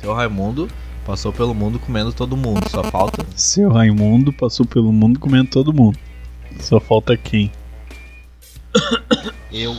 Seu 0.00 0.14
Raimundo 0.14 0.66
passou 1.04 1.30
pelo 1.30 1.54
mundo 1.54 1.78
comendo 1.78 2.10
todo 2.10 2.34
mundo. 2.34 2.66
Só 2.70 2.82
falta. 2.82 3.22
Seu 3.36 3.70
Raimundo 3.70 4.32
passou 4.32 4.64
pelo 4.64 4.90
mundo 4.90 5.20
comendo 5.20 5.50
todo 5.50 5.74
mundo. 5.74 5.98
Só 6.58 6.80
falta 6.80 7.18
quem? 7.18 7.52
Eu. 9.52 9.76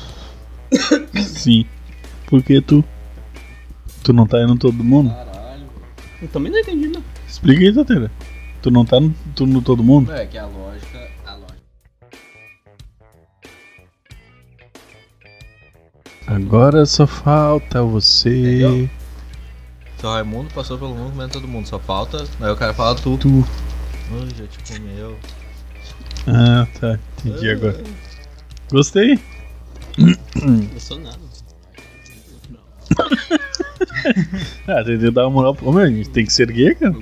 Sim. 1.24 1.66
Por 2.28 2.44
que 2.44 2.62
tu? 2.62 2.84
Tu 4.04 4.14
não 4.14 4.28
tá 4.28 4.44
indo 4.44 4.56
todo 4.58 4.84
mundo? 4.84 5.10
Caralho. 5.10 5.66
Eu 6.22 6.28
também 6.28 6.52
não 6.52 6.60
entendi, 6.60 6.88
não. 6.88 7.04
Explica 7.28 7.62
aí, 7.62 7.74
Tateira. 7.74 8.12
Tu 8.62 8.70
não 8.70 8.86
tá 8.86 9.00
no, 9.00 9.12
tu 9.36 9.48
no 9.48 9.60
todo 9.60 9.84
mundo? 9.84 10.14
É 10.14 10.28
que 10.28 10.38
a 10.38 10.46
lógica. 10.46 11.10
A 11.26 11.34
lógica. 11.34 11.62
Agora 16.28 16.86
só 16.86 17.08
falta 17.08 17.82
você. 17.82 18.30
Entendeu? 18.30 19.01
Seu 20.02 20.10
Raimundo 20.10 20.52
passou 20.52 20.80
pelo 20.80 20.96
mundo 20.96 21.12
comendo 21.12 21.32
todo 21.32 21.48
mundo. 21.48 21.68
Só 21.68 21.78
falta. 21.78 22.26
Aí 22.40 22.52
o 22.52 22.56
cara 22.56 22.74
fala 22.74 22.96
tu. 22.96 23.20
Tu. 23.20 23.30
Ui, 23.30 24.28
já 24.36 24.48
te 24.48 24.74
comeu. 24.74 25.16
Ah, 26.26 26.68
tá. 26.80 26.98
Entendi 27.24 27.52
agora. 27.52 27.84
Gostei. 28.72 29.20
Eu 30.74 30.80
sou 30.80 31.00
nada. 31.00 31.20
Ah, 34.68 34.84
tentei 34.84 35.12
dar 35.12 35.28
uma 35.28 35.30
moral. 35.30 35.56
Ô, 35.62 35.72
meu, 35.72 35.84
a 35.84 35.88
gente 35.88 36.10
tem 36.10 36.26
que 36.26 36.34
se 36.34 36.42
erguer, 36.42 36.80
cara. 36.80 36.96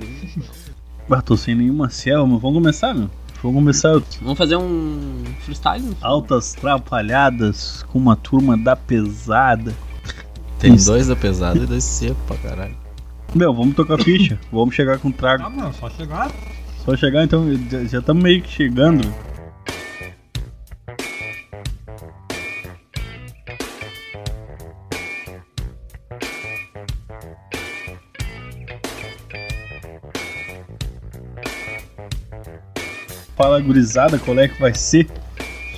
Ah, 1.10 1.22
tô 1.22 1.38
sem 1.38 1.56
nenhuma 1.56 1.90
selva, 1.90 2.28
mas 2.28 2.42
vamos 2.42 2.58
começar, 2.58 2.94
meu. 2.94 3.10
Vamos 3.42 3.56
começar 3.60 3.98
Vamos 4.22 4.38
fazer 4.38 4.58
um 4.58 5.24
freestyle? 5.46 5.96
altas 6.02 6.54
trapalhadas 6.56 7.82
com 7.84 7.98
uma 7.98 8.18
turma 8.18 8.58
da 8.58 8.76
pesada. 8.76 9.74
Tem 10.60 10.76
dois 10.76 11.08
da 11.08 11.16
pesada 11.16 11.58
e 11.58 11.66
dois 11.66 11.86
seco 11.86 12.20
pra 12.28 12.36
caralho. 12.36 12.76
Meu, 13.36 13.54
vamos 13.54 13.76
tocar 13.76 14.02
ficha. 14.02 14.40
vamos 14.52 14.74
chegar 14.74 14.98
com 14.98 15.12
trago. 15.12 15.44
Tá, 15.44 15.50
mano, 15.50 15.74
só 15.74 15.90
chegar. 15.90 16.32
Só 16.84 16.96
chegar, 16.96 17.24
então, 17.24 17.46
já 17.88 18.00
estamos 18.00 18.24
meio 18.24 18.42
que 18.42 18.50
chegando. 18.50 19.08
Fala 33.36 33.62
gurizada, 33.62 34.18
qual 34.20 34.38
é 34.40 34.48
que 34.48 34.60
vai 34.60 34.74
ser? 34.74 35.08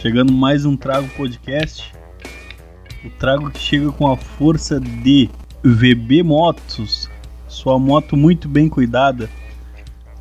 Chegando 0.02 0.34
mais 0.34 0.66
um 0.66 0.76
Trago 0.76 1.08
Podcast. 1.10 1.94
O 3.06 3.10
trago 3.12 3.52
que 3.52 3.60
chega 3.60 3.92
com 3.92 4.12
a 4.12 4.18
força 4.18 4.80
de 4.80 5.30
VB 5.64 6.24
Motos, 6.24 7.08
sua 7.52 7.78
moto 7.78 8.16
muito 8.16 8.48
bem 8.48 8.70
cuidada. 8.70 9.30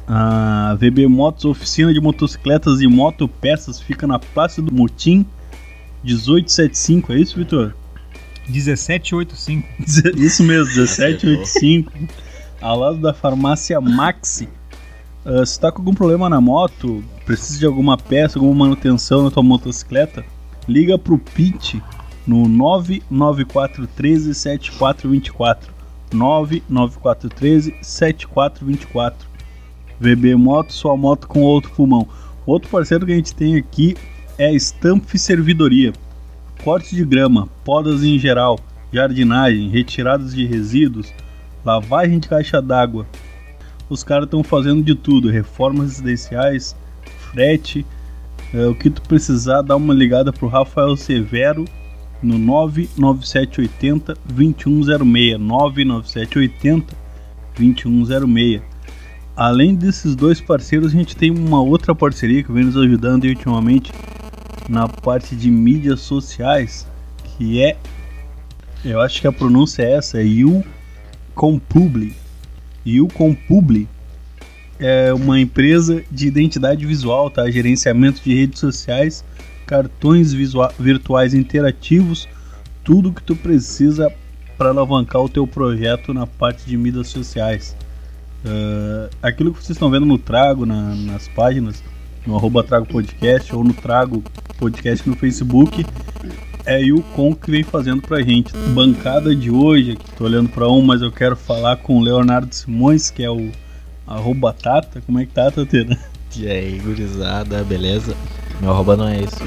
A 0.07 0.77
VB 0.79 1.07
Motos, 1.07 1.45
oficina 1.45 1.95
de 1.95 2.01
motocicletas 2.01 2.81
e 2.81 2.89
motopeças, 2.89 3.81
fica 3.81 4.07
na 4.07 4.19
Praça 4.19 4.61
do 4.61 4.75
Motim, 4.75 5.25
1875, 6.03 7.13
é 7.13 7.19
isso, 7.19 7.37
Vitor? 7.37 7.75
1785. 8.49 9.69
Isso 10.19 10.43
mesmo, 10.43 10.75
1785. 10.75 11.93
Ao 12.61 12.77
lado 12.77 12.99
da 12.99 13.15
farmácia 13.15 13.81
Maxi. 13.81 14.49
Ah, 15.25 15.47
se 15.47 15.61
tá 15.61 15.71
com 15.71 15.79
algum 15.79 15.95
problema 15.95 16.29
na 16.29 16.41
moto, 16.41 17.05
precisa 17.25 17.61
de 17.61 17.67
alguma 17.67 17.97
peça, 17.97 18.39
alguma 18.39 18.65
manutenção 18.65 19.23
na 19.23 19.31
tua 19.31 19.45
motocicleta, 19.45 20.25
liga 20.67 20.99
pro 20.99 21.17
Pit 21.19 21.81
no 22.27 22.49
99413 22.49 24.35
7424. 26.13 26.17
99413 26.17 27.75
7424. 27.83 29.29
VB 29.99 30.35
Moto, 30.35 30.73
sua 30.73 30.97
moto 30.97 31.29
com 31.29 31.43
outro 31.43 31.71
pulmão. 31.73 32.09
Outro 32.47 32.71
parceiro 32.71 33.07
que 33.07 33.13
a 33.13 33.17
gente 33.17 33.35
tem 33.35 33.57
aqui 33.57 33.97
é 34.39 34.49
a 34.49 34.55
Stamp 34.55 35.05
Servidoria. 35.15 35.93
Corte 36.65 36.95
de 36.95 37.05
grama, 37.05 37.49
podas 37.65 38.03
em 38.03 38.19
geral, 38.19 38.59
jardinagem, 38.93 39.69
retiradas 39.69 40.35
de 40.35 40.47
resíduos, 40.47 41.13
lavagem 41.65 42.19
de 42.19 42.29
caixa 42.29 42.61
d'água. 42.61 43.07
Os 43.89 44.03
caras 44.03 44.25
estão 44.25 44.43
fazendo 44.43 44.83
de 44.83 44.95
tudo, 44.95 45.31
reformas 45.31 45.99
residenciais, 45.99 46.77
frete. 47.31 47.85
É, 48.53 48.67
o 48.67 48.75
que 48.75 48.91
tu 48.91 49.03
precisar, 49.03 49.63
dá 49.63 49.77
uma 49.77 49.95
ligada 49.95 50.33
pro 50.33 50.49
Rafael 50.49 50.97
Severo 50.97 51.65
no 52.23 52.39
99780 52.39 54.17
2106. 54.25 55.39
99780 55.39 56.97
2106. 57.57 58.63
Além 59.37 59.75
desses 59.75 60.15
dois 60.15 60.41
parceiros, 60.41 60.93
a 60.93 60.97
gente 60.97 61.17
tem 61.17 61.31
uma 61.31 61.63
outra 61.63 61.95
parceria 61.95 62.43
que 62.43 62.53
vem 62.53 62.65
nos 62.65 62.77
ajudando 62.77 63.25
ultimamente 63.25 63.93
na 64.69 64.87
parte 64.87 65.35
de 65.35 65.51
mídias 65.51 66.01
sociais, 66.01 66.87
que 67.25 67.63
é, 67.63 67.77
eu 68.85 69.01
acho 69.01 69.21
que 69.21 69.27
a 69.27 69.33
pronúncia 69.33 69.83
é 69.83 69.93
essa, 69.93 70.21
é 70.21 70.25
You 70.25 70.65
Compubli. 71.35 72.15
You 72.85 73.09
Compubli 73.09 73.89
é 74.79 75.13
uma 75.13 75.39
empresa 75.39 76.03
de 76.11 76.27
identidade 76.27 76.85
visual, 76.87 77.31
tá? 77.31 77.51
Gerenciamento 77.51 78.23
de 78.23 78.35
redes 78.35 78.61
sociais, 78.61 79.25
cartões 79.71 80.33
virtuais 80.77 81.33
interativos, 81.33 82.29
tudo 82.83 83.13
que 83.13 83.23
tu 83.23 83.37
precisa 83.37 84.13
para 84.59 84.71
alavancar 84.71 85.23
o 85.23 85.29
teu 85.29 85.47
projeto 85.47 86.13
na 86.13 86.27
parte 86.27 86.67
de 86.67 86.77
mídias 86.77 87.07
sociais. 87.07 87.77
Ah, 88.45 89.09
aquilo 89.23 89.53
que 89.55 89.59
vocês 89.59 89.77
estão 89.77 89.89
vendo 89.89 90.05
no 90.05 90.19
Trago, 90.19 90.67
na- 90.67 90.97
nas 90.97 91.29
páginas, 91.29 91.85
no 92.27 92.35
arroba 92.37 92.65
Trago 92.65 92.85
Podcast 92.85 93.55
ou 93.55 93.63
no 93.63 93.73
Trago 93.73 94.25
Podcast 94.59 95.09
no 95.09 95.15
Facebook, 95.15 95.87
é 96.67 96.83
o 96.93 97.01
Com 97.01 97.33
que 97.33 97.49
vem 97.49 97.63
fazendo 97.63 98.03
pra 98.03 98.21
gente. 98.23 98.53
Bancada 98.75 99.37
de 99.37 99.53
hoje, 99.53 99.93
aqui 99.93 100.05
tô 100.19 100.25
olhando 100.25 100.49
pra 100.49 100.69
um, 100.69 100.83
mas 100.83 101.01
eu 101.01 101.13
quero 101.13 101.37
falar 101.37 101.77
com 101.77 101.97
o 101.99 102.03
Leonardo 102.03 102.53
Simões, 102.53 103.09
que 103.09 103.23
é 103.23 103.31
o 103.31 103.53
arroba 104.05 104.53
Tata. 104.53 105.01
Como 105.07 105.21
é 105.21 105.25
que 105.27 105.33
tá, 105.33 105.49
Tatena? 105.49 105.97
E 106.37 106.47
aí, 106.49 106.79
gurizada, 106.79 107.63
beleza? 107.65 108.15
Meu 108.61 108.71
arroba 108.71 108.97
não 108.97 109.09
é 109.09 109.23
esse. 109.23 109.43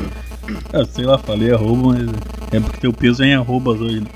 Eu 0.71 0.85
sei 0.85 1.05
lá, 1.05 1.17
falei 1.17 1.53
arroba, 1.53 1.93
mas 1.93 2.09
é 2.51 2.59
porque 2.59 2.79
teu 2.79 2.91
peso 2.91 3.23
é 3.23 3.27
em 3.27 3.35
arrobas 3.35 3.79
hoje, 3.79 4.01
né? 4.01 4.07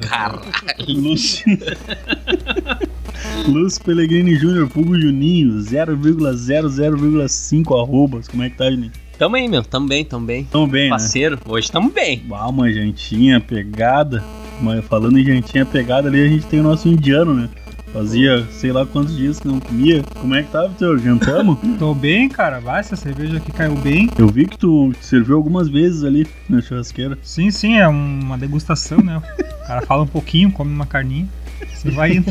Caralho. 0.00 0.42
Lúcio. 0.88 1.44
Lúcio 3.48 3.82
Pellegrini 3.82 4.36
Júnior, 4.36 4.68
Fugo 4.68 5.00
Juninho, 5.00 5.54
0,00,5 5.54 7.82
arrobas. 7.82 8.28
Como 8.28 8.42
é 8.42 8.50
que 8.50 8.56
tá, 8.56 8.70
Juninho? 8.70 8.92
Tamo 9.18 9.36
aí, 9.36 9.48
meu. 9.48 9.62
Tamo 9.62 9.88
bem, 9.88 10.04
tamo 10.04 10.26
bem. 10.26 10.44
Tão 10.44 10.68
bem, 10.68 10.84
né? 10.84 10.90
Parceiro, 10.90 11.38
hoje 11.46 11.70
tamo 11.70 11.90
bem. 11.90 12.22
Ah, 12.30 12.48
uma 12.48 12.70
jantinha 12.70 13.40
pegada. 13.40 14.22
Mas 14.60 14.84
falando 14.84 15.18
em 15.18 15.24
jantinha 15.24 15.64
pegada 15.64 16.08
ali, 16.08 16.22
a 16.22 16.28
gente 16.28 16.44
tem 16.46 16.60
o 16.60 16.62
nosso 16.62 16.86
indiano, 16.88 17.32
né? 17.34 17.48
Fazia 17.96 18.46
sei 18.50 18.72
lá 18.72 18.84
quantos 18.84 19.16
dias 19.16 19.40
que 19.40 19.48
não 19.48 19.58
comia. 19.58 20.02
Como 20.20 20.34
é 20.34 20.42
que 20.42 20.50
tá, 20.50 20.66
Vitor? 20.66 20.98
Jantamos? 20.98 21.56
Tô 21.80 21.94
bem, 21.94 22.28
cara. 22.28 22.60
Vai, 22.60 22.80
essa 22.80 22.94
cerveja 22.94 23.38
aqui 23.38 23.50
caiu 23.50 23.74
bem. 23.74 24.10
Eu 24.18 24.28
vi 24.28 24.46
que 24.46 24.58
tu 24.58 24.92
serviu 25.00 25.34
algumas 25.34 25.66
vezes 25.66 26.04
ali 26.04 26.26
na 26.46 26.60
churrasqueira. 26.60 27.16
Sim, 27.22 27.50
sim, 27.50 27.78
é 27.78 27.88
uma 27.88 28.36
degustação, 28.36 28.98
né? 28.98 29.16
O 29.16 29.66
cara 29.66 29.80
fala 29.86 30.02
um 30.02 30.06
pouquinho, 30.06 30.52
come 30.52 30.70
uma 30.70 30.84
carninha. 30.84 31.26
Você 31.72 31.90
vai 31.90 32.12
indo. 32.12 32.30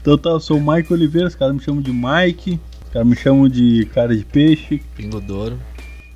Então 0.00 0.16
tá, 0.16 0.30
eu 0.30 0.40
sou 0.40 0.56
o 0.56 0.72
Mike 0.72 0.90
Oliveira, 0.90 1.28
os 1.28 1.34
caras 1.34 1.54
me 1.54 1.60
chamam 1.60 1.82
de 1.82 1.92
Mike, 1.92 2.58
os 2.86 2.90
caras 2.90 3.06
me 3.06 3.14
chamam 3.14 3.46
de 3.46 3.86
cara 3.92 4.16
de 4.16 4.24
peixe. 4.24 4.80
Pingo 4.96 5.20
Douro, 5.20 5.60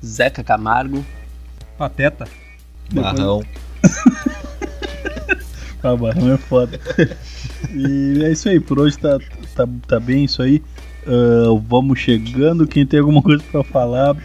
Zeca 0.03 0.43
Camargo. 0.43 1.05
Pateta. 1.77 2.27
Barrão. 2.91 3.43
Ah, 5.83 5.95
barrão 5.95 6.33
é 6.33 6.37
foda. 6.37 6.79
E 7.73 8.23
é 8.23 8.31
isso 8.31 8.49
aí, 8.49 8.59
por 8.59 8.79
hoje 8.79 8.97
tá, 8.97 9.17
tá, 9.55 9.67
tá 9.87 9.99
bem 9.99 10.25
isso 10.25 10.41
aí. 10.41 10.61
Ah, 11.05 11.59
vamos 11.67 11.99
chegando, 11.99 12.67
quem 12.67 12.85
tem 12.85 12.99
alguma 12.99 13.21
coisa 13.21 13.43
pra 13.51 13.63
falar 13.63 14.15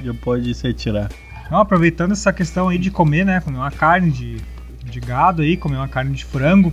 já 0.00 0.14
pode 0.14 0.54
se 0.54 0.66
retirar. 0.66 1.10
Então, 1.46 1.58
aproveitando 1.58 2.12
essa 2.12 2.32
questão 2.32 2.68
aí 2.68 2.78
de 2.78 2.90
comer, 2.90 3.24
né? 3.24 3.40
Comer 3.40 3.58
uma 3.58 3.70
carne 3.70 4.10
de, 4.10 4.36
de 4.84 5.00
gado 5.00 5.42
aí, 5.42 5.56
comer 5.56 5.76
uma 5.76 5.88
carne 5.88 6.14
de 6.14 6.24
frango. 6.24 6.72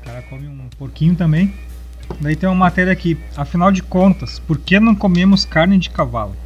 O 0.00 0.04
cara 0.04 0.22
come 0.22 0.46
um 0.46 0.68
porquinho 0.78 1.14
também. 1.14 1.52
Daí 2.20 2.36
tem 2.36 2.48
uma 2.48 2.54
matéria 2.54 2.92
aqui. 2.92 3.18
Afinal 3.36 3.72
de 3.72 3.82
contas, 3.82 4.38
por 4.38 4.58
que 4.58 4.78
não 4.78 4.94
comemos 4.94 5.44
carne 5.44 5.78
de 5.78 5.90
cavalo? 5.90 6.36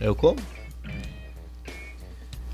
Eu 0.00 0.14
como? 0.14 0.38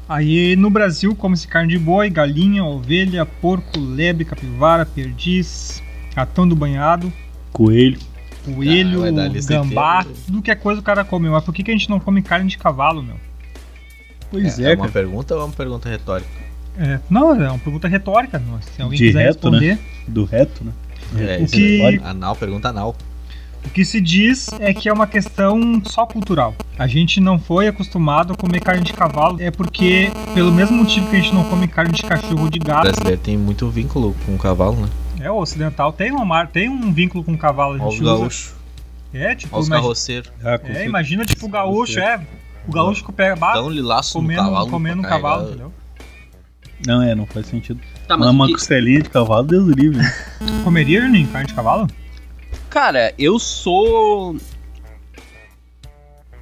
Aí 0.08 0.54
no 0.56 0.70
Brasil 0.70 1.14
come-se 1.16 1.48
carne 1.48 1.70
de 1.70 1.78
boi, 1.78 2.08
galinha, 2.08 2.64
ovelha, 2.64 3.26
porco, 3.26 3.78
lebre, 3.78 4.24
capivara, 4.24 4.86
perdiz, 4.86 5.82
ratão 6.14 6.46
do 6.46 6.54
banhado, 6.54 7.12
Coelho. 7.52 7.98
coelho, 8.44 9.02
Ah, 9.04 9.10
gambá, 9.48 10.00
inteira. 10.02 10.18
tudo 10.26 10.42
que 10.42 10.50
é 10.50 10.54
coisa 10.54 10.80
o 10.80 10.84
cara 10.84 11.04
come. 11.04 11.28
Mas 11.28 11.42
por 11.42 11.52
que, 11.52 11.64
que 11.64 11.70
a 11.70 11.74
gente 11.74 11.90
não 11.90 11.98
come 11.98 12.22
carne 12.22 12.48
de 12.48 12.56
cavalo, 12.56 13.02
meu? 13.02 13.16
Pois 14.30 14.58
é, 14.60 14.64
é, 14.64 14.66
é 14.66 14.74
uma 14.74 14.76
cara. 14.82 14.92
pergunta 14.92 15.34
ou 15.34 15.40
é 15.40 15.44
uma 15.44 15.52
pergunta 15.52 15.88
retórica? 15.88 16.30
É, 16.78 17.00
não, 17.10 17.34
é 17.42 17.48
uma 17.48 17.58
pergunta 17.58 17.88
retórica. 17.88 18.40
Se 18.74 18.82
alguém 18.82 18.98
De 18.98 19.06
quiser 19.06 19.26
reto, 19.26 19.50
né? 19.50 19.58
responder. 19.58 19.78
do 20.06 20.24
reto, 20.24 20.64
né? 20.64 20.72
É, 21.16 21.38
O 21.40 21.44
isso 21.44 21.54
que- 21.56 21.82
aí. 21.82 22.00
Anal, 22.04 22.36
pergunta 22.36 22.68
anal. 22.68 22.94
O 23.66 23.70
que 23.70 23.84
se 23.84 24.00
diz 24.00 24.48
é 24.60 24.72
que 24.72 24.88
é 24.88 24.92
uma 24.92 25.06
questão 25.06 25.82
só 25.84 26.06
cultural. 26.06 26.54
A 26.78 26.86
gente 26.86 27.20
não 27.20 27.38
foi 27.38 27.68
acostumado 27.68 28.32
a 28.32 28.36
comer 28.36 28.60
carne 28.60 28.82
de 28.82 28.92
cavalo, 28.92 29.36
é 29.40 29.50
porque, 29.50 30.10
pelo 30.34 30.52
mesmo 30.52 30.76
motivo 30.78 31.08
que 31.10 31.16
a 31.16 31.20
gente 31.20 31.34
não 31.34 31.44
come 31.44 31.66
carne 31.68 31.92
de 31.92 32.02
cachorro 32.02 32.42
ou 32.44 32.48
de 32.50 32.58
O 32.58 32.64
gato, 32.64 32.82
brasileiro 32.84 33.20
tem 33.20 33.36
muito 33.36 33.68
vínculo 33.68 34.14
com 34.24 34.34
o 34.34 34.38
cavalo, 34.38 34.76
né? 34.76 34.88
é 35.20 35.30
o 35.30 35.36
ocidental 35.38 35.92
tem 35.92 36.12
uma 36.12 36.46
tem 36.46 36.68
um 36.68 36.92
vínculo 36.92 37.24
com 37.24 37.32
o 37.32 37.38
cavalo, 37.38 37.74
a 37.74 37.82
Olha 37.82 37.90
gente 37.90 38.02
usa. 38.02 38.12
gaúchos, 38.18 38.54
É, 39.12 39.34
tipo, 39.34 39.56
olha 39.56 39.68
carroceiros. 39.68 40.30
É, 40.40 40.58
certeza. 40.58 40.84
imagina 40.84 41.24
tipo 41.24 41.46
o 41.46 41.48
gaúcho, 41.48 41.98
é, 41.98 42.20
o 42.68 42.70
gaúcho 42.72 43.04
que 43.04 43.12
pega 43.12 43.34
ba- 43.36 43.54
Dá 43.54 43.62
um 43.62 43.70
lilaço 43.70 44.16
no 44.18 44.22
comendo, 44.22 44.42
cavalo. 44.42 44.70
comendo 44.70 45.00
um 45.00 45.04
cavalo, 45.04 45.48
entendeu? 45.48 45.72
Não, 46.86 47.02
é, 47.02 47.14
não 47.14 47.24
faz 47.26 47.46
sentido. 47.46 47.80
Tá, 48.06 48.16
Mas 48.18 48.28
uma 48.28 48.44
o 48.44 48.46
que- 48.48 48.52
costelinha 48.54 49.00
de 49.02 49.08
cavalo, 49.08 49.46
Deus 49.46 49.64
do 49.64 49.72
livre. 49.72 49.96
né? 49.98 50.12
Comeria, 50.62 51.00
Juninho, 51.00 51.26
carne 51.28 51.48
de 51.48 51.54
cavalo? 51.54 51.88
Cara, 52.76 53.14
eu 53.18 53.38
sou. 53.38 54.36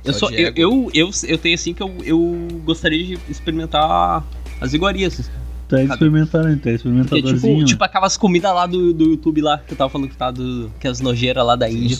Eu, 0.05 0.13
sou, 0.13 0.33
eu, 0.33 0.53
eu, 0.57 0.91
eu, 0.93 1.11
eu 1.29 1.39
tenho 1.39 1.55
assim 1.55 1.73
que 1.73 1.81
eu, 1.81 1.95
eu 2.05 2.49
gostaria 2.65 3.05
de 3.05 3.21
experimentar 3.31 4.25
as 4.61 4.73
iguarias. 4.73 5.31
Tá 5.69 5.81
experimentando, 5.81 6.49
tá 6.49 6.55
Porque, 6.55 6.71
experimentadorzinho. 6.71 7.39
tipo, 7.39 7.61
né? 7.61 7.65
tipo 7.67 7.85
aquelas 7.85 8.17
comidas 8.17 8.53
lá 8.53 8.67
do, 8.67 8.93
do 8.93 9.05
YouTube 9.11 9.43
lá, 9.43 9.59
que 9.59 9.75
eu 9.75 9.77
tava 9.77 9.89
falando 9.89 10.09
que 10.09 10.17
tá 10.17 10.33
do. 10.33 10.73
Que 10.81 10.89
as 10.89 11.01
nojeiras 11.01 11.47
lá 11.47 11.55
da 11.55 11.71
Índia. 11.71 11.97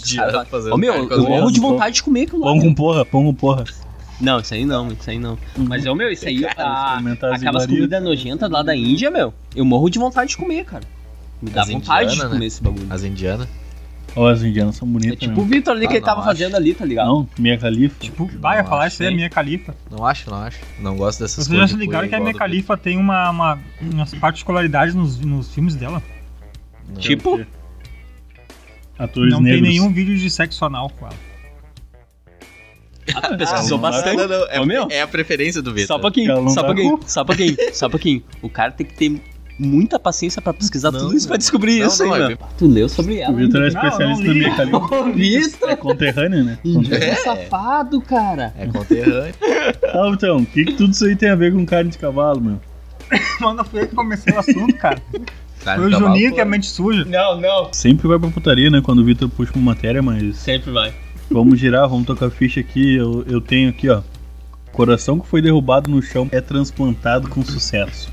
Ô 0.73 0.77
meu, 0.77 1.09
eu 1.13 1.29
morro 1.29 1.53
de 1.53 1.61
vontade 1.61 1.95
de 1.95 2.03
comer 2.03 2.23
aquilo 2.23 2.41
lá. 2.41 2.47
Pão 2.47 2.61
com 2.61 2.75
porra, 2.75 3.05
pão 3.05 3.25
com 3.27 3.35
porra. 3.35 3.65
Não, 4.21 4.41
isso 4.41 4.53
aí 4.53 4.65
não, 4.65 4.89
isso 4.89 5.09
aí 5.09 5.19
não. 5.21 5.39
Mas, 5.57 5.87
ô 5.87 5.95
meu, 5.95 6.11
isso 6.11 6.27
aí, 6.27 6.45
a, 6.45 6.89
experimentar 6.89 7.35
as 7.35 7.41
aquelas 7.41 7.67
comidas 7.67 8.03
nojentas 8.03 8.51
lá 8.51 8.65
da 8.65 8.75
Índia, 8.75 9.13
meu, 9.13 9.33
eu 9.55 9.65
morro 9.65 9.89
de 9.89 10.01
vontade 10.01 10.31
de 10.31 10.37
comer, 10.37 10.65
cara. 10.65 10.83
Me 11.41 11.51
dá 11.51 11.63
As 11.63 11.69
vontade 11.69 12.09
de 12.09 12.15
indianas, 12.15 12.33
comer 12.33 12.41
né? 12.41 12.47
esse 12.47 12.63
bagulho. 12.65 12.87
As 12.91 13.05
indianas. 13.05 13.64
Ó, 14.17 14.29
as 14.29 14.43
indianas 14.43 14.77
são 14.77 14.87
É 14.87 14.91
bonitas, 14.93 15.19
tipo 15.19 15.41
o 15.41 15.45
né? 15.45 15.51
Vitor 15.51 15.75
ali 15.77 15.87
que 15.89 15.95
Ah, 15.95 15.97
ele 15.97 16.05
tava 16.05 16.19
não 16.21 16.25
fazendo 16.27 16.55
ali, 16.55 16.73
tá 16.73 16.85
ligado? 16.85 17.07
Não, 17.09 17.29
minha 17.37 17.59
califa. 17.59 17.97
Tipo, 17.99 18.31
vai 18.39 18.63
falar 18.65 18.85
acho, 18.85 18.95
isso 18.95 19.03
aí, 19.03 19.09
é 19.09 19.13
minha 19.13 19.29
califa. 19.31 19.75
Não 19.91 20.07
acho, 20.07 20.31
não 20.31 20.39
acho. 20.39 20.61
Não 20.79 20.97
gosto 20.97 21.19
dessas 21.21 21.47
Vocês 21.47 21.49
coisas. 21.49 21.71
já 21.71 21.77
se 21.77 21.81
ligaram 21.81 22.09
que 22.09 22.15
a 22.15 22.21
do 22.21 22.33
califa 22.35 22.77
tem 22.77 22.97
uma, 22.97 23.31
uma, 23.31 23.59
umas 23.81 24.15
particularidades 24.15 24.95
nos, 24.95 25.19
nos 25.19 25.53
filmes 25.53 25.75
dela? 25.75 26.01
Não. 26.89 27.01
Tipo, 27.01 27.45
Atores 28.97 29.33
não 29.33 29.41
negros. 29.41 29.63
tem 29.63 29.71
nenhum 29.71 29.93
vídeo 29.93 30.17
de 30.17 30.31
sexo 30.31 30.65
anal 30.65 30.89
com 30.91 31.07
ela. 31.07 31.17
ah, 33.17 33.37
pesquisou 33.37 33.79
dá. 33.79 33.91
bastante. 33.91 34.17
Não, 34.17 34.29
não, 34.29 34.67
não, 34.67 34.89
é, 34.91 34.97
é 34.99 35.03
a 35.03 35.09
preferência 35.09 35.61
do 35.61 35.73
Vitor. 35.75 35.89
Só 35.89 35.97
um 35.97 36.01
pouquinho, 36.01 36.31
Ela 36.31 36.41
não 36.43 36.51
só 36.51 36.63
um 36.63 36.67
pouquinho, 36.67 36.99
com- 36.99 37.09
só 37.09 37.23
um 37.23 37.27
pouquinho, 37.27 37.57
só 37.73 37.87
um 37.87 37.91
pouquinho. 37.91 38.23
O 38.41 38.49
cara 38.49 38.71
tem 38.71 38.87
que 38.87 38.95
ter 38.95 39.21
muita 39.59 39.99
paciência 39.99 40.43
pra 40.43 40.53
pesquisar 40.53 40.91
Não, 40.91 40.99
tudo 41.01 41.17
isso 41.17 41.29
pra 41.29 41.37
descobrir 41.37 41.81
Não, 41.81 41.87
isso, 41.87 42.05
não, 42.05 42.17
hein, 42.17 42.33
é? 42.33 42.39
Tu 42.59 42.67
leu 42.67 42.89
sobre 42.89 43.19
ela. 43.19 43.33
O 43.33 43.37
Vitor 43.37 43.63
é 43.63 43.71
Não, 43.71 43.83
não 43.83 43.89
especialista 43.89 44.33
li. 44.33 44.57
califa. 44.57 44.77
Ô, 44.77 45.13
Vitor! 45.13 45.71
É 45.71 45.77
conterrâneo, 45.77 46.45
né? 46.45 46.59
Conterrâneo. 46.63 47.05
É. 47.11 47.15
safado, 47.17 48.01
cara. 48.01 48.53
É 48.59 48.67
conterrâneo. 48.67 49.35
Ah, 49.95 50.11
então, 50.13 50.39
o 50.39 50.47
que, 50.47 50.65
que 50.65 50.73
tudo 50.75 50.93
isso 50.93 51.05
aí 51.07 51.15
tem 51.17 51.31
a 51.31 51.35
ver 51.37 51.53
com 51.53 51.65
carne 51.65 51.91
de 51.91 51.97
cavalo, 51.99 52.41
meu? 52.41 52.61
Mano, 53.41 53.65
foi 53.65 53.83
eu 53.83 53.89
que 53.89 53.95
comecei 53.95 54.33
o 54.35 54.39
assunto, 54.39 54.75
cara. 54.77 55.01
Carne 55.65 55.83
Foi 55.83 55.89
o 55.89 55.91
cavalo, 55.93 56.13
Juninho 56.13 56.29
pô. 56.31 56.35
que 56.35 56.41
é 56.41 56.43
a 56.43 56.47
mente 56.47 56.67
suja. 56.67 57.05
Não, 57.05 57.41
não. 57.41 57.73
Sempre 57.73 58.09
vai 58.09 58.19
pra 58.19 58.29
putaria, 58.29 58.69
né? 58.71 58.83
Quando 58.85 58.99
o 58.99 59.05
Vitor 59.05 59.29
puxa 59.31 59.53
uma 59.55 59.65
matéria, 59.73 60.03
mas 60.03 60.37
Sempre 60.37 60.71
vai. 60.73 60.93
vamos 61.31 61.59
girar, 61.59 61.89
vamos 61.89 62.07
tocar 62.07 62.29
ficha 62.29 62.61
aqui. 62.61 62.97
Eu, 62.97 63.25
eu 63.29 63.41
tenho 63.41 63.71
aqui, 63.71 63.89
ó. 63.89 64.03
Coração 64.73 65.19
que 65.21 65.27
foi 65.29 65.41
derrubado 65.41 65.89
no 65.89 66.03
chão 66.03 66.29
é 66.33 66.41
transplantado 66.41 67.29
com 67.29 67.43
sucesso. 67.45 68.13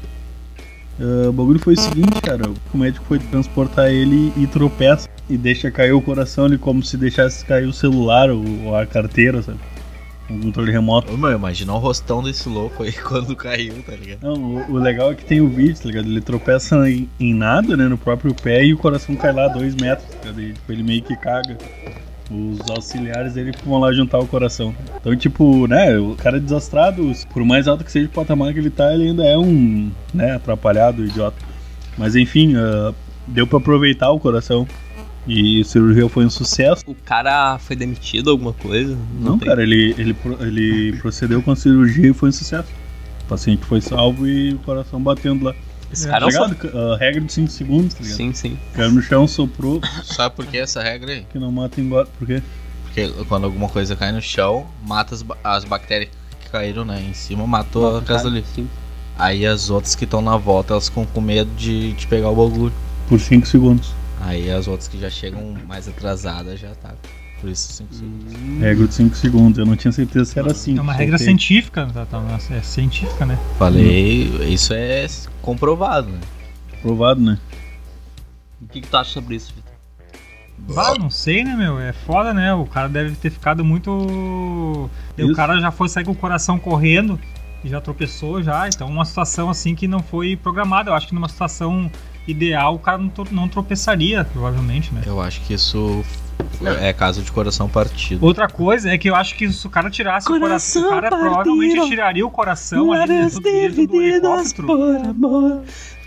Ah, 1.01 1.29
o 1.29 1.33
bagulho 1.33 1.59
foi 1.59 1.73
o 1.73 1.79
seguinte, 1.79 2.21
cara. 2.21 2.43
O 2.73 2.77
médico 2.77 3.03
foi 3.05 3.17
transportar 3.17 3.89
ele 3.89 4.31
e 4.37 4.45
tropeça 4.45 5.09
e 5.29 5.35
deixa 5.35 5.71
cair 5.71 5.93
o 5.93 6.01
coração 6.01 6.45
ali 6.45 6.57
como 6.57 6.83
se 6.83 6.95
deixasse 6.95 7.43
cair 7.43 7.67
o 7.67 7.73
celular 7.73 8.29
ou, 8.29 8.43
ou 8.65 8.75
a 8.75 8.85
carteira, 8.85 9.41
sabe? 9.41 9.59
Um 10.29 10.39
controle 10.39 10.71
remoto. 10.71 11.11
Ô, 11.11 11.17
meu, 11.17 11.31
imagina 11.31 11.73
o 11.73 11.77
rostão 11.77 12.23
desse 12.23 12.47
louco 12.47 12.83
aí 12.83 12.93
quando 13.03 13.35
caiu, 13.35 13.81
tá 13.83 13.93
ligado? 13.93 14.21
Não, 14.21 14.33
o, 14.33 14.71
o 14.73 14.77
legal 14.77 15.11
é 15.11 15.15
que 15.15 15.25
tem 15.25 15.41
o 15.41 15.49
vídeo, 15.49 15.75
tá 15.81 15.87
ligado? 15.87 16.05
Ele 16.05 16.21
tropeça 16.21 16.89
em, 16.89 17.09
em 17.19 17.33
nada, 17.33 17.75
né? 17.75 17.87
No 17.87 17.97
próprio 17.97 18.33
pé 18.33 18.63
e 18.63 18.73
o 18.73 18.77
coração 18.77 19.15
cai 19.15 19.33
lá 19.33 19.47
dois 19.47 19.75
metros, 19.75 20.07
tá 20.07 20.29
ligado? 20.29 20.41
E, 20.41 20.53
tipo, 20.53 20.71
ele 20.71 20.83
meio 20.83 21.01
que 21.01 21.15
caga. 21.15 21.57
Os 22.31 22.69
auxiliares 22.69 23.33
dele 23.33 23.51
vão 23.65 23.79
lá 23.79 23.91
juntar 23.91 24.19
o 24.19 24.27
coração. 24.27 24.73
Então, 24.99 25.15
tipo, 25.15 25.67
né? 25.67 25.97
O 25.97 26.15
cara 26.15 26.37
é 26.37 26.39
desastrado, 26.39 27.11
por 27.33 27.43
mais 27.43 27.67
alto 27.67 27.83
que 27.83 27.91
seja 27.91 28.07
o 28.07 28.09
patamar 28.09 28.53
que 28.53 28.59
ele 28.59 28.69
tá, 28.69 28.93
ele 28.93 29.09
ainda 29.09 29.25
é 29.25 29.37
um, 29.37 29.91
né? 30.13 30.35
Atrapalhado, 30.35 31.03
idiota. 31.03 31.37
Mas 31.97 32.15
enfim, 32.15 32.55
ah, 32.55 32.93
deu 33.27 33.45
pra 33.45 33.57
aproveitar 33.57 34.11
o 34.11 34.19
coração. 34.19 34.67
E 35.27 35.61
a 35.61 35.63
cirurgia 35.63 36.09
foi 36.09 36.25
um 36.25 36.29
sucesso. 36.29 36.83
O 36.87 36.95
cara 36.95 37.59
foi 37.59 37.75
demitido, 37.75 38.31
alguma 38.31 38.53
coisa? 38.53 38.97
Não, 39.19 39.37
tem. 39.37 39.47
cara, 39.47 39.61
ele, 39.61 39.93
ele, 39.97 40.15
ele 40.39 40.97
procedeu 40.97 41.43
com 41.43 41.51
a 41.51 41.55
cirurgia 41.55 42.09
e 42.09 42.13
foi 42.13 42.29
um 42.29 42.31
sucesso. 42.31 42.69
O 43.25 43.29
paciente 43.29 43.63
foi 43.63 43.81
salvo 43.81 44.27
e 44.27 44.53
o 44.53 44.59
coração 44.59 44.99
batendo 44.99 45.45
lá. 45.45 45.55
Esse 45.91 46.07
É, 46.07 46.11
cara 46.11 46.27
é 46.27 46.31
Tá 46.31 46.47
ligado? 46.47 46.77
A 46.93 46.97
regra 46.97 47.21
de 47.21 47.31
5 47.33 47.51
segundos, 47.51 47.93
tá 47.93 48.01
ligado? 48.01 48.17
Sim, 48.17 48.33
sim. 48.33 48.57
Caiu 48.73 48.91
no 48.91 49.01
chão, 49.01 49.27
soprou, 49.27 49.81
Sabe 50.03 50.35
por 50.35 50.45
que 50.45 50.57
essa 50.57 50.81
regra 50.81 51.11
aí? 51.11 51.25
que 51.31 51.37
não 51.39 51.51
mata 51.51 51.79
embora. 51.81 52.07
Por 52.17 52.25
quê? 52.27 52.41
Porque 52.83 53.09
quando 53.27 53.45
alguma 53.45 53.69
coisa 53.69 53.95
cai 53.95 54.11
no 54.11 54.21
chão, 54.21 54.67
mata 54.85 55.15
as, 55.15 55.23
as 55.43 55.63
bactérias 55.63 56.09
que 56.41 56.49
caíram, 56.49 56.83
né? 56.85 57.01
Em 57.01 57.13
cima, 57.13 57.45
matou 57.47 57.97
a 57.97 58.01
casa 58.01 58.27
ali. 58.27 58.43
Sim. 58.55 58.67
Aí 59.17 59.45
as 59.45 59.69
outras 59.69 59.95
que 59.95 60.03
estão 60.05 60.21
na 60.21 60.35
volta, 60.37 60.73
elas 60.73 60.89
ficam 60.89 61.05
com 61.05 61.21
medo 61.21 61.49
de, 61.55 61.93
de 61.93 62.07
pegar 62.07 62.29
o 62.29 62.35
bagulho. 62.35 62.73
Por 63.07 63.19
5 63.19 63.45
segundos. 63.45 63.91
Aí 64.21 64.51
as 64.51 64.67
outras 64.67 64.87
que 64.87 64.99
já 64.99 65.09
chegam 65.09 65.55
mais 65.67 65.87
atrasadas 65.87 66.59
já 66.59 66.69
tá. 66.75 66.93
Por 67.41 67.49
isso 67.49 67.73
5 67.73 67.93
segundos. 67.93 68.33
Regra 68.59 68.87
de 68.87 68.93
5 68.93 69.15
segundos. 69.15 69.57
Eu 69.57 69.65
não 69.65 69.75
tinha 69.75 69.91
certeza 69.91 70.25
se 70.25 70.37
era 70.37 70.51
assim. 70.51 70.77
É 70.77 70.81
uma 70.81 70.93
regra 70.93 71.17
científica, 71.17 71.87
tá, 71.91 72.05
tá, 72.05 72.21
é 72.51 72.61
científica, 72.61 73.25
né? 73.25 73.37
Falei, 73.57 74.23
isso 74.53 74.71
é 74.73 75.07
comprovado, 75.41 76.09
né? 76.09 76.19
Provado, 76.83 77.19
né? 77.19 77.39
O 78.61 78.67
que, 78.67 78.79
que 78.79 78.87
tu 78.87 78.95
acha 78.95 79.11
sobre 79.11 79.35
isso, 79.35 79.53
Vitor? 79.55 79.71
Bah, 80.59 80.93
não 80.99 81.09
sei, 81.09 81.43
né, 81.43 81.55
meu? 81.55 81.79
É 81.79 81.91
foda, 81.91 82.33
né? 82.33 82.53
O 82.53 82.65
cara 82.67 82.87
deve 82.87 83.15
ter 83.15 83.31
ficado 83.31 83.65
muito. 83.65 84.89
E 85.17 85.23
O 85.23 85.27
Isso. 85.27 85.35
cara 85.35 85.59
já 85.59 85.71
foi 85.71 85.89
sair 85.89 86.05
com 86.05 86.11
o 86.11 86.15
coração 86.15 86.59
correndo 86.59 87.19
e 87.63 87.69
já 87.69 87.81
tropeçou 87.81 88.43
já. 88.43 88.67
Então, 88.67 88.87
uma 88.87 89.03
situação 89.03 89.49
assim 89.49 89.73
que 89.73 89.87
não 89.87 90.01
foi 90.01 90.35
programada. 90.35 90.91
Eu 90.91 90.93
acho 90.93 91.07
que 91.07 91.15
numa 91.15 91.27
situação 91.27 91.91
ideal 92.27 92.75
o 92.75 92.79
cara 92.79 92.97
não, 92.97 93.09
tro- 93.09 93.27
não 93.31 93.47
tropeçaria, 93.47 94.23
provavelmente, 94.25 94.93
né? 94.93 95.01
Eu 95.05 95.21
acho 95.21 95.41
que 95.41 95.53
isso 95.53 96.03
é 96.81 96.91
caso 96.93 97.21
de 97.21 97.31
coração 97.31 97.67
partido. 97.69 98.23
Outra 98.25 98.47
coisa 98.47 98.89
é 98.89 98.97
que 98.97 99.09
eu 99.09 99.15
acho 99.15 99.35
que 99.35 99.51
se 99.51 99.65
o 99.65 99.69
cara 99.69 99.89
tirasse 99.89 100.27
Coração 100.27 100.37
o 100.37 100.49
coração, 100.49 100.87
o 100.87 100.89
cara 100.89 101.09
partido, 101.09 101.29
provavelmente 101.43 101.89
tiraria 101.89 102.25
o 102.25 102.31
coração 102.31 102.91
ali 102.91 103.07
dentro, 103.07 103.39
dentro 103.39 103.87
do 103.87 104.01
helicóptero. 104.01 104.71
amor, 105.09 105.61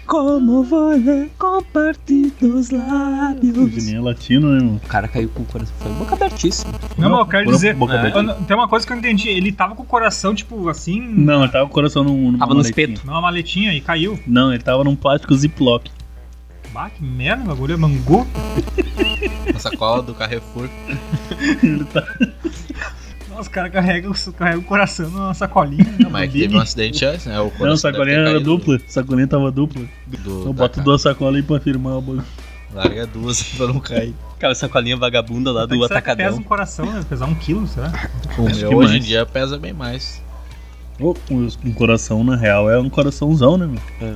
como 0.07 0.63
vou 0.65 0.93
compartilhar 1.39 2.33
os 2.43 2.71
O 2.71 2.77
lábios. 2.77 3.73
Juninho 3.73 3.99
é 3.99 4.01
latino, 4.01 4.51
né, 4.51 4.57
irmão? 4.59 4.77
O 4.85 4.89
cara 4.89 5.09
caiu 5.09 5.29
com 5.31 5.43
o 5.43 5.47
coração. 5.47 5.75
Foi 5.79 5.93
boca 5.93 6.15
abertíssima. 6.15 6.73
Não, 6.99 7.09
mas 7.11 7.19
eu 7.21 7.27
quero 7.27 7.51
dizer. 7.53 7.75
boca 7.75 7.95
é. 7.95 7.99
aberta. 7.99 8.19
eu 8.19 8.23
não- 8.23 8.35
Tem 8.45 8.57
uma 8.57 8.69
coisa 8.69 8.87
que 8.87 8.93
eu 8.93 8.97
não 8.97 9.03
entendi. 9.03 9.29
Ele 9.31 9.51
tava 9.51 9.75
com 9.75 9.83
o 9.83 9.87
coração, 9.87 10.35
tipo, 10.35 10.69
assim. 10.69 11.01
Não, 11.01 11.43
ele 11.45 11.53
tava 11.53 11.65
com 11.65 11.71
o 11.71 11.75
coração 11.75 12.05
num, 12.05 12.33
numa 12.33 12.39
Tava 12.39 12.55
no 12.55 12.61
espeto. 12.61 13.01
Numa 13.07 13.21
maletinha 13.21 13.73
e 13.73 13.81
caiu. 13.81 14.19
Não, 14.27 14.53
ele 14.53 14.63
tava 14.63 14.85
num 14.85 14.95
plástico 14.95 15.35
ziplock. 15.35 15.91
Bah, 16.75 16.91
que 16.91 17.05
merda, 17.05 17.45
o 17.45 17.47
bagulho 17.47 17.75
é 17.75 17.77
mangu. 17.77 18.27
Na 19.53 19.61
sacola 19.61 20.03
do 20.03 20.13
Carrefour. 20.13 20.69
ele 21.63 21.85
tá... 21.85 22.03
Nossa, 23.29 23.43
os 23.43 23.49
caras 23.49 23.73
carregam, 23.73 24.13
carregam 24.37 24.61
o 24.61 24.65
coração 24.65 25.09
numa 25.09 25.33
sacolinha. 25.35 25.85
né, 25.85 26.09
Mas 26.11 26.33
no 26.35 26.41
teve 26.41 26.57
um 26.57 26.61
acidente 26.61 27.05
antes, 27.05 27.27
né? 27.27 27.39
O 27.41 27.45
coração 27.51 27.67
Não, 27.69 27.77
sacolinha 27.77 28.17
era 28.19 28.33
caído 28.33 28.45
dupla. 28.45 28.81
Sacolinha 28.89 29.27
tava 29.29 29.53
dupla. 29.53 29.83
Do, 30.07 30.53
boto 30.53 30.79
ca- 30.79 30.83
duas 30.83 31.01
sacolas 31.03 31.37
aí 31.37 31.43
pra 31.45 31.61
firmar 31.61 31.95
o 31.95 32.01
bagulho. 32.01 32.25
Larga 32.73 33.07
duas 33.07 33.41
pra 33.43 33.69
não 33.69 33.79
cair. 33.79 34.13
Aquela 34.37 34.55
sacolinha 34.57 34.97
vagabunda 34.97 35.53
lá 35.53 35.67
do 35.67 35.75
que 35.75 35.81
pesa 35.81 35.95
atacadão. 35.95 36.37
um 36.39 36.43
coração, 36.43 36.87
né? 36.93 37.05
Pesar 37.09 37.27
um 37.27 37.35
quilo, 37.37 37.69
será? 37.69 37.93
O 38.37 38.49
Acho 38.49 38.59
meu 38.61 38.79
hoje 38.79 38.93
mais. 38.95 39.05
em 39.05 39.07
dia 39.07 39.25
pesa 39.25 39.57
bem 39.59 39.73
mais. 39.73 40.21
Um 41.01 41.15
um 41.65 41.73
coração, 41.73 42.23
na 42.25 42.35
real, 42.37 42.69
é 42.69 42.79
um 42.81 42.91
coraçãozão, 42.91 43.57
né, 43.57 43.67
meu? 43.67 43.81
É. 44.01 44.15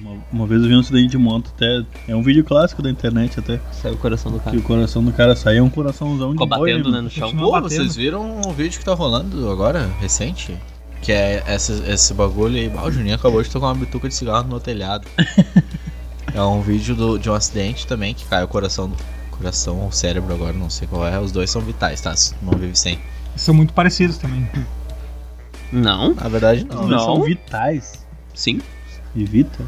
Uma, 0.00 0.18
uma 0.30 0.46
vez 0.46 0.62
eu 0.62 0.68
vi 0.68 0.74
um 0.74 0.80
acidente 0.80 1.08
de 1.08 1.18
moto 1.18 1.50
até. 1.56 1.82
É 2.06 2.14
um 2.14 2.22
vídeo 2.22 2.44
clássico 2.44 2.82
da 2.82 2.90
internet 2.90 3.38
até. 3.40 3.58
Saiu 3.72 3.94
o 3.94 3.98
coração 3.98 4.30
do 4.30 4.38
Que 4.38 4.44
cara. 4.44 4.56
o 4.58 4.62
coração 4.62 5.02
do 5.04 5.12
cara 5.12 5.34
saía 5.34 5.64
um 5.64 5.70
coraçãozão 5.70 6.28
de 6.28 6.32
Ficou 6.34 6.46
boi, 6.46 6.72
batendo, 6.72 6.88
né, 6.90 6.94
meu. 6.96 7.02
no 7.04 7.10
chão. 7.10 7.34
Pô, 7.34 7.52
batendo. 7.52 7.68
vocês 7.70 7.96
viram 7.96 8.40
um 8.46 8.52
vídeo 8.52 8.78
que 8.78 8.84
tá 8.84 8.92
rolando 8.94 9.50
agora, 9.50 9.86
recente? 10.00 10.54
Que 11.00 11.12
é 11.12 11.42
esse, 11.48 11.72
esse 11.90 12.12
bagulho 12.12 12.56
aí. 12.56 12.70
Ah, 12.76 12.84
o 12.84 12.90
Juninho 12.92 13.14
acabou 13.14 13.42
de 13.42 13.48
tocar 13.48 13.66
uma 13.68 13.74
bituca 13.76 14.08
de 14.08 14.14
cigarro 14.14 14.42
no 14.42 14.48
meu 14.50 14.60
telhado. 14.60 15.06
é 16.34 16.42
um 16.42 16.60
vídeo 16.60 16.94
do- 16.94 17.18
de 17.18 17.30
um 17.30 17.34
acidente 17.34 17.86
também, 17.86 18.12
que 18.14 18.24
cai 18.26 18.44
o 18.44 18.48
coração. 18.48 18.92
Coração 19.30 19.80
ou 19.82 19.92
cérebro 19.92 20.34
agora, 20.34 20.52
não 20.52 20.68
sei 20.68 20.86
qual 20.88 21.06
é. 21.06 21.18
Os 21.18 21.30
dois 21.32 21.48
são 21.48 21.62
vitais, 21.62 22.00
tá? 22.00 22.12
Não 22.42 22.58
vive 22.58 22.76
sem. 22.76 22.98
São 23.36 23.54
muito 23.54 23.72
parecidos 23.72 24.18
também. 24.18 24.46
Não? 25.72 26.12
Na 26.14 26.28
verdade, 26.28 26.64
não. 26.64 26.82
Né? 26.88 26.96
Não. 26.96 27.04
são 27.04 27.22
vitais. 27.22 28.04
Sim. 28.34 28.60
E 29.14 29.24
Vita? 29.24 29.64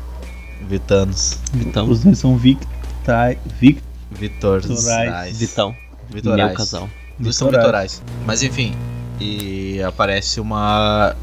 Vitanos. 0.69 1.39
Vitão. 1.53 1.89
Os 1.89 2.03
dois 2.05 2.19
são 2.19 2.37
Victai, 2.37 3.39
Vic, 3.61 3.83
Vitorais. 4.11 4.67
Vitorais. 4.67 5.39
Vitão. 5.39 5.77
Vitorais. 6.09 6.49
Meu 6.49 6.57
casal. 6.57 6.89
Os 7.19 7.25
dois 7.25 7.37
são 7.37 7.51
Vitorais. 7.51 8.03
Mas 8.27 8.43
enfim. 8.43 8.75
E 9.21 9.83
aparece 9.83 10.41
uma. 10.41 11.15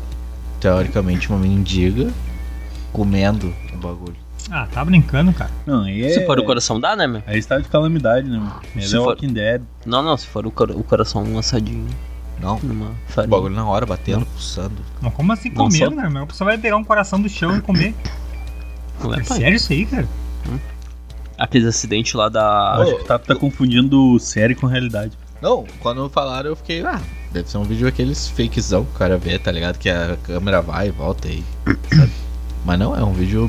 Teoricamente, 0.59 1.29
uma 1.29 1.37
mendiga 1.37 2.11
comendo 2.91 3.53
o 3.73 3.77
bagulho. 3.77 4.15
Ah, 4.49 4.65
tá 4.71 4.83
brincando, 4.83 5.31
cara. 5.33 5.51
Não, 5.65 5.83
aí 5.83 6.03
é... 6.03 6.09
Se 6.09 6.25
for 6.25 6.39
o 6.39 6.43
coração 6.45 6.79
dá, 6.79 6.95
né, 6.95 7.05
meu? 7.05 7.21
Aí 7.27 7.37
está 7.37 7.59
de 7.59 7.67
calamidade, 7.67 8.27
né, 8.29 8.37
mano? 8.37 8.61
Ele 8.75 8.87
Se 8.87 8.95
é 8.95 8.97
for- 8.97 9.07
Walking 9.09 9.33
Dead. 9.33 9.61
Não, 9.85 10.01
não, 10.01 10.15
se 10.17 10.25
for 10.25 10.47
o, 10.47 10.51
cor- 10.51 10.71
o 10.71 10.83
coração 10.83 11.37
assadinho 11.37 11.85
Não. 12.39 12.57
numa 12.63 12.91
O 13.17 13.27
bagulho 13.27 13.53
na 13.55 13.65
hora, 13.67 13.85
batendo, 13.85 14.25
pulsando. 14.25 14.75
Mas 15.01 15.13
como 15.13 15.33
assim 15.33 15.49
Não 15.49 15.65
comer, 15.65 15.77
só- 15.77 15.89
né? 15.91 16.09
meu? 16.09 16.25
Você 16.25 16.43
vai 16.45 16.57
pegar 16.57 16.77
um 16.77 16.83
coração 16.83 17.21
do 17.21 17.27
chão 17.29 17.57
e 17.57 17.61
comer. 17.61 17.93
Não 19.01 19.13
é, 19.13 19.19
É 19.19 19.23
sério 19.23 19.55
isso 19.55 19.71
aí, 19.71 19.85
cara? 19.85 20.07
Aqueles 21.37 21.67
acidentes 21.67 22.13
lá 22.13 22.25
Eu 22.25 22.31
da... 22.31 22.73
Acho 22.81 22.97
que 22.97 23.03
tá, 23.05 23.19
tá 23.19 23.35
confundindo 23.35 24.19
série 24.19 24.55
com 24.55 24.65
realidade. 24.65 25.17
Não, 25.41 25.65
quando 25.79 26.09
falaram 26.09 26.49
eu 26.49 26.55
fiquei, 26.55 26.83
ah, 26.83 26.99
deve 27.31 27.49
ser 27.49 27.59
um 27.59 27.63
vídeo 27.63 27.87
aqueles 27.87 28.27
fakezão 28.27 28.83
que 28.83 28.91
o 28.95 28.97
cara 28.97 29.17
vê, 29.17 29.37
tá 29.37 29.51
ligado? 29.51 29.77
Que 29.77 29.89
a 29.89 30.17
câmera 30.23 30.61
vai 30.61 30.87
e 30.87 30.91
volta 30.91 31.27
aí. 31.27 31.43
Mas 32.65 32.79
não, 32.79 32.95
é 32.95 33.03
um 33.03 33.13
vídeo 33.13 33.47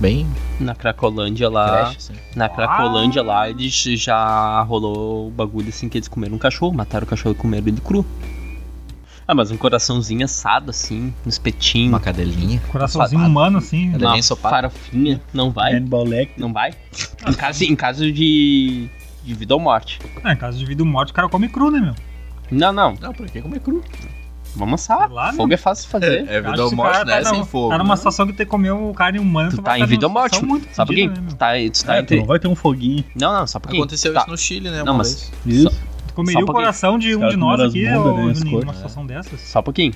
bem 0.00 0.26
Na 0.58 0.74
Cracolândia 0.74 1.50
lá... 1.50 1.66
trash, 1.66 1.96
assim. 1.98 2.14
Na 2.34 2.48
Cracolândia 2.48 3.22
lá, 3.22 3.50
eles 3.50 3.74
já 3.74 4.62
rolou 4.62 5.28
o 5.28 5.30
bagulho 5.30 5.68
assim 5.68 5.88
que 5.88 5.98
eles 5.98 6.08
comeram 6.08 6.36
um 6.36 6.38
cachorro, 6.38 6.72
mataram 6.72 7.04
o 7.04 7.08
cachorro 7.08 7.34
e 7.34 7.38
comeram 7.38 7.68
ele 7.68 7.80
cru. 7.80 8.06
Ah, 9.30 9.34
mas 9.34 9.50
um 9.50 9.58
coraçãozinho 9.58 10.24
assado 10.24 10.70
assim, 10.70 11.12
um 11.26 11.28
espetinho, 11.28 11.90
Uma 11.90 12.00
cadelinha. 12.00 12.62
Coraçãozinho 12.72 13.20
humano, 13.26 13.58
assim. 13.58 13.92
Cadê? 13.92 14.06
uma 14.06 14.16
ensopado? 14.18 14.54
farofinha, 14.54 15.20
não 15.34 15.50
vai? 15.50 15.74
Hannibal 15.74 16.02
Lecter. 16.04 16.40
Não 16.40 16.50
vai? 16.50 16.72
Em 17.28 17.34
caso, 17.34 17.62
em 17.64 17.76
caso 17.76 18.10
de, 18.10 18.88
de 19.22 19.34
vida 19.34 19.52
ou 19.52 19.60
morte. 19.60 19.98
Ah, 20.24 20.32
em 20.32 20.36
caso 20.36 20.56
de 20.58 20.64
vida 20.64 20.82
ou 20.82 20.88
morte, 20.88 21.10
o 21.10 21.14
cara 21.14 21.28
come 21.28 21.46
cru, 21.46 21.70
né, 21.70 21.78
meu? 21.78 21.94
Não, 22.50 22.72
não, 22.72 22.94
Não, 22.98 23.12
por 23.12 23.26
que 23.28 23.42
comer 23.42 23.60
cru? 23.60 23.84
vamos 24.56 24.80
assar. 24.80 25.12
Lá, 25.12 25.30
Fogo 25.34 25.52
é 25.52 25.56
fácil 25.58 25.84
de 25.84 25.90
fazer. 25.90 26.26
É 26.26 26.38
Acho 26.38 26.50
vida 26.50 26.64
ou 26.64 26.74
morte, 26.74 27.04
né? 27.04 27.20
tá 27.20 27.28
Sem 27.30 27.44
fogo. 27.44 27.68
Tá 27.68 27.76
numa 27.78 27.90
né? 27.90 27.96
situação 27.96 28.26
que 28.26 28.32
tem 28.32 28.46
que 28.46 28.50
comer 28.50 28.72
um 28.72 28.94
carne 28.94 29.18
humana. 29.18 29.50
Tu 29.50 29.56
tá 29.56 29.74
estar 29.74 29.78
em 29.78 29.86
vida 29.86 30.06
ou 30.06 30.12
morte. 30.12 30.36
Só 30.72 30.86
pouquinho. 30.86 31.10
fodida, 31.10 31.20
né, 31.20 31.26
Tu 31.28 31.36
tá, 31.36 31.46
tu 31.70 31.84
tá 31.86 31.94
É, 31.96 31.98
tu 31.98 32.02
entre. 32.02 32.16
não 32.20 32.24
vai 32.26 32.38
ter 32.38 32.48
um 32.48 32.54
foguinho. 32.56 33.04
Não, 33.14 33.32
não, 33.34 33.46
só 33.46 33.60
pouquinho. 33.60 33.82
Aconteceu 33.82 34.14
tá. 34.14 34.20
isso 34.22 34.30
no 34.30 34.38
Chile, 34.38 34.70
né? 34.70 34.78
Não, 34.82 34.94
uma 34.94 34.98
mas- 34.98 35.30
vez. 35.44 35.58
Isso. 35.60 35.70
Tu 35.70 35.97
comeria 36.18 36.40
um 36.40 36.44
o 36.48 36.52
coração 36.52 36.98
de 36.98 37.14
um 37.16 37.28
de 37.28 37.36
nós 37.36 37.60
aqui, 37.60 37.84
bundas, 37.86 38.00
ô, 38.00 38.14
né, 38.44 38.50
cores. 38.50 38.64
numa 38.64 38.74
situação 38.74 39.06
dessas? 39.06 39.40
Só 39.40 39.60
um 39.60 39.62
pouquinho. 39.62 39.94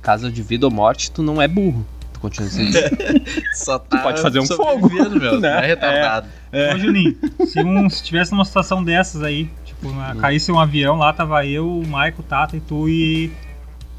Caso 0.00 0.30
de 0.30 0.42
vida 0.42 0.66
ou 0.66 0.72
morte, 0.72 1.10
tu 1.10 1.22
não 1.22 1.40
é 1.42 1.48
burro. 1.48 1.84
Tu 2.12 2.20
continua 2.20 2.48
sendo. 2.48 2.72
Só 3.52 3.78
tá 3.78 3.98
pode 3.98 4.20
fazer 4.22 4.38
um 4.38 4.46
fogo, 4.46 4.88
meu. 4.90 5.10
né? 5.40 5.50
Não 5.52 5.58
é 5.58 5.66
retardado. 5.66 6.28
Ô, 6.74 6.78
Juninho, 6.78 7.16
se, 7.44 7.62
um, 7.62 7.90
se 7.90 8.02
tivesse 8.02 8.32
numa 8.32 8.44
situação 8.44 8.82
dessas 8.82 9.22
aí, 9.22 9.50
tipo, 9.64 9.90
na- 9.92 10.12
Hum. 10.12 10.16
caísse 10.16 10.50
um 10.50 10.58
avião 10.58 10.96
lá, 10.96 11.12
tava 11.12 11.44
eu, 11.44 11.68
o 11.68 11.86
Maico, 11.86 12.22
o 12.22 12.24
Tata 12.24 12.56
e 12.56 12.60
tu 12.60 12.88
e 12.88 13.30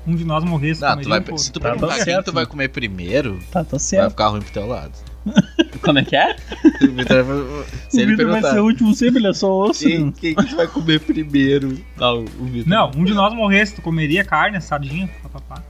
um 0.08 0.16
de 0.16 0.24
nós 0.24 0.44
morresse. 0.44 0.82
Não, 0.82 0.98
tu 0.98 1.10
vai, 1.10 1.20
um 1.32 1.38
se 1.38 1.52
tu 1.52 1.60
Tá, 1.60 1.72
perguntar 1.72 2.04
quem 2.04 2.24
tu 2.24 2.32
vai 2.32 2.44
né? 2.46 2.50
comer 2.50 2.70
primeiro, 2.70 3.40
Tá, 3.52 3.64
tá 3.64 3.78
vai 3.78 4.10
ficar 4.10 4.28
ruim 4.30 4.42
pro 4.42 4.52
teu 4.52 4.66
lado. 4.66 4.94
Como 5.82 6.00
é 6.00 6.04
que 6.04 6.16
é? 6.16 6.36
O 6.82 6.92
Vitor 6.94 7.24
vai- 7.24 7.66
se 7.90 7.98
o 7.98 8.02
ele 8.02 8.12
Vitor 8.16 8.32
vai 8.32 8.42
ser 8.42 8.60
o 8.60 8.64
último 8.66 8.94
sempre, 8.94 9.20
ele 9.20 9.28
é 9.28 9.34
só 9.34 9.52
osso. 9.52 9.84
quem, 9.86 10.06
né? 10.06 10.14
quem 10.20 10.36
que 10.36 10.56
vai 10.56 10.68
comer 10.68 11.00
primeiro, 11.00 11.78
Não, 11.98 12.24
o 12.24 12.46
Vitor. 12.46 12.68
Não, 12.70 12.92
um 12.96 13.04
de 13.04 13.14
nós 13.14 13.34
morresse, 13.34 13.76
tu 13.76 13.82
comeria 13.82 14.24
carne, 14.24 14.60
sardinha, 14.62 15.10
papapá. 15.24 15.64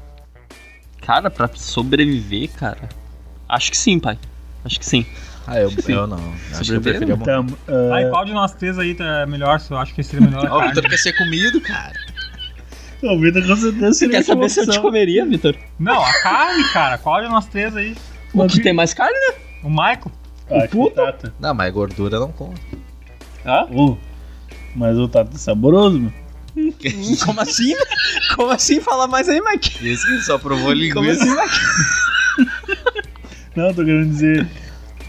Cara, 1.02 1.30
pra 1.30 1.50
sobreviver, 1.54 2.50
cara. 2.52 2.90
Acho 3.48 3.72
que 3.72 3.78
sim, 3.78 4.00
pai. 4.00 4.18
Acho 4.66 4.80
que 4.80 4.86
sim. 4.86 5.06
Ah, 5.50 5.62
eu, 5.62 5.70
Sim. 5.72 5.94
eu 5.94 6.06
não. 6.06 6.20
Acho 6.52 6.64
que 6.72 6.76
eu 6.78 6.82
preferia 6.82 7.16
morrer. 7.16 7.32
Então, 7.40 7.58
ah, 7.70 7.96
Aí 7.96 8.10
qual 8.10 8.26
de 8.26 8.34
nós 8.34 8.54
três 8.54 8.78
aí 8.78 8.94
tá 8.94 9.26
melhor? 9.26 9.62
Se 9.62 9.72
eu 9.72 9.78
acho 9.78 9.96
que 9.96 10.04
seria 10.04 10.28
melhor 10.28 10.46
Ah, 10.46 10.58
o. 10.58 10.68
Vitor 10.68 10.84
quer 10.90 10.98
ser 10.98 11.14
comido, 11.18 11.62
cara. 11.62 11.94
o 13.02 13.18
Vitor 13.18 13.48
com 13.48 13.56
certeza 13.56 13.88
Você 13.94 14.00
seria 14.00 14.18
quer 14.18 14.24
saber 14.26 14.50
se 14.50 14.60
eu 14.60 14.68
te 14.70 14.80
comeria, 14.82 15.26
Vitor? 15.26 15.56
Não, 15.80 16.04
a 16.04 16.12
carne, 16.22 16.66
cara. 16.74 16.98
Qual 16.98 17.22
de 17.24 17.30
nós 17.30 17.46
três 17.46 17.74
aí? 17.78 17.96
O 18.34 18.46
que 18.46 18.60
tem 18.62 18.74
mais 18.74 18.94
carne, 18.94 19.14
né? 19.14 19.36
O 19.64 19.70
Maico? 19.70 20.12
Acho 20.50 20.68
que 20.70 20.78
o 20.78 20.90
Tata. 20.90 21.34
Não, 21.40 21.54
mas 21.54 21.74
gordura 21.74 22.20
não 22.20 22.32
conta. 22.32 22.60
Hã? 23.46 23.66
Ô, 23.72 23.98
mas 24.76 24.98
o 24.98 25.08
Tata 25.08 25.36
é 25.36 25.38
saboroso, 25.38 26.00
meu. 26.00 26.14
Como 27.26 27.40
assim? 27.42 27.74
Como 28.36 28.50
assim? 28.52 28.80
Fala 28.82 29.08
mais 29.08 29.30
aí, 29.30 29.40
Mike. 29.42 29.88
Isso 29.88 30.06
que 30.08 30.22
só 30.22 30.38
provou 30.40 30.70
Como 30.70 30.74
linguiça. 30.76 31.24
assim, 31.24 31.36
Mike? 31.36 32.50
Não, 33.56 33.74
tô 33.74 33.84
querendo 33.84 34.10
dizer. 34.10 34.48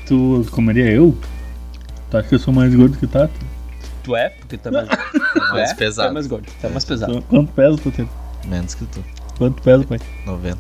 Tu 0.07 0.47
comeria 0.51 0.91
eu? 0.91 1.17
Tu 2.11 2.17
acha 2.17 2.29
que 2.29 2.35
eu 2.35 2.39
sou 2.39 2.53
mais 2.53 2.75
gordo 2.75 2.97
que 2.99 3.05
o 3.05 3.09
Tata? 3.09 3.33
Tu 4.03 4.17
é? 4.17 4.31
Porque 4.31 4.57
tu 4.57 4.69
é 4.69 4.73
mais, 4.73 4.89
tu 4.89 5.39
mais 5.53 5.71
é? 5.71 5.75
pesado. 5.75 6.09
Tu 6.09 6.11
é 6.11 6.15
mais 6.15 6.27
gordo. 6.27 6.47
Tu 6.61 6.67
é 6.67 6.71
mais 6.71 6.85
pesado. 6.85 7.23
Quanto 7.29 7.53
pesa, 7.53 7.77
Totero? 7.79 8.09
Menos 8.47 8.75
que 8.75 8.85
tu. 8.87 9.05
Quanto 9.37 9.63
pesa, 9.63 9.85
pai? 9.85 9.99
90. 10.27 10.59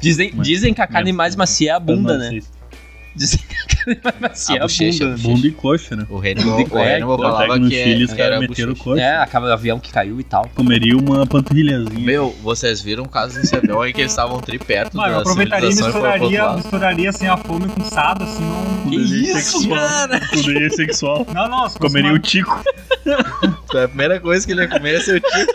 Dizem, 0.00 0.32
Mas- 0.34 0.46
dizem 0.46 0.72
que 0.74 0.80
a 0.80 0.86
carne 0.86 1.12
mais 1.12 1.36
macia 1.36 1.72
é 1.72 1.74
a 1.74 1.80
bunda, 1.80 2.16
né? 2.16 2.40
Dizem 3.18 3.40
que 3.68 3.90
a 3.90 3.96
mais 4.04 4.20
macia 4.20 4.54
A 4.54 4.58
é 4.58 4.60
a 4.60 4.62
bochecha, 4.62 5.04
bunda. 5.04 5.14
a 5.14 5.16
né? 5.16 5.22
Bunda 5.22 5.46
e 5.46 5.50
coxa, 5.50 5.96
né? 5.96 6.06
O 6.08 6.18
Hannibal, 6.18 6.58
o 6.70 6.78
É, 6.78 6.94
Hannibal 6.96 7.18
falava 7.18 7.58
que 7.60 7.70
Chile 7.70 8.04
os 8.04 8.12
é, 8.12 8.16
caras 8.16 8.32
era 8.32 8.40
meteram 8.40 8.68
bochecha. 8.72 8.84
coxa. 8.90 9.02
É, 9.02 9.16
acaba 9.16 9.46
o 9.46 9.52
avião 9.52 9.78
que 9.80 9.90
caiu 9.92 10.20
e 10.20 10.24
tal. 10.24 10.48
Comeria 10.54 10.96
uma 10.96 11.26
panturrilhazinha. 11.26 11.98
Meu, 11.98 12.34
vocês 12.42 12.80
viram 12.80 13.04
o 13.04 13.08
caso 13.08 13.34
desse 13.40 13.54
avião 13.56 13.84
em 13.86 13.92
que 13.92 14.00
eles 14.00 14.12
estavam 14.12 14.40
tri 14.40 14.58
perto 14.58 14.96
Mano, 14.96 15.08
eu 15.08 15.14
da 15.16 15.20
aproveitaria 15.20 15.68
e 15.70 15.74
misturaria, 15.74 16.52
misturaria 16.54 17.10
assim 17.10 17.26
a 17.26 17.36
fome 17.36 17.66
com 17.68 17.84
sado, 17.84 18.24
assim, 18.24 18.42
não. 18.44 18.90
Que 18.90 18.96
isso, 18.96 19.32
sexual. 19.60 19.78
cara? 19.78 20.20
Com 20.20 20.36
desejo 20.36 20.74
sexual. 20.76 21.26
Não, 21.34 21.48
não, 21.48 21.68
Comeria 21.70 22.10
uma- 22.10 22.16
o 22.16 22.18
Tico. 22.20 22.62
Foi 23.70 23.84
a 23.84 23.88
primeira 23.88 24.20
coisa 24.20 24.46
que 24.46 24.52
ele 24.52 24.62
ia 24.62 24.68
comer, 24.68 25.00
seu 25.00 25.20
tio. 25.20 25.46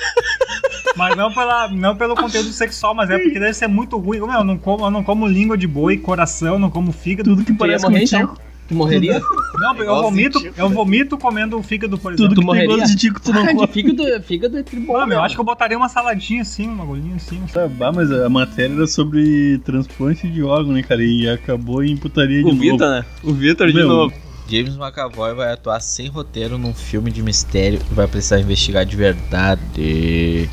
Mas 0.96 1.16
não, 1.16 1.32
pela, 1.34 1.68
não 1.70 1.96
pelo 1.96 2.16
conteúdo 2.16 2.52
sexual, 2.52 2.94
mas 2.94 3.10
é 3.10 3.18
porque 3.18 3.40
deve 3.40 3.54
ser 3.54 3.68
muito 3.68 3.98
ruim. 3.98 4.20
Meu, 4.20 4.32
eu 4.32 4.44
não 4.44 4.58
como, 4.58 4.86
eu 4.86 4.92
não 4.92 5.04
como 5.04 5.28
língua 5.28 5.58
de 5.58 5.68
boi, 5.68 5.98
coração, 5.98 6.60
não 6.60 6.70
como 6.70 6.92
fígado. 6.92 7.30
Tudo 7.32 7.44
que 7.44 7.54
parece 7.54 7.84
morrer, 7.86 8.00
com 8.00 8.06
então? 8.06 8.28
Tico. 8.28 8.54
Tu 8.66 8.76
morreria? 8.76 9.22
Não, 9.56 9.76
eu 9.78 10.02
vomito, 10.02 10.40
tipo. 10.40 10.54
eu 10.58 10.70
vomito 10.70 11.18
comendo 11.18 11.58
o 11.58 11.64
fígado, 11.64 11.98
por 11.98 12.14
exemplo. 12.14 12.34
Tudo 12.34 12.42
Tu 12.46 12.52
que 12.52 12.58
tem 12.58 12.68
gosto 12.68 12.88
de 12.88 12.96
Tico, 12.96 13.22
tu 13.22 13.34
não 13.34 13.44
Ah, 13.44 13.48
de 13.48 13.56
come. 13.56 13.68
fígado, 13.68 14.24
fígado 14.24 14.58
é 14.58 14.64
tribom. 14.64 14.96
Ah, 14.96 15.06
meu, 15.06 15.18
eu 15.18 15.24
acho 15.24 15.36
que 15.36 15.42
eu 15.42 15.46
botaria 15.46 15.78
uma 15.78 15.90
saladinha 15.90 16.44
assim, 16.44 16.70
um 16.70 16.76
bagulhinho 16.78 17.16
assim. 17.16 17.42
Tá, 17.52 17.68
bah, 17.68 17.92
mas 17.92 18.10
a 18.10 18.30
matéria 18.30 18.74
era 18.74 18.88
sobre 18.88 19.58
transplante 19.66 20.30
de 20.30 20.42
órgão, 20.42 20.72
né, 20.72 20.82
cara? 20.82 21.04
E 21.04 21.28
acabou 21.28 21.84
em 21.84 21.98
putaria 21.98 22.38
de 22.42 22.46
O 22.46 22.54
novo. 22.54 22.62
Vitor, 22.62 22.90
né? 22.90 23.06
O 23.22 23.34
Vitor 23.34 23.68
de 23.68 23.74
Meu, 23.74 23.88
novo. 23.88 24.14
James 24.48 24.78
McAvoy 24.78 25.34
vai 25.34 25.52
atuar 25.52 25.82
sem 25.82 26.08
roteiro 26.08 26.58
num 26.58 26.74
filme 26.74 27.12
de 27.12 27.22
mistério 27.22 27.80
e 27.92 27.94
vai 27.94 28.08
precisar 28.08 28.40
investigar 28.40 28.86
de 28.86 28.96
verdade. 28.96 30.50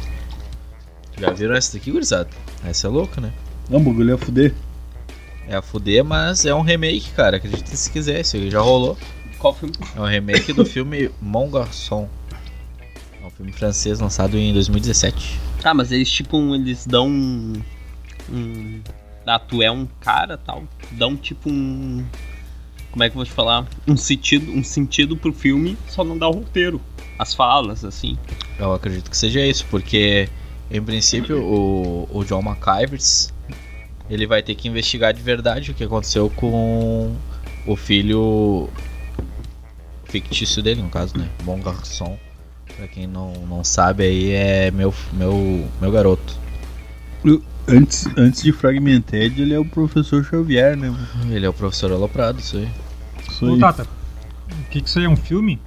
Já 1.20 1.30
viram 1.32 1.54
essa 1.54 1.74
daqui, 1.76 1.90
gurizada? 1.90 2.30
Essa 2.64 2.86
é 2.86 2.90
louca, 2.90 3.20
né? 3.20 3.30
Não, 3.68 3.78
o 3.78 3.82
bagulho 3.82 4.08
ia 4.10 4.18
fuder. 4.18 4.54
É 5.46 5.54
a 5.54 5.62
fuder, 5.62 6.02
mas 6.04 6.46
é 6.46 6.54
um 6.54 6.62
remake, 6.62 7.10
cara. 7.10 7.36
Acredite 7.36 7.76
se 7.76 7.90
quiser, 7.90 8.20
isso 8.20 8.50
já 8.50 8.60
rolou. 8.60 8.96
Qual 9.38 9.54
filme? 9.54 9.74
É 9.94 10.00
um 10.00 10.06
remake 10.06 10.52
do 10.52 10.64
filme 10.64 11.10
Mon 11.20 11.50
Garçon. 11.50 12.08
É 13.22 13.26
um 13.26 13.30
filme 13.30 13.52
francês 13.52 14.00
lançado 14.00 14.38
em 14.38 14.52
2017. 14.52 15.38
Tá, 15.60 15.74
mas 15.74 15.92
eles 15.92 16.10
tipo, 16.10 16.36
um- 16.38 16.54
eles 16.54 16.86
dão 16.86 17.06
um. 17.08 17.52
um 18.32 18.80
ah, 19.26 19.38
tu 19.38 19.62
é 19.62 19.70
um 19.70 19.86
cara 20.00 20.36
tal. 20.38 20.64
Dão 20.92 21.16
tipo 21.16 21.50
um. 21.50 22.04
Como 22.90 23.04
é 23.04 23.08
que 23.08 23.12
eu 23.14 23.18
vou 23.18 23.24
te 23.24 23.30
falar? 23.30 23.66
Um 23.86 23.96
sentido, 23.96 24.50
um 24.50 24.64
sentido 24.64 25.16
pro 25.16 25.32
filme, 25.32 25.76
só 25.88 26.02
não 26.02 26.18
dá 26.18 26.28
o 26.28 26.32
roteiro. 26.32 26.80
As 27.18 27.34
falas, 27.34 27.84
assim. 27.84 28.18
Eu 28.58 28.72
acredito 28.72 29.10
que 29.10 29.16
seja 29.16 29.44
isso, 29.46 29.64
porque 29.70 30.28
em 30.70 30.82
princípio 30.82 31.42
o, 31.42 32.08
o 32.12 32.24
John 32.24 32.42
McIvers 32.42 33.32
ele 34.10 34.26
vai 34.26 34.42
ter 34.42 34.54
que 34.56 34.68
investigar 34.68 35.14
de 35.14 35.22
verdade 35.22 35.70
o 35.70 35.74
que 35.74 35.84
aconteceu 35.84 36.28
com 36.30 37.14
o 37.64 37.76
filho 37.76 38.68
fictício 40.04 40.60
dele, 40.62 40.82
no 40.82 40.88
caso, 40.88 41.16
né? 41.16 41.28
Bom 41.44 41.60
Garçom. 41.60 42.18
Pra 42.76 42.88
quem 42.88 43.06
não, 43.06 43.32
não 43.48 43.62
sabe 43.62 44.02
aí 44.02 44.30
é 44.32 44.70
meu, 44.70 44.92
meu, 45.12 45.68
meu 45.80 45.92
garoto. 45.92 46.36
Antes, 47.68 48.08
antes 48.16 48.42
de 48.42 48.52
Fragmented, 48.52 49.40
ele 49.40 49.54
é 49.54 49.58
o 49.58 49.64
professor 49.64 50.24
Xavier, 50.24 50.76
né? 50.76 50.92
Ele 51.30 51.46
é 51.46 51.48
o 51.48 51.52
professor 51.52 51.92
Aloprado, 51.92 52.40
isso 52.40 52.56
aí. 52.56 52.68
Isso 53.28 53.46
Ô, 53.46 53.54
aí. 53.54 53.60
Tata, 53.60 53.84
o 53.84 54.70
que 54.70 54.80
que 54.80 54.88
isso 54.88 54.98
aí 54.98 55.04
é 55.04 55.08
um 55.08 55.16
filme? 55.16 55.60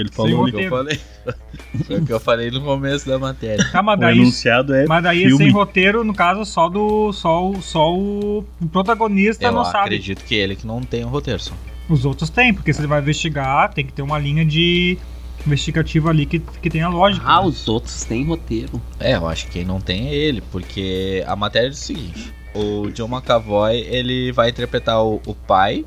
Ele 0.00 0.10
falou 0.10 0.30
Foi 0.42 0.50
o 0.50 0.54
que 0.54 0.64
eu 0.64 0.70
falei. 0.70 1.00
Foi 1.86 1.96
o 1.96 2.04
que 2.06 2.12
eu 2.12 2.20
falei 2.20 2.50
no 2.50 2.60
começo 2.60 3.06
da 3.08 3.18
matéria. 3.18 3.66
Tá, 3.72 3.82
mas 3.82 3.96
O 3.96 4.00
daí, 4.00 4.18
enunciado 4.18 4.74
é 4.74 4.86
mas 4.86 5.02
daí 5.02 5.24
é 5.24 5.26
filme. 5.28 5.44
sem 5.44 5.52
roteiro, 5.52 6.04
no 6.04 6.14
caso, 6.14 6.44
só 6.44 6.68
do. 6.68 7.12
Só, 7.12 7.48
o- 7.48 7.60
só 7.62 7.92
o 7.94 8.44
protagonista 8.70 9.44
Eu 9.44 9.52
não 9.52 9.64
sabe. 9.64 9.78
acredito 9.86 10.22
que 10.24 10.34
ele 10.34 10.54
que 10.56 10.66
não 10.66 10.80
tem 10.82 11.04
o 11.04 11.08
roteiro 11.08 11.40
só. 11.40 11.54
Os 11.88 12.04
outros 12.04 12.28
têm, 12.30 12.52
porque 12.52 12.72
se 12.72 12.80
ele 12.80 12.86
vai 12.88 13.00
investigar, 13.00 13.72
tem 13.72 13.86
que 13.86 13.92
ter 13.92 14.02
uma 14.02 14.18
linha 14.18 14.44
de 14.44 14.98
investigativa 15.46 16.10
ali 16.10 16.26
que, 16.26 16.40
que 16.40 16.68
tenha 16.68 16.88
lógica. 16.88 17.24
Ah, 17.26 17.40
né? 17.40 17.46
os 17.46 17.68
outros 17.68 18.04
têm 18.04 18.24
roteiro. 18.24 18.80
É, 18.98 19.14
eu 19.14 19.26
acho 19.28 19.46
que 19.46 19.52
quem 19.52 19.64
não 19.64 19.80
tem 19.80 20.08
é 20.08 20.14
ele, 20.14 20.40
porque 20.52 21.22
a 21.26 21.36
matéria 21.36 21.68
é 21.68 21.70
o 21.70 21.74
seguinte: 21.74 22.32
o 22.54 22.90
John 22.90 23.06
McAvoy, 23.08 23.76
ele 23.78 24.32
vai 24.32 24.50
interpretar 24.50 25.02
o, 25.02 25.20
o 25.26 25.34
pai 25.34 25.84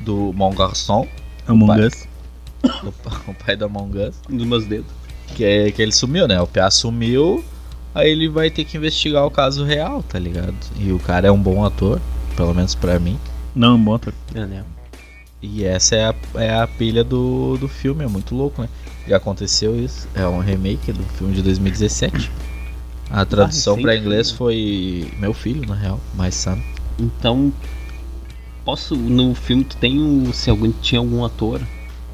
do 0.00 0.32
Mon 0.34 0.54
Garçon, 0.54 1.06
Among 1.46 1.66
pai. 1.76 1.86
Us. 1.86 2.08
O, 2.84 2.92
pa- 2.92 3.20
o 3.28 3.34
pai 3.34 3.56
do 3.56 3.64
Among 3.64 3.98
Us, 3.98 4.16
Dos 4.28 4.46
meus 4.46 4.64
dedos. 4.66 4.90
que, 5.34 5.44
é, 5.44 5.70
que 5.70 5.80
ele 5.82 5.92
sumiu, 5.92 6.26
né? 6.28 6.40
O 6.40 6.46
PA 6.46 6.70
sumiu, 6.70 7.44
aí 7.94 8.10
ele 8.10 8.28
vai 8.28 8.50
ter 8.50 8.64
que 8.64 8.76
investigar 8.76 9.24
o 9.26 9.30
caso 9.30 9.64
real, 9.64 10.02
tá 10.02 10.18
ligado? 10.18 10.54
E 10.78 10.90
o 10.92 10.98
cara 10.98 11.28
é 11.28 11.30
um 11.30 11.40
bom 11.40 11.64
ator, 11.64 12.00
pelo 12.36 12.54
menos 12.54 12.74
pra 12.74 12.98
mim. 12.98 13.18
Não, 13.54 13.78
bota. 13.82 14.12
É, 14.34 14.44
né? 14.46 14.64
E 15.40 15.64
essa 15.64 15.94
é 15.94 16.04
a, 16.06 16.14
é 16.34 16.54
a 16.60 16.66
pilha 16.66 17.04
do, 17.04 17.56
do 17.58 17.68
filme, 17.68 18.04
é 18.04 18.08
muito 18.08 18.34
louco, 18.34 18.60
né? 18.62 18.68
Já 19.06 19.16
aconteceu 19.18 19.78
isso, 19.78 20.08
é 20.14 20.26
um 20.26 20.40
remake 20.40 20.92
do 20.92 21.02
filme 21.04 21.32
de 21.34 21.42
2017. 21.42 22.30
A 23.10 23.24
tradução 23.24 23.74
recente, 23.76 23.82
pra 23.86 23.96
inglês 23.96 24.30
foi 24.30 25.10
Meu 25.18 25.32
Filho, 25.32 25.66
na 25.66 25.74
real, 25.74 25.98
My 26.14 26.30
Son. 26.30 26.58
Então, 26.98 27.50
posso. 28.64 28.94
No 28.96 29.34
filme, 29.34 29.64
tu 29.64 29.76
tem 29.78 29.98
o. 29.98 30.30
Se 30.34 30.50
alguém 30.50 30.74
tinha 30.82 30.98
algum 30.98 31.24
ator 31.24 31.60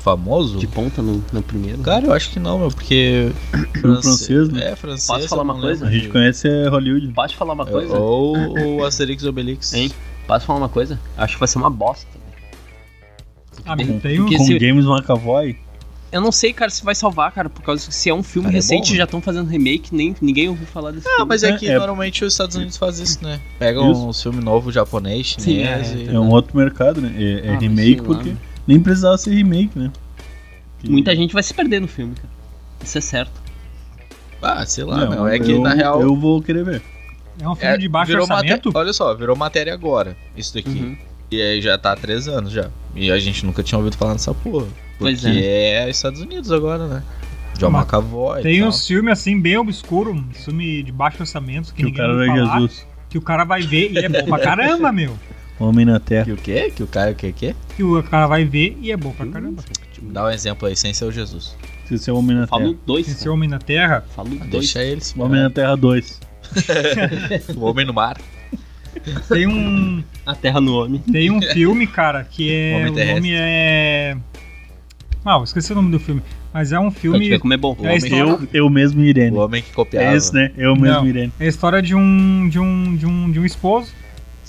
Famoso? 0.05 0.59
de 0.59 0.67
ponta 0.67 1.01
no, 1.01 1.25
no 1.33 1.43
primeiro? 1.43 1.79
Cara, 1.79 2.05
eu 2.07 2.13
acho 2.13 2.31
que 2.31 2.39
não, 2.39 2.59
meu, 2.59 2.69
porque. 2.69 3.33
Filme 3.81 4.03
francês, 4.03 4.49
né? 4.51 4.73
É, 4.73 4.77
francês. 4.77 5.07
Posso 5.07 5.29
falar 5.29 5.43
uma 5.43 5.55
não 5.55 5.61
coisa? 5.63 5.87
A 5.87 5.91
gente 5.91 6.09
conhece 6.09 6.47
é 6.47 6.69
Hollywood. 6.69 7.09
Pode 7.09 7.35
falar 7.35 7.55
uma 7.55 7.65
coisa? 7.65 7.97
Ou 7.99 8.37
o 8.77 8.85
Asterix 8.85 9.23
e 9.23 9.29
Obelix. 9.29 9.73
Hein? 9.73 9.91
Posso 10.27 10.45
falar 10.45 10.59
uma 10.59 10.69
coisa? 10.69 11.01
Acho 11.17 11.35
que 11.35 11.39
vai 11.41 11.49
ser 11.49 11.57
uma 11.59 11.71
bosta. 11.71 12.07
Ah, 13.65 13.75
tem 13.77 13.91
um. 13.91 13.99
porque 14.25 14.37
Com 14.37 14.45
se- 14.45 14.59
James 14.59 14.85
McAvoy. 14.85 15.57
Eu 16.13 16.21
não 16.21 16.31
sei, 16.31 16.53
cara, 16.53 16.71
se 16.71 16.85
vai 16.85 16.95
salvar, 16.95 17.33
cara, 17.33 17.49
por 17.51 17.63
causa 17.63 17.89
que 17.89 17.93
se 17.95 18.09
é 18.09 18.15
um 18.15 18.23
filme 18.23 18.47
Cara, 18.47 18.55
é 18.57 18.59
recente, 18.59 18.87
bom, 18.89 18.93
né? 18.93 18.99
já 18.99 19.05
estão 19.05 19.21
fazendo 19.21 19.49
remake, 19.49 19.93
nem 19.93 20.15
ninguém 20.21 20.49
ouviu 20.49 20.65
falar 20.67 20.93
desse 20.93 21.09
Ah, 21.09 21.11
filme. 21.17 21.29
mas 21.29 21.43
é 21.43 21.51
É, 21.51 21.57
que 21.57 21.69
é- 21.69 21.77
normalmente 21.77 22.25
os 22.25 22.35
Estados 22.35 22.55
Unidos 22.55 22.77
fazem 22.77 23.03
isso, 23.05 23.25
né? 23.25 23.41
Pegam 23.59 23.91
Isso. 23.91 24.07
um 24.07 24.13
filme 24.13 24.45
novo 24.45 24.71
japonês, 24.71 25.35
Sim, 25.39 25.57
chinês 25.57 25.93
é, 25.93 25.97
e. 25.97 26.15
É 26.15 26.21
um 26.21 26.29
outro 26.31 26.57
mercado, 26.57 27.01
né? 27.01 27.13
É, 27.17 27.49
é 27.49 27.55
Ah, 27.55 27.59
remake 27.59 27.97
lá, 28.01 28.07
porque 28.07 28.29
né? 28.29 28.37
Nem 28.67 28.81
precisava 28.81 29.17
ser 29.19 29.35
remake, 29.35 29.79
né? 29.79 29.91
Que- 30.81 30.91
Muita 30.91 31.15
gente 31.17 31.33
vai 31.33 31.43
se 31.43 31.53
perder 31.55 31.81
no 31.81 31.89
filme, 31.89 32.15
cara. 32.15 32.29
Isso 32.83 32.99
é 32.99 33.01
certo. 33.01 33.33
Ah, 34.43 34.65
sei 34.67 34.85
lá, 34.85 34.99
Não, 34.99 35.11
meu. 35.11 35.27
É 35.29 35.39
que 35.39 35.51
eu, 35.53 35.61
na 35.63 35.73
real. 35.73 36.03
Eu 36.03 36.15
vou 36.15 36.43
querer 36.43 36.65
ver. 36.65 36.83
É 37.41 37.49
um 37.49 37.55
filme 37.57 37.75
é, 37.75 37.79
de 37.79 37.89
baixo 37.89 38.09
virou 38.13 38.23
orçamento. 38.25 38.71
Olha 38.75 38.93
só, 38.93 39.15
virou 39.15 39.35
matéria 39.35 39.73
agora, 39.73 40.17
isso 40.37 40.55
daqui. 40.55 40.69
Uhum. 40.69 40.97
E 41.31 41.41
aí 41.41 41.61
já 41.61 41.77
tá 41.79 41.93
há 41.93 41.97
três 41.97 42.29
anos 42.29 42.53
já. 42.53 42.69
E 42.95 43.11
a 43.11 43.19
gente 43.19 43.45
nunca 43.45 43.63
tinha 43.63 43.79
ouvido 43.79 43.97
falar 43.97 44.13
nessa 44.13 44.33
porra. 44.35 44.67
Porque 44.99 44.99
Pois 44.99 45.25
é. 45.25 45.89
Estados 45.91 46.21
Unidos 46.21 46.53
agora, 46.53 46.87
né? 46.87 47.03
John 47.59 47.71
Mas 47.71 47.83
McAvoy. 47.85 48.43
Tem 48.43 48.61
tal. 48.61 48.69
uns 48.69 48.87
filmes 48.87 49.13
assim 49.19 49.41
bem 49.41 49.57
obscuros, 49.57 50.15
um 50.15 50.31
filme 50.33 50.83
de 50.83 50.93
baixo 50.93 51.17
orçamento 51.21 51.73
que, 51.73 51.77
Que 51.77 51.83
o 51.83 51.87
ninguém 51.87 52.01
cara 52.01 52.13
ouve 52.13 52.25
era 52.29 52.37
falar, 52.47 52.61
Jesus. 52.61 52.87
que 53.09 53.19
o 53.19 53.23
cara 53.23 53.45
vai 53.45 53.63
ver 53.63 53.93
e 53.93 53.99
é 53.99 54.09
bom 54.09 54.25
pra 54.27 54.39
caramba, 54.45 54.93
meu. 54.93 55.17
Homem 55.59 55.85
na 55.85 56.01
Terra. 56.01 56.25
Que 56.25 56.33
o 56.33 56.37
quê? 56.37 56.73
Que 56.75 56.83
o 56.83 56.87
cara 56.87 57.13
o 57.13 57.15
quê? 57.15 57.33
quê? 57.33 57.55
Que 57.77 57.83
o 57.83 58.03
cara 58.03 58.27
vai 58.27 58.45
ver 58.45 58.77
e 58.81 58.91
é 58.91 58.97
bom 58.97 59.11
pra 59.13 59.27
caramba. 59.27 59.63
Dá 60.03 60.25
um 60.27 60.31
exemplo 60.31 60.67
aí, 60.69 60.77
sem 60.77 60.93
ser 60.93 61.05
o 61.05 61.13
Jesus. 61.13 61.57
Se 61.87 61.97
ser 61.99 62.11
Homem 62.11 62.37
na 62.37 62.47
Falo 62.47 62.69
Terra. 62.73 62.79
dois. 62.87 63.09
Esse 63.09 63.19
cara. 63.21 63.33
Homem 63.33 63.49
na 63.49 63.59
Terra. 63.59 64.05
Falo 64.15 64.29
Ah, 64.33 64.39
dois. 64.39 64.51
Deixa 64.51 64.83
ele 64.83 65.01
se 65.01 65.19
Homem 65.21 65.41
na 65.43 65.51
Terra 65.51 65.77
2. 65.77 66.21
O 67.57 67.61
Homem 67.65 67.85
no 67.87 67.93
Mar. 67.95 68.17
Tem 69.29 69.47
um, 69.47 70.03
A 70.25 70.35
Terra 70.35 70.61
no 70.61 70.75
Homem. 70.77 70.99
tem 71.01 71.31
um 71.31 71.41
filme, 71.43 71.87
cara, 71.87 72.25
que 72.25 72.51
é. 72.53 72.77
Homem 72.89 73.11
o 73.11 73.15
nome 73.15 73.31
é. 73.35 74.17
Ah, 75.25 75.37
eu 75.39 75.45
esqueci 75.45 75.73
o 75.73 75.75
nome 75.75 75.91
do 75.91 75.99
filme. 75.99 76.23
Mas 76.53 76.71
é 76.73 76.79
um 76.79 76.91
filme. 76.91 77.29
ver 77.29 77.39
como 77.41 77.53
é 77.53 77.57
bom. 77.57 77.73
O 77.79 77.85
É 77.85 77.89
homem, 77.89 77.97
história- 77.97 78.19
Eu, 78.21 78.49
eu 78.53 78.71
mesmo 78.71 79.03
e 79.03 79.09
Irene. 79.09 79.37
o 79.37 79.41
homem 79.41 79.63
que 79.63 79.73
copiava. 79.73 80.07
É 80.07 80.17
esse, 80.17 80.33
né? 80.35 80.53
Eu 80.57 80.77
mesmo 80.77 80.99
Não. 80.99 81.07
e 81.07 81.09
Irene. 81.09 81.33
É 81.41 81.45
a 81.47 81.49
história 81.49 81.83
de 81.83 81.95
um. 81.95 82.49
de 82.49 82.59
um. 82.59 82.97
de 82.97 83.07
um, 83.07 83.31
de 83.33 83.41
um 83.41 83.45
esposo. 83.45 83.93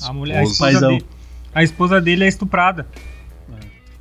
A 0.04 0.14
mulher. 0.14 0.40
A 0.40 0.44
esposa, 0.44 0.88
dele, 0.88 1.06
a 1.54 1.64
esposa 1.64 2.02
dele 2.02 2.24
é 2.24 2.28
estuprada. 2.28 2.88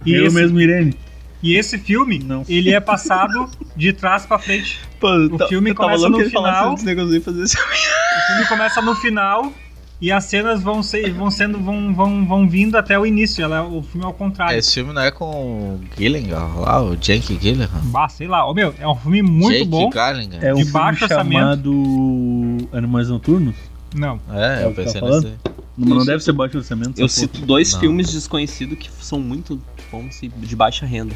E 0.06 0.12
eu 0.14 0.26
esse, 0.26 0.34
mesmo 0.34 0.60
Irene. 0.60 0.94
e 1.42 1.54
esse 1.56 1.78
filme, 1.78 2.18
Não. 2.18 2.44
ele 2.48 2.72
é 2.72 2.78
passado 2.80 3.48
de 3.74 3.92
trás 3.92 4.26
pra 4.26 4.38
frente. 4.38 4.78
Pô, 5.00 5.09
O 5.33 5.48
filme 5.48 5.72
começa 5.74 6.09
no 6.09 6.20
final. 6.20 6.74
O 6.74 6.76
filme 6.78 8.46
começa 8.48 8.83
no 8.83 8.94
final 8.94 9.52
e 10.00 10.11
as 10.12 10.24
cenas 10.24 10.62
vão 10.62 10.83
ser, 10.83 11.11
vão 11.12 11.30
sendo, 11.30 11.59
vão, 11.59 11.94
vão, 11.94 12.26
vão 12.26 12.48
vindo 12.48 12.76
até 12.76 12.98
o 12.98 13.07
início. 13.07 13.42
Ela, 13.42 13.62
o 13.62 13.83
filme 13.83 14.04
é 14.04 14.07
ao 14.07 14.12
contrário. 14.12 14.59
Esse 14.59 14.74
filme 14.74 14.92
não 14.92 15.00
é 15.00 15.11
com 15.11 15.24
o 15.24 15.80
Gilligan 15.96 16.44
lá, 16.57 16.83
o 16.83 16.96
Jake 16.96 17.38
Gilligan. 17.40 17.70
Bah, 17.85 18.09
sei 18.09 18.26
lá. 18.26 18.46
Ô, 18.46 18.52
meu, 18.52 18.74
é 18.78 18.87
um 18.87 18.96
filme 18.96 19.22
muito 19.22 19.52
Jake 19.59 19.64
bom. 19.70 19.90
Gyllenhaal. 19.90 20.42
É 20.42 20.52
um 20.52 20.57
De 20.57 20.64
filme 20.64 20.72
baixo 20.72 21.04
orçamento. 21.04 21.38
chamado 21.40 22.68
Animais 22.72 23.09
Noturnos? 23.09 23.54
Não. 23.94 24.20
É, 24.30 24.62
É 24.62 24.66
eu 24.66 24.70
que 24.70 24.83
pensei 24.83 25.00
tá 25.00 25.07
nesse. 25.09 25.33
Não, 25.76 25.98
não 25.98 26.04
deve 26.04 26.22
ser 26.22 26.32
baixo 26.32 26.58
orçamento. 26.58 27.00
Eu 27.00 27.08
cito 27.08 27.40
dois 27.44 27.72
Não. 27.72 27.80
filmes 27.80 28.12
desconhecidos 28.12 28.78
que 28.78 28.88
são 29.00 29.18
muito 29.20 29.60
bons 29.90 30.22
e 30.22 30.28
de 30.28 30.54
baixa 30.56 30.87
renda. 30.87 31.14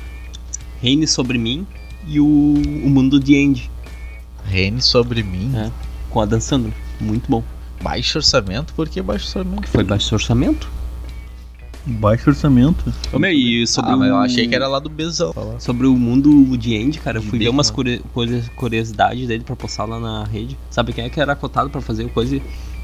Reine 0.82 1.06
Sobre 1.06 1.38
Mim 1.38 1.66
e 2.06 2.18
o, 2.20 2.24
o 2.26 2.88
Mundo 2.90 3.20
de 3.20 3.36
Andy, 3.36 3.70
Reine 4.44 4.80
sobre 4.80 5.22
mim. 5.22 5.52
É. 5.56 5.70
com 6.10 6.20
a 6.20 6.24
Dan 6.24 6.40
Sandler. 6.40 6.72
Muito 7.00 7.28
bom. 7.30 7.44
Baixo 7.82 8.18
orçamento? 8.18 8.72
Por 8.74 8.88
que 8.88 9.00
baixo 9.02 9.26
orçamento? 9.26 9.68
Foi 9.68 9.84
baixo 9.84 10.14
orçamento. 10.14 10.68
Baixo 11.86 12.30
orçamento. 12.30 12.92
Ô, 13.12 13.18
meu, 13.18 13.30
e 13.30 13.66
sobre 13.66 13.92
ah, 13.92 13.96
mas 13.96 14.08
eu 14.08 14.14
o- 14.14 14.18
achei 14.18 14.46
que 14.48 14.54
era 14.54 14.66
lá 14.68 14.78
do 14.78 14.88
Bezão. 14.90 15.32
Sobre 15.58 15.86
o 15.86 15.94
mundo 15.96 16.56
de 16.56 16.76
Andy, 16.76 16.98
cara, 16.98 17.18
eu 17.18 17.22
fui 17.22 17.38
ver 17.38 17.48
umas 17.48 17.70
curio- 17.70 18.02
curiosidades 18.56 19.26
dele 19.28 19.42
pra 19.44 19.54
postar 19.56 19.84
lá 19.84 19.98
na 20.00 20.24
rede. 20.24 20.56
Sabe 20.70 20.92
quem 20.92 21.04
é 21.04 21.08
que 21.08 21.20
era 21.20 21.34
cotado 21.36 21.70
pra 21.70 21.80
fazer 21.80 22.08
coisa 22.10 22.40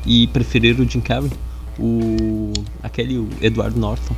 e 0.06 0.26
preferir 0.28 0.78
o 0.80 0.88
Jim 0.88 1.00
Carrey? 1.00 1.30
O. 1.78 2.52
aquele, 2.82 3.18
o 3.18 3.28
Edward 3.40 3.78
Norton. 3.78 4.14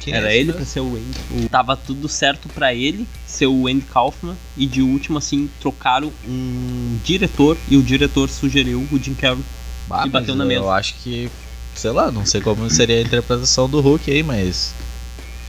Quem 0.00 0.14
Era 0.14 0.32
é 0.32 0.36
ele 0.38 0.52
pra 0.52 0.64
ser 0.64 0.80
o 0.80 0.96
Andy. 0.96 1.44
O- 1.44 1.48
Tava 1.48 1.76
tudo 1.76 2.08
certo 2.08 2.48
pra 2.48 2.72
ele 2.74 3.06
ser 3.26 3.46
o 3.46 3.66
Andy 3.66 3.82
Kaufman 3.82 4.34
e 4.56 4.64
de 4.66 4.80
último, 4.80 5.18
assim, 5.18 5.50
trocaram 5.60 6.12
um 6.26 6.98
diretor 7.04 7.56
e 7.68 7.76
o 7.76 7.82
diretor 7.82 8.28
sugeriu 8.28 8.86
o 8.90 8.98
Jim 8.98 9.14
Carrey. 9.14 9.42
Ah, 9.90 10.06
e 10.06 10.10
bateu 10.10 10.34
na 10.36 10.44
mesa. 10.44 10.60
Eu 10.60 10.70
acho 10.70 10.94
que. 11.02 11.28
Sei 11.74 11.90
lá, 11.90 12.10
não 12.10 12.24
sei 12.26 12.40
como 12.40 12.68
seria 12.70 12.96
a 12.98 13.00
interpretação 13.02 13.68
do 13.68 13.80
Hulk 13.80 14.10
aí, 14.10 14.22
mas. 14.22 14.72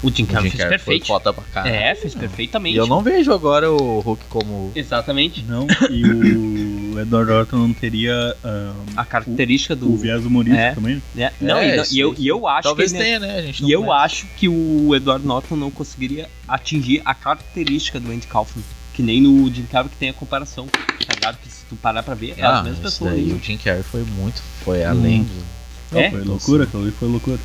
O 0.02 0.10
Jim 0.10 0.24
O 0.24 0.28
Carrey 0.28 0.50
fez 0.50 0.68
perfeito. 0.68 1.08
foda 1.08 1.34
pra 1.34 1.44
caralho. 1.54 1.76
É, 1.76 1.94
fez 1.94 2.16
perfeitamente. 2.16 2.76
E 2.76 2.78
eu 2.78 2.88
não 2.88 3.02
vejo 3.04 3.32
agora 3.34 3.70
o 3.72 4.00
Hulk 4.00 4.24
como. 4.30 4.72
Exatamente. 4.76 5.44
Não, 5.44 5.68
e 5.92 6.06
o 6.06 6.79
Edward 6.98 7.30
Norton 7.30 7.58
não 7.58 7.74
teria 7.74 8.36
ah, 8.44 8.74
A 8.96 9.06
característica 9.06 9.76
do. 9.76 9.92
o 9.92 9.98
viés 9.98 10.24
humorístico 10.26 10.62
É. 10.64 10.74
também? 10.74 11.04
É, 11.18 11.32
não, 11.42 11.58
É, 11.58 11.74
e, 11.74 11.78
não- 11.78 11.84
e 11.92 12.00
eu, 12.00 12.10
aí. 12.12 12.16
e 12.20 12.28
eu 12.28 12.48
acho 12.48 12.64
Talvez 12.64 12.92
que 12.92 12.98
ele- 12.98 13.04
tenha, 13.06 13.20
né? 13.20 13.38
A 13.38 13.42
gente 13.42 13.64
E 13.66 13.72
eu 13.72 13.84
conhece. 13.84 14.04
acho 14.06 14.28
que 14.38 14.48
o 14.48 14.96
Edward 14.96 15.26
Norton 15.26 15.56
não 15.56 15.70
conseguiria 15.70 16.30
atingir 16.48 17.02
a 17.04 17.14
característica 17.14 18.00
do 18.00 18.12
Andy 18.12 18.26
Kaufman. 18.28 18.64
Que 18.94 19.04
nem 19.04 19.22
no 19.22 19.50
Jim 19.54 19.64
Carrey 19.72 19.90
que 19.90 19.96
tem 19.96 20.10
a 20.10 20.14
comparação. 20.14 20.68
Tá 20.68 21.14
ligado? 21.16 21.38
Que 21.42 21.50
se 21.50 21.64
tu 21.70 21.76
parar 21.78 22.04
pra 22.04 22.16
ver, 22.16 22.34
é 22.38 22.44
Ah, 22.44 22.58
as 22.60 22.64
mesmas 22.66 22.82
pessoas. 22.82 23.12
daí, 23.12 23.22
ali. 23.24 23.34
o 23.34 23.40
Jim 23.42 23.58
Carrey 23.58 23.84
foi 23.84 24.04
muito. 24.04 24.42
Foi 24.64 24.84
além. 24.84 25.22
Hum. 25.22 25.24
do- 25.24 25.60
Não, 25.96 26.02
É? 26.02 26.12
foi 26.12 26.22
loucura, 26.24 26.64
aquilo 26.66 26.84
ali 26.84 26.92
foi 26.92 27.08
loucura. 27.08 27.40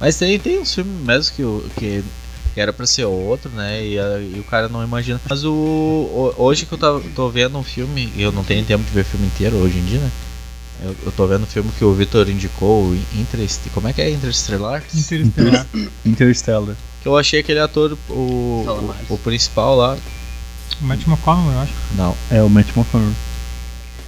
Mas 0.00 0.16
tem, 0.16 0.38
tem 0.38 0.58
uns 0.60 0.74
filmes 0.74 1.04
mesmo 1.04 1.34
que, 1.34 1.42
o- 1.42 1.64
que, 1.78 2.04
que 2.54 2.60
era 2.60 2.72
pra 2.72 2.86
ser 2.86 3.04
outro, 3.04 3.50
né? 3.50 3.84
E, 3.84 3.98
a- 3.98 4.18
e 4.20 4.38
o 4.40 4.44
cara 4.44 4.68
não 4.68 4.82
imagina. 4.82 5.20
Mas 5.28 5.44
o, 5.44 5.52
o- 5.52 6.34
hoje 6.38 6.64
que 6.66 6.72
eu 6.74 6.78
tô, 6.78 7.00
tô 7.14 7.28
vendo 7.28 7.58
um 7.58 7.64
filme, 7.64 8.12
e 8.16 8.22
eu 8.22 8.30
não 8.32 8.44
tenho 8.44 8.64
tempo 8.64 8.84
de 8.84 8.90
ver 8.90 9.04
filme 9.04 9.26
inteiro 9.26 9.56
hoje 9.56 9.78
em 9.78 9.84
dia, 9.84 9.98
né? 9.98 10.10
Eu, 10.84 10.96
eu 11.06 11.12
tô 11.12 11.26
vendo 11.26 11.42
um 11.42 11.46
filme 11.46 11.70
que 11.78 11.84
o 11.84 11.92
Victor 11.94 12.28
indicou, 12.28 12.94
Interest, 13.16 13.68
como 13.70 13.88
é 13.88 13.92
que 13.92 14.00
é? 14.02 14.10
Interstellar? 14.10 14.82
Interestelar. 14.94 15.66
Interstellar. 16.04 16.76
Que 17.02 17.08
eu 17.08 17.16
achei 17.16 17.40
aquele 17.40 17.60
ator, 17.60 17.96
o, 18.08 18.12
o, 19.08 19.14
o 19.14 19.18
principal 19.18 19.76
lá. 19.76 19.96
O 20.80 20.84
Matt 20.84 21.06
McConnell, 21.06 21.52
eu 21.52 21.60
acho. 21.60 21.72
Não, 21.96 22.16
É 22.30 22.42
o 22.42 22.48
Matt 22.50 22.68
McConaughey. 22.76 23.14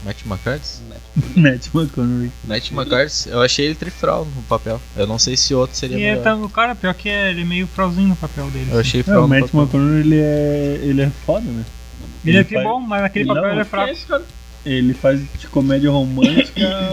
Matt 0.07 0.25
McCarthy? 0.25 0.83
Matt 1.37 1.67
McConaughey. 1.75 2.31
Matt 2.45 2.71
McCarthy, 2.71 3.29
eu 3.29 3.43
achei 3.43 3.67
ele 3.67 3.75
trifral 3.75 4.25
no 4.25 4.43
papel. 4.43 4.81
Eu 4.97 5.07
não 5.07 5.19
sei 5.19 5.37
se 5.37 5.55
outro 5.55 5.77
seria 5.77 5.99
E 5.99 6.03
é, 6.05 6.11
melhor. 6.11 6.23
tá, 6.23 6.35
o 6.37 6.49
cara, 6.49 6.75
pior 6.75 6.95
que 6.95 7.09
é, 7.09 7.31
ele 7.31 7.43
é 7.43 7.45
meio 7.45 7.67
frauzinho 7.67 8.09
no 8.09 8.17
papel 8.17 8.49
dele. 8.51 8.69
Eu 8.73 8.81
achei 8.81 9.01
É, 9.01 9.05
fral 9.05 9.25
o 9.25 9.29
Matt. 9.29 9.53
McConaughey 9.53 10.01
ele 10.01 10.19
é, 10.21 10.81
ele 10.83 11.03
é 11.03 11.11
foda, 11.27 11.45
né? 11.51 11.65
Ele 12.25 12.37
é 12.37 12.41
ele 12.41 12.49
que 12.49 12.55
faz- 12.55 12.67
bom, 12.67 12.81
mas 12.81 13.03
naquele 13.03 13.25
Não, 13.27 13.35
papel 13.35 13.51
ele 13.51 13.61
é 13.61 13.65
que 13.65 13.71
fraco. 13.71 14.25
Ele 14.65 14.95
faz 14.95 15.21
de 15.39 15.47
comédia 15.47 15.91
romântica 15.91 16.67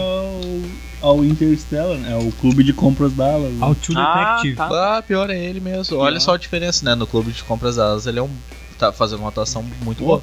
ao, 1.02 1.10
ao 1.10 1.24
Interstellar, 1.24 1.96
né? 1.98 2.12
É 2.12 2.16
o 2.16 2.30
clube 2.32 2.62
de 2.62 2.72
compras 2.72 3.12
Dallas. 3.12 3.52
né? 3.52 3.58
Ao 3.60 3.74
True 3.74 3.96
Ah, 3.98 4.36
Detective. 4.36 4.56
tá. 4.56 4.96
Ah, 4.98 5.02
pior 5.02 5.28
é 5.30 5.36
ele 5.38 5.58
mesmo. 5.60 5.98
Olha 5.98 6.20
só 6.20 6.34
a 6.34 6.38
diferença, 6.38 6.84
né? 6.84 6.94
No 6.94 7.06
clube 7.06 7.32
de 7.32 7.42
compras 7.42 7.78
alas, 7.78 8.06
ele 8.06 8.18
é 8.20 8.22
um. 8.22 8.30
tá 8.78 8.92
fazendo 8.92 9.20
uma 9.20 9.28
atuação 9.28 9.64
muito 9.82 10.04
boa. 10.04 10.22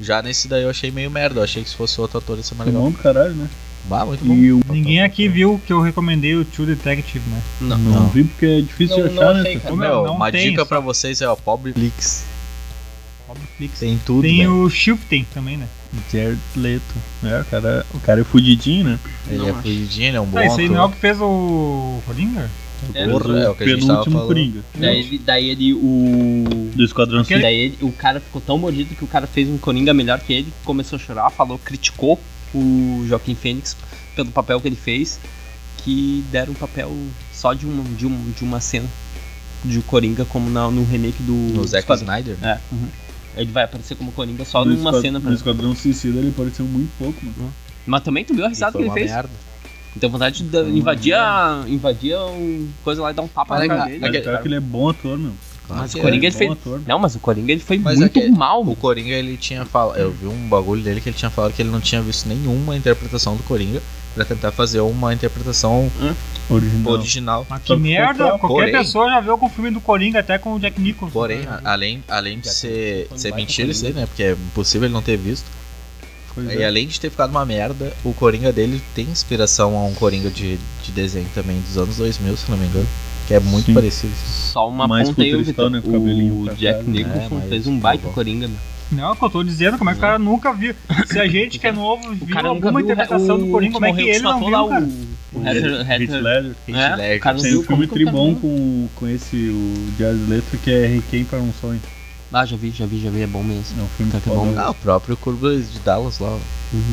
Já 0.00 0.20
nesse 0.22 0.46
daí 0.48 0.62
eu 0.62 0.70
achei 0.70 0.90
meio 0.90 1.10
merda. 1.10 1.40
Eu 1.40 1.44
achei 1.44 1.62
que 1.62 1.70
se 1.70 1.76
fosse 1.76 2.00
outro 2.00 2.18
ator 2.18 2.36
ia 2.36 2.42
ser 2.42 2.54
mais 2.54 2.66
legal. 2.68 2.82
bom 2.82 2.90
do 2.90 2.98
caralho, 2.98 3.34
né? 3.34 3.48
Bah, 3.88 4.04
muito 4.04 4.24
bom. 4.24 4.34
E 4.34 4.52
o 4.52 4.60
Ninguém 4.68 5.00
aqui 5.02 5.28
viu 5.28 5.60
que 5.64 5.72
eu 5.72 5.80
recomendei 5.80 6.34
o 6.34 6.44
True 6.44 6.66
Detective, 6.66 7.22
né? 7.30 7.40
Não. 7.60 7.78
não, 7.78 7.92
Não. 8.00 8.08
vi 8.08 8.24
porque 8.24 8.46
é 8.46 8.60
difícil 8.60 8.98
Não- 8.98 9.08
de 9.08 9.14
não 9.14 9.22
achar, 9.22 9.40
achei, 9.40 9.54
né? 9.54 9.60
cara. 9.60 9.74
Ô, 9.74 9.76
Meu, 9.76 10.04
não 10.06 10.14
uma 10.16 10.32
tem 10.32 10.50
dica 10.50 10.62
só. 10.62 10.66
pra 10.66 10.80
vocês 10.80 11.20
é, 11.22 11.28
ó, 11.28 11.36
Pobre 11.36 11.72
Flix. 11.72 12.24
Pobre 13.28 13.42
Flix. 13.56 13.78
Tem 13.78 13.98
tudo, 14.04 14.22
Tem 14.22 14.38
velho. 14.38 14.62
o 14.64 14.68
Shifting 14.70 15.24
também, 15.32 15.56
né? 15.56 15.66
Jared 16.12 16.38
Leto. 16.56 16.82
É, 17.24 17.40
o 17.40 17.44
cara, 17.44 17.86
o 17.94 18.00
cara 18.00 18.20
é 18.20 18.24
fudidinho, 18.24 18.84
né? 18.84 18.98
Ele 19.28 19.38
Não 19.38 19.46
é 19.46 19.50
acho. 19.52 19.62
fugidinho, 19.62 20.08
ele 20.08 20.16
é 20.16 20.20
um 20.20 20.26
bom 20.26 20.36
Tá, 20.38 20.46
esse 20.46 20.60
aí 20.60 20.68
não 20.68 20.82
é 20.82 20.84
o 20.84 20.88
que 20.90 20.98
fez 20.98 21.18
o 21.20 22.00
Coringa? 22.06 22.50
É, 22.94 23.06
Porra, 23.08 23.38
é 23.38 23.48
o 23.48 23.54
que 23.54 23.64
a 23.64 23.66
gente 23.68 23.80
tava 23.80 24.04
penúltimo 24.04 24.14
falando. 24.14 24.26
Coringa. 24.28 24.60
Daí 24.74 24.98
ele, 25.00 25.18
daí 25.18 25.48
ele 25.50 25.72
o. 25.74 26.70
Do 26.74 26.84
Esquadrão 26.84 27.20
Aquele- 27.20 27.40
Suicida. 27.40 27.42
Daí 27.42 27.56
ele- 27.56 27.78
o 27.82 27.92
cara 27.92 28.20
ficou 28.20 28.40
tão 28.40 28.58
mordido 28.58 28.94
que 28.94 29.04
o 29.04 29.06
cara 29.06 29.26
fez 29.26 29.48
um 29.48 29.58
Coringa 29.58 29.92
melhor 29.94 30.20
que 30.20 30.32
ele, 30.32 30.52
começou 30.64 30.96
a 30.96 31.00
chorar, 31.00 31.30
falou, 31.30 31.58
criticou 31.58 32.20
o 32.54 33.04
Joaquim 33.08 33.34
Fênix 33.34 33.76
pelo 34.14 34.30
papel 34.30 34.60
que 34.60 34.68
ele 34.68 34.76
fez, 34.76 35.18
que 35.78 36.24
deram 36.30 36.52
um 36.52 36.56
papel 36.56 36.94
só 37.32 37.52
de 37.54 37.66
uma, 37.66 37.82
de 37.96 38.06
uma, 38.06 38.32
de 38.32 38.44
uma 38.44 38.60
cena 38.60 38.86
de 39.64 39.80
Coringa, 39.82 40.24
como 40.26 40.48
na- 40.50 40.70
no 40.70 40.84
remake 40.84 41.22
do. 41.22 41.32
No 41.32 41.66
Zack 41.66 41.82
Esquadrão. 41.84 42.04
Snyder. 42.06 42.36
É, 42.42 42.58
uhum. 42.70 42.88
Ele 43.36 43.52
vai 43.52 43.64
aparecer 43.64 43.94
como 43.96 44.12
Coringa 44.12 44.44
só 44.44 44.64
No 44.64 44.72
numa 44.72 44.90
Esquad- 44.90 45.02
cena. 45.02 45.20
Pra... 45.20 45.30
No 45.30 45.36
Esquadrão 45.36 45.74
Suicida 45.74 46.18
ele 46.18 46.28
apareceu 46.30 46.64
muito 46.64 46.90
pouco, 46.98 47.24
mano. 47.24 47.52
Mas 47.86 48.02
também 48.02 48.24
tu 48.24 48.34
viu 48.34 48.44
a 48.44 48.48
risada 48.48 48.72
que 48.72 48.78
foi 48.78 48.82
ele 48.82 48.88
uma 48.90 48.94
fez? 48.94 49.10
merda. 49.10 49.30
Então 49.96 50.10
vontade 50.10 50.42
de 50.42 50.48
da- 50.50 50.62
invadir 50.62 51.14
a. 51.14 51.64
invadir 51.66 52.14
o 52.16 52.68
coisa 52.84 53.02
lá 53.02 53.10
e 53.10 53.14
dar 53.14 53.22
um 53.22 53.28
tapa 53.28 53.58
na 53.58 53.64
é 53.64 53.68
cara 53.68 53.80
que- 53.82 53.86
dele. 53.88 53.98
Mas 54.00 54.08
Aquele- 54.10 54.22
pior 54.24 54.42
que 54.42 54.48
ele 54.48 54.54
é 54.56 54.60
bom 54.60 54.88
ator, 54.90 55.18
meu. 55.18 55.32
Claro 55.66 55.82
Mas 55.82 55.92
que 55.94 55.98
o 55.98 56.02
Coringa 56.02 56.26
é. 56.26 56.28
ele 56.28 56.36
fez. 56.36 56.52
ator. 56.52 56.80
Não, 56.86 56.98
mas 56.98 57.14
o 57.16 57.18
Coringa 57.18 57.50
ele 57.50 57.60
foi 57.60 57.78
Mas 57.78 57.98
muito 57.98 58.18
é 58.20 58.28
mal. 58.28 58.62
O 58.62 58.76
Coringa 58.76 59.10
ele 59.14 59.36
tinha 59.36 59.64
falado. 59.64 59.98
Eu 59.98 60.12
vi 60.12 60.26
um 60.28 60.48
bagulho 60.48 60.80
dele 60.82 61.00
que 61.00 61.08
ele 61.08 61.16
tinha 61.16 61.30
falado 61.30 61.52
que 61.54 61.60
ele 61.60 61.70
não 61.70 61.80
tinha 61.80 62.00
visto 62.00 62.28
nenhuma 62.28 62.76
interpretação 62.76 63.34
do 63.36 63.42
Coringa 63.42 63.82
pra 64.14 64.24
tentar 64.24 64.52
fazer 64.52 64.78
uma 64.80 65.12
interpretação 65.12 65.90
Original. 66.48 66.92
original. 66.92 67.46
Mas 67.50 67.62
que 67.62 67.66
Só 67.68 67.76
merda, 67.76 68.24
qualquer 68.38 68.46
Porém- 68.46 68.72
pessoa 68.72 69.08
já 69.10 69.20
viu 69.20 69.36
com 69.36 69.46
o 69.46 69.48
filme 69.50 69.70
do 69.70 69.80
Coringa, 69.80 70.20
até 70.20 70.38
com 70.38 70.54
o 70.54 70.60
Jack 70.60 70.80
Nicholson. 70.80 71.12
Porém, 71.12 71.40
a- 71.46 71.60
além, 71.64 72.02
além 72.08 72.38
de 72.38 72.46
Já 72.46 72.52
ser, 72.52 73.08
um 73.12 73.18
ser 73.18 73.34
mentira 73.34 73.70
isso 73.70 73.84
aí, 73.86 73.92
né? 73.92 74.06
Porque 74.06 74.22
é 74.22 74.32
impossível 74.32 74.86
ele 74.86 74.94
não 74.94 75.02
ter 75.02 75.16
visto. 75.16 75.44
Pois 76.36 76.52
E 76.52 76.62
é. 76.62 76.66
além 76.66 76.86
de 76.86 77.00
ter 77.00 77.10
ficado 77.10 77.30
uma 77.30 77.44
merda, 77.46 77.92
o 78.04 78.12
Coringa 78.12 78.52
dele 78.52 78.80
tem 78.94 79.06
inspiração 79.06 79.76
a 79.76 79.84
um 79.86 79.94
Coringa 79.94 80.30
de, 80.30 80.58
de 80.84 80.92
desenho 80.92 81.26
também 81.34 81.58
dos 81.60 81.76
anos 81.78 81.96
2000, 81.96 82.36
se 82.36 82.50
não 82.50 82.58
me 82.58 82.66
engano. 82.66 82.86
Que 83.26 83.34
é 83.34 83.40
muito 83.40 83.66
Sim. 83.66 83.74
parecido. 83.74 84.12
Só 84.14 84.68
uma 84.68 84.86
Mais 84.86 85.08
ponta 85.08 85.22
aí, 85.22 85.30
futuristão, 85.30 85.70
Vitor. 85.70 85.70
né, 85.70 85.78
o 85.78 85.92
cabelinho 85.98 86.40
O 86.42 86.54
Jack 86.54 86.84
trás. 86.84 86.86
Nicholson 86.86 87.18
É, 87.20 87.28
mas 87.40 87.48
fez 87.48 87.66
um 87.66 87.78
baita 87.80 88.02
tá 88.02 88.08
bom. 88.08 88.14
Coringa, 88.14 88.46
meu. 88.46 88.56
Não, 88.92 89.08
é 89.08 89.10
o 89.12 89.16
que 89.16 89.24
eu 89.24 89.30
tô 89.30 89.42
dizendo, 89.42 89.78
como 89.78 89.90
é 89.90 89.94
que 89.94 89.98
o 89.98 90.00
cara 90.00 90.18
nunca 90.18 90.52
viu? 90.52 90.72
Se 91.06 91.18
a 91.18 91.26
gente 91.26 91.58
que 91.58 91.66
é 91.66 91.72
novo 91.72 92.08
O 92.12 92.14
viu 92.14 92.38
alguma 92.38 92.80
viu 92.80 92.80
interpretação 92.82 93.34
o, 93.34 93.38
do 93.38 93.46
Coringa, 93.48 93.72
como 93.72 93.86
é 93.86 93.92
que 93.92 94.00
ele 94.02 94.20
não 94.20 94.34
matou 94.34 94.48
viu, 94.48 94.62
lá 94.62 94.68
cara? 94.68 94.84
O, 94.84 95.38
o 95.38 95.40
O 95.40 95.46
Heath 95.46 96.10
Ledger. 96.22 96.54
É, 96.68 97.16
o 97.16 97.42
Tem 97.42 97.56
um 97.56 97.62
filme 97.64 97.84
o 97.86 97.88
tribom 97.88 98.34
com, 98.36 98.88
com 98.94 99.08
esse, 99.08 99.36
o 99.36 99.92
Jared 99.98 100.20
Leto, 100.28 100.56
que 100.62 100.70
é 100.70 100.86
Requiem 100.86 101.24
para 101.24 101.40
um 101.40 101.52
Sonho. 101.60 101.80
Ah, 102.32 102.44
já 102.44 102.56
vi, 102.56 102.70
já 102.70 102.84
vi, 102.86 103.00
já 103.00 103.08
vi, 103.08 103.22
é 103.22 103.26
bom 103.26 103.42
mesmo. 103.42 103.80
É 103.80 103.82
um 103.82 103.86
filme 103.88 104.10
Tá 104.12 104.18
que 104.20 104.28
que 104.28 104.34
bom. 104.36 104.52
Ah, 104.56 104.70
o 104.70 104.74
próprio 104.74 105.16
Curva 105.16 105.56
de 105.56 105.78
Dallas 105.80 106.18
lá. 106.18 106.28
ó. 106.28 106.38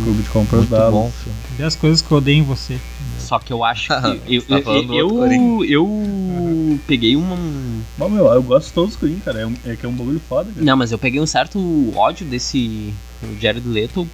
Clube 0.04 0.22
de 0.22 0.30
Compras 0.30 0.60
Muito 0.62 0.70
Dallas. 0.70 0.92
bom 0.94 1.12
filme. 1.24 1.38
Vê 1.58 1.64
as 1.64 1.76
coisas 1.76 2.02
que 2.02 2.12
eu 2.12 2.20
odeio 2.20 2.38
em 2.40 2.44
você. 2.44 2.78
Só 3.20 3.40
que 3.40 3.52
eu 3.52 3.64
acho 3.64 3.88
que. 3.88 4.22
Eu, 4.36 4.42
tá 4.44 4.70
eu, 4.72 4.94
eu, 4.94 5.66
eu, 5.66 5.66
eu 5.66 6.80
peguei 6.88 7.16
um. 7.18 7.82
Bom, 7.98 8.10
meu, 8.10 8.28
eu 8.28 8.44
gosto 8.44 8.68
de 8.68 8.74
todos 8.74 8.92
os 8.94 9.00
Coringa, 9.00 9.22
cara. 9.26 9.42
É, 9.42 9.48
um- 9.48 9.56
é 9.66 9.76
que 9.76 9.86
é 9.86 9.90
um 9.90 9.94
bagulho 9.94 10.22
foda, 10.30 10.52
cara. 10.52 10.64
Não, 10.64 10.78
mas 10.78 10.92
eu 10.92 11.00
peguei 11.00 11.20
um 11.20 11.26
certo 11.26 11.60
ódio 11.96 12.26
desse 12.28 12.94
o 13.24 13.40
Jared 13.42 13.68
Leto, 13.68 14.08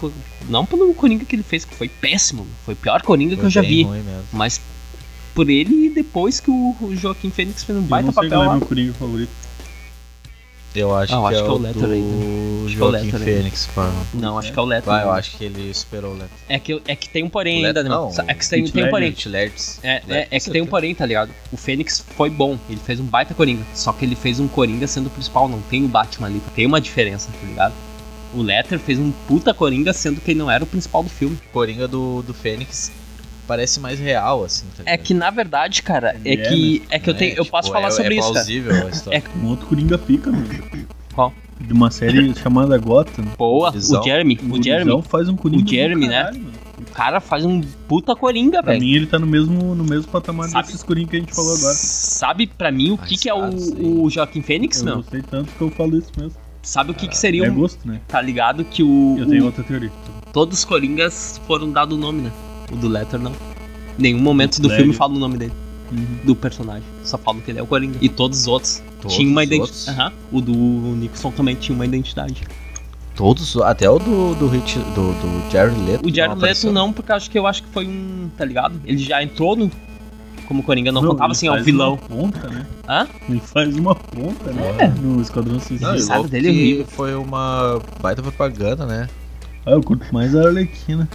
não 0.48 0.66
pelo 0.66 0.94
Coringa 0.94 1.26
que 1.26 1.36
ele 1.36 1.44
fez, 1.44 1.66
que 1.66 1.76
foi 1.76 1.90
péssimo. 1.90 2.48
Foi 2.66 2.74
o 2.76 2.78
pior 2.78 3.02
Coringa 3.02 3.32
que 3.36 3.42
Foi 3.42 3.48
eu 3.48 3.52
já 3.52 3.62
vi. 3.62 3.86
Mas 4.32 4.62
por 5.36 5.50
ele 5.50 5.88
e 5.88 5.90
depois 5.90 6.40
que 6.40 6.50
o 6.50 6.76
Joaquim 6.94 7.30
Fênix 7.30 7.64
fez 7.64 7.78
um 7.78 7.82
Eu 7.82 7.88
baita 7.88 8.06
não 8.08 8.14
sei 8.14 8.24
papel 8.30 8.40
qual 8.46 8.56
é 8.56 8.58
meu 8.58 8.66
Coringa 8.68 8.94
favorito. 8.94 9.30
Eu 10.80 10.96
acho, 10.96 11.14
Ah, 11.14 11.20
que, 11.20 11.26
acho 11.28 11.36
é 11.36 11.42
que 11.44 11.48
é 11.48 11.52
o 11.52 11.54
o 11.54 11.66
aí, 11.66 11.74
do 11.74 11.80
né? 11.88 11.88
Acho 12.66 12.76
que 12.78 12.82
é 12.82 12.86
o. 12.86 13.20
Fênix. 13.20 13.68
pá. 13.76 13.92
Não, 14.14 14.38
acho 14.38 14.54
que 14.54 14.60
é 14.60 14.62
o 14.62 14.66
Leto. 14.66 14.86
Vai, 14.86 15.04
eu 15.04 15.12
acho 15.12 15.38
que 15.38 15.44
ele 15.44 15.74
superou 15.74 16.12
o 16.12 16.14
Letter. 16.14 16.30
É 16.48 16.60
que, 16.60 16.82
é 16.88 16.96
que 16.96 17.10
tem 17.10 17.24
um 17.24 17.30
porém 17.30 17.58
ainda, 17.66 17.82
Leto- 17.82 17.84
né? 17.84 17.90
não, 17.90 18.10
É 18.28 18.34
que 18.34 18.50
tem, 18.50 18.64
tem 18.66 18.84
um 18.86 18.90
porém. 18.90 19.16
É, 19.84 19.92
Leto, 19.92 20.12
é, 20.12 20.28
é 20.32 20.40
que 20.40 20.50
tem 20.50 20.62
um 20.62 20.66
porém, 20.68 20.96
tá 20.96 21.06
ligado? 21.06 21.32
O 21.52 21.58
Fênix 21.58 22.04
foi 22.16 22.30
bom, 22.30 22.58
ele 22.70 22.80
fez 22.86 23.00
um 23.00 23.06
baita 23.06 23.34
Coringa. 23.34 23.64
Só 23.74 23.92
que 23.92 24.06
ele 24.06 24.16
fez 24.16 24.40
um 24.40 24.48
Coringa 24.48 24.88
sendo 24.88 25.08
o 25.08 25.10
principal, 25.10 25.48
não 25.50 25.62
tem 25.62 25.84
o 25.84 25.88
Batman 25.88 26.28
ali. 26.28 26.42
Tem 26.56 26.66
uma 26.66 26.80
diferença, 26.80 27.30
tá 27.32 27.48
ligado? 27.48 27.74
O 28.34 28.42
Letter 28.42 28.78
fez 28.80 29.00
um 29.00 29.12
puta 29.28 29.54
Coringa 29.54 29.92
sendo 29.92 30.22
que 30.22 30.32
ele 30.32 30.40
não 30.40 30.50
era 30.52 30.64
o 30.64 30.68
principal 30.68 31.02
do 31.04 31.10
filme. 31.10 31.38
Coringa 31.52 31.88
do, 31.88 32.22
do 32.22 32.34
Fênix 32.34 32.92
parece 33.50 33.80
mais 33.80 34.00
real, 34.00 34.44
assim, 34.46 34.66
tá 34.78 34.84
É 34.86 34.96
que 34.96 35.14
na 35.14 35.30
verdade, 35.30 35.82
cara, 35.84 36.16
é 36.24 36.34
É, 36.34 36.38
que 36.38 36.84
é 36.90 37.00
que 37.00 37.10
eu 37.10 37.14
É, 37.16 37.18
tenho, 37.18 37.32
eu 37.32 37.44
tipo, 37.44 37.52
posso 37.58 37.72
falar 37.72 37.88
é- 37.88 37.92
sobre 37.92 38.16
é 38.16 38.20
isso, 38.20 38.22
cara. 38.22 38.34
plausível 38.34 38.88
a 38.88 38.90
história. 38.92 39.18
É- 39.18 39.38
Um 39.38 39.48
outro 39.48 39.66
Coringa 39.68 39.98
pica, 39.98 40.32
meu. 40.32 40.46
Qual? 41.14 41.34
De 41.60 41.74
uma 41.74 41.92
série 41.92 42.34
chamada 42.40 42.78
Gotham. 42.78 43.26
Boa, 43.38 43.72
Visão. 43.72 44.00
o 44.00 44.04
Jeremy, 44.04 44.36
o 44.50 44.64
Jeremy, 44.64 44.92
Gurizão 44.92 45.02
faz 45.02 45.28
um 45.28 45.36
Coringa 45.36 45.64
O 45.64 45.68
Jeremy, 45.68 46.08
né? 46.08 46.16
caralho, 46.24 46.40
mano. 46.40 46.54
o 46.80 46.92
cara 46.94 47.20
faz 47.20 47.44
um 47.44 47.60
puta 47.88 48.16
Coringa, 48.16 48.64
Pra 48.64 48.72
velho. 48.74 48.86
mim 48.86 48.94
ele 48.94 49.08
tá 49.08 49.20
no 49.20 49.28
mesmo, 49.28 49.76
no 49.76 49.84
mesmo 49.84 50.10
patamar 50.12 50.48
Sabe- 50.48 50.68
desses 50.68 50.84
Coringa 50.84 51.10
que 51.10 51.16
a 51.18 51.20
gente 51.20 51.34
falou 51.36 51.54
agora. 51.58 51.74
Sabe 51.74 52.48
pra 52.48 52.72
mim 52.72 52.92
o 52.92 52.98
que, 52.98 53.18
que 53.18 53.28
é 53.28 53.34
o, 53.34 54.04
o 54.06 54.10
Joaquim 54.10 54.42
Fênix, 54.42 54.80
Eu 54.80 54.86
meu? 54.86 54.96
gostei 54.98 55.22
tanto 55.22 55.52
que 55.52 55.62
eu 55.62 55.70
falo 55.72 55.98
isso 55.98 56.12
mesmo. 56.18 56.32
Sabe 56.62 56.92
o 56.92 56.94
que, 56.94 57.08
que 57.08 57.18
seria 57.18 57.48
É 57.48 57.52
um. 57.52 57.56
gosto, 57.56 57.88
né? 57.88 58.00
Tá 58.08 58.22
ligado 58.22 58.64
que 58.64 58.84
o. 58.84 59.16
Eu 59.18 59.26
tenho 59.28 59.44
o- 59.44 59.46
outra 59.48 59.64
teoria. 59.64 59.92
todos 60.32 60.60
os 60.60 60.66
Coringas 60.66 61.40
foram 61.48 61.72
dado 61.72 61.96
o 61.96 61.98
nome, 61.98 62.22
né? 62.22 62.32
O 62.72 62.76
do 62.76 62.88
Letter 62.88 63.20
não. 63.20 63.32
Nenhum 63.98 64.20
momento 64.20 64.62
do 64.62 64.68
Ledger. 64.68 64.84
filme 64.84 64.94
fala 64.98 65.14
o 65.16 65.20
nome 65.20 65.38
dele, 65.38 65.54
Uhum. 65.92 66.06
do 66.24 66.36
personagem. 66.36 66.84
Só 67.04 67.18
falam 67.18 67.42
que 67.42 67.52
ele 67.52 67.60
é 67.60 67.64
o 67.64 67.68
Coringa. 67.68 67.98
E 68.02 68.08
todos 68.10 68.42
os 68.42 68.48
outros 68.48 68.82
Todos 69.02 69.16
tinham 69.18 69.32
uma 69.32 69.44
identidade. 69.44 70.00
outros? 70.00 70.20
O 70.32 70.40
do 70.42 70.54
Nixon 70.98 71.32
também 71.32 71.56
tinha 71.56 71.76
uma 71.76 71.86
identidade. 71.86 72.44
Todos, 73.16 73.58
até 73.58 73.90
o 73.90 74.00
do, 74.00 74.34
do, 74.36 74.48
Hit- 74.48 74.78
do, 74.96 75.12
do 75.14 75.52
Jared 75.52 75.78
Leto. 75.82 76.08
O 76.08 76.14
Jared 76.14 76.36
não 76.36 76.42
Leto 76.42 76.72
não, 76.72 76.94
porque 76.94 77.12
eu 77.12 77.16
acho 77.16 77.30
que 77.30 77.38
eu 77.40 77.48
acho 77.48 77.64
que 77.64 77.70
foi 77.70 77.86
um. 77.86 78.30
Tá 78.38 78.46
ligado? 78.46 78.80
Ele 78.86 78.98
já 79.00 79.22
entrou 79.22 79.56
no. 79.58 79.70
Como 80.48 80.64
Coringa, 80.64 80.92
não, 80.92 81.02
Meu, 81.02 81.12
contava 81.12 81.34
assim, 81.34 81.48
ó, 81.48 81.52
o 81.52 81.56
faz 81.56 81.66
vilão. 81.66 81.90
Uma 81.94 81.98
ponta, 82.32 82.48
né? 82.48 82.66
Hã? 82.88 83.08
Ele 83.28 83.40
faz 83.42 83.76
uma 83.76 83.94
ponta, 83.94 84.52
né? 84.52 84.88
No 85.02 85.22
Esquadrão 85.22 85.60
Suicida. 85.60 85.96
Não, 85.98 86.26
dele 86.26 86.48
é 86.48 86.52
horrível. 86.52 86.86
foi 86.88 87.14
uma 87.14 87.80
baita 88.02 88.22
propaganda, 88.22 88.86
né? 88.86 89.08
Ah, 89.66 89.72
eu 89.72 89.84
curto 89.84 90.06
mais 90.14 90.34
a 90.36 90.48
Arlequina. 90.48 91.08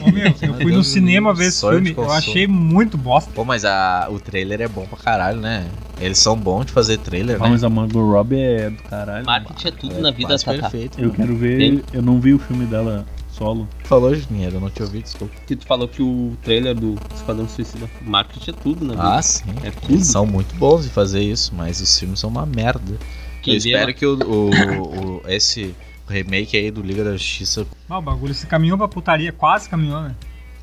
Ô, 0.00 0.10
meu, 0.10 0.26
eu 0.26 0.54
fui 0.54 0.72
no 0.72 0.82
cinema 0.84 1.34
ver 1.34 1.46
esse 1.46 1.60
filme, 1.60 1.94
eu 1.96 2.10
achei 2.10 2.46
muito 2.46 2.96
bosta. 2.96 3.30
Pô, 3.34 3.44
mas 3.44 3.64
a, 3.64 4.06
o 4.10 4.18
trailer 4.18 4.60
é 4.60 4.68
bom 4.68 4.86
pra 4.86 4.98
caralho, 4.98 5.40
né? 5.40 5.66
Eles 6.00 6.18
são 6.18 6.36
bons 6.36 6.66
de 6.66 6.72
fazer 6.72 6.98
trailer, 6.98 7.36
Ah, 7.36 7.44
né? 7.44 7.50
mas 7.50 7.64
a 7.64 7.68
Margot 7.70 8.00
Robbie 8.10 8.38
é 8.40 8.70
do 8.70 8.82
caralho. 8.84 9.24
Marketing 9.24 9.68
é 9.68 9.70
tudo 9.70 9.94
É 9.96 10.00
na 10.00 10.10
vida, 10.10 10.36
Tata. 10.38 10.60
perfeito. 10.60 11.00
Eu 11.00 11.10
quero 11.12 11.36
ver. 11.36 11.58
Tem? 11.58 11.82
Eu 11.92 12.02
não 12.02 12.20
vi 12.20 12.34
o 12.34 12.38
filme 12.38 12.64
dela 12.66 13.06
solo. 13.30 13.68
Falou, 13.84 14.14
Juninho, 14.14 14.50
eu 14.50 14.60
não 14.60 14.70
te 14.70 14.82
ouvi, 14.82 15.02
desculpa. 15.02 15.32
Que 15.46 15.54
tu 15.56 15.66
falou 15.66 15.86
que 15.88 16.02
o 16.02 16.36
trailer 16.42 16.74
do 16.74 16.94
Esquadrão 17.14 17.48
Suicida. 17.48 17.88
Marketing 18.04 18.50
é 18.50 18.54
tudo 18.62 18.84
na 18.84 18.94
vida. 18.94 19.14
Ah, 19.18 19.22
sim. 19.22 19.44
É 19.62 19.70
tudo. 19.70 19.92
Eles 19.92 20.06
são 20.06 20.24
muito 20.26 20.54
bons 20.56 20.84
de 20.84 20.90
fazer 20.90 21.20
isso, 21.22 21.52
mas 21.56 21.80
os 21.80 21.98
filmes 21.98 22.18
são 22.20 22.30
uma 22.30 22.46
merda. 22.46 22.98
Quem 23.42 23.54
eu 23.54 23.60
vê, 23.60 23.68
espero 23.70 23.94
que 23.94 24.06
o, 24.06 24.14
o, 24.18 25.16
o- 25.18 25.22
esse 25.28 25.74
remake 26.08 26.56
aí 26.56 26.70
do 26.70 26.82
Liga 26.82 27.02
da 27.04 27.12
Justiça. 27.12 27.66
Ah, 27.88 27.98
o 27.98 28.02
bagulho 28.02 28.34
se 28.34 28.46
caminhou 28.46 28.76
pra 28.78 28.88
putaria, 28.88 29.32
quase 29.32 29.68
caminhou, 29.68 30.00
né? 30.02 30.14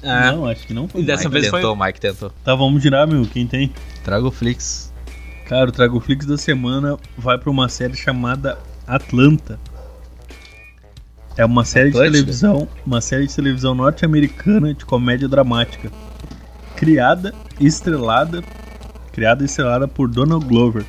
Ah, 0.04 0.32
Não, 0.32 0.46
acho 0.48 0.66
que 0.66 0.74
não 0.74 0.88
foi. 0.88 1.02
E 1.02 1.04
dessa 1.06 1.24
Mike 1.30 1.34
vez 1.34 1.48
foi- 1.50 1.60
tentou, 1.62 1.76
Mike 1.76 2.00
tentou. 2.00 2.30
Tá, 2.44 2.56
vamos 2.56 2.82
girar, 2.82 3.08
meu. 3.08 3.24
Quem 3.26 3.46
tem? 3.46 3.72
Traga 4.04 4.26
o 4.26 4.32
Flix. 4.32 4.92
Cara, 5.48 5.70
o 5.70 5.72
Trago 5.72 6.00
Flix 6.00 6.26
da 6.26 6.38
semana 6.38 6.98
vai 7.18 7.38
pra 7.38 7.50
uma 7.52 7.68
série 7.70 7.96
chamada 7.96 8.58
Atlanta. 8.88 9.60
É 11.38 11.46
uma 11.46 11.64
série 11.64 11.90
Atlântida? 11.90 12.12
de 12.12 12.18
televisão, 12.24 12.68
uma 12.86 13.00
série 13.02 13.28
de 13.28 13.36
televisão 13.36 13.74
norte-americana 13.76 14.74
de 14.74 14.86
comédia 14.86 15.28
dramática. 15.28 15.92
Criada 16.76 17.34
e 17.60 17.66
estrelada, 17.68 18.44
criada 19.12 19.44
e 19.44 19.46
estrelada 19.46 19.88
por 19.88 20.08
Donald 20.10 20.46
Glover. 20.46 20.84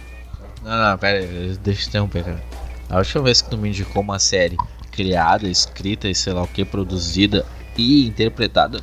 Não, 0.64 0.90
não, 0.90 0.98
pera 0.98 1.18
aí, 1.18 1.56
deixa 1.62 1.82
eu 1.84 1.88
interromper, 1.88 2.24
cara. 2.24 2.42
A 2.92 2.98
última 2.98 3.24
vez 3.24 3.40
que 3.40 3.48
tu 3.48 3.56
me 3.56 3.70
indicou 3.70 4.02
uma 4.02 4.18
série 4.18 4.58
criada, 4.90 5.48
escrita 5.48 6.10
e 6.10 6.14
sei 6.14 6.34
lá 6.34 6.42
o 6.42 6.46
que, 6.46 6.62
produzida 6.62 7.42
e 7.74 8.06
interpretada 8.06 8.82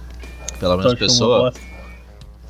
pela 0.59 0.75
mesma 0.77 0.93
é 0.93 0.95
pessoa 0.95 1.53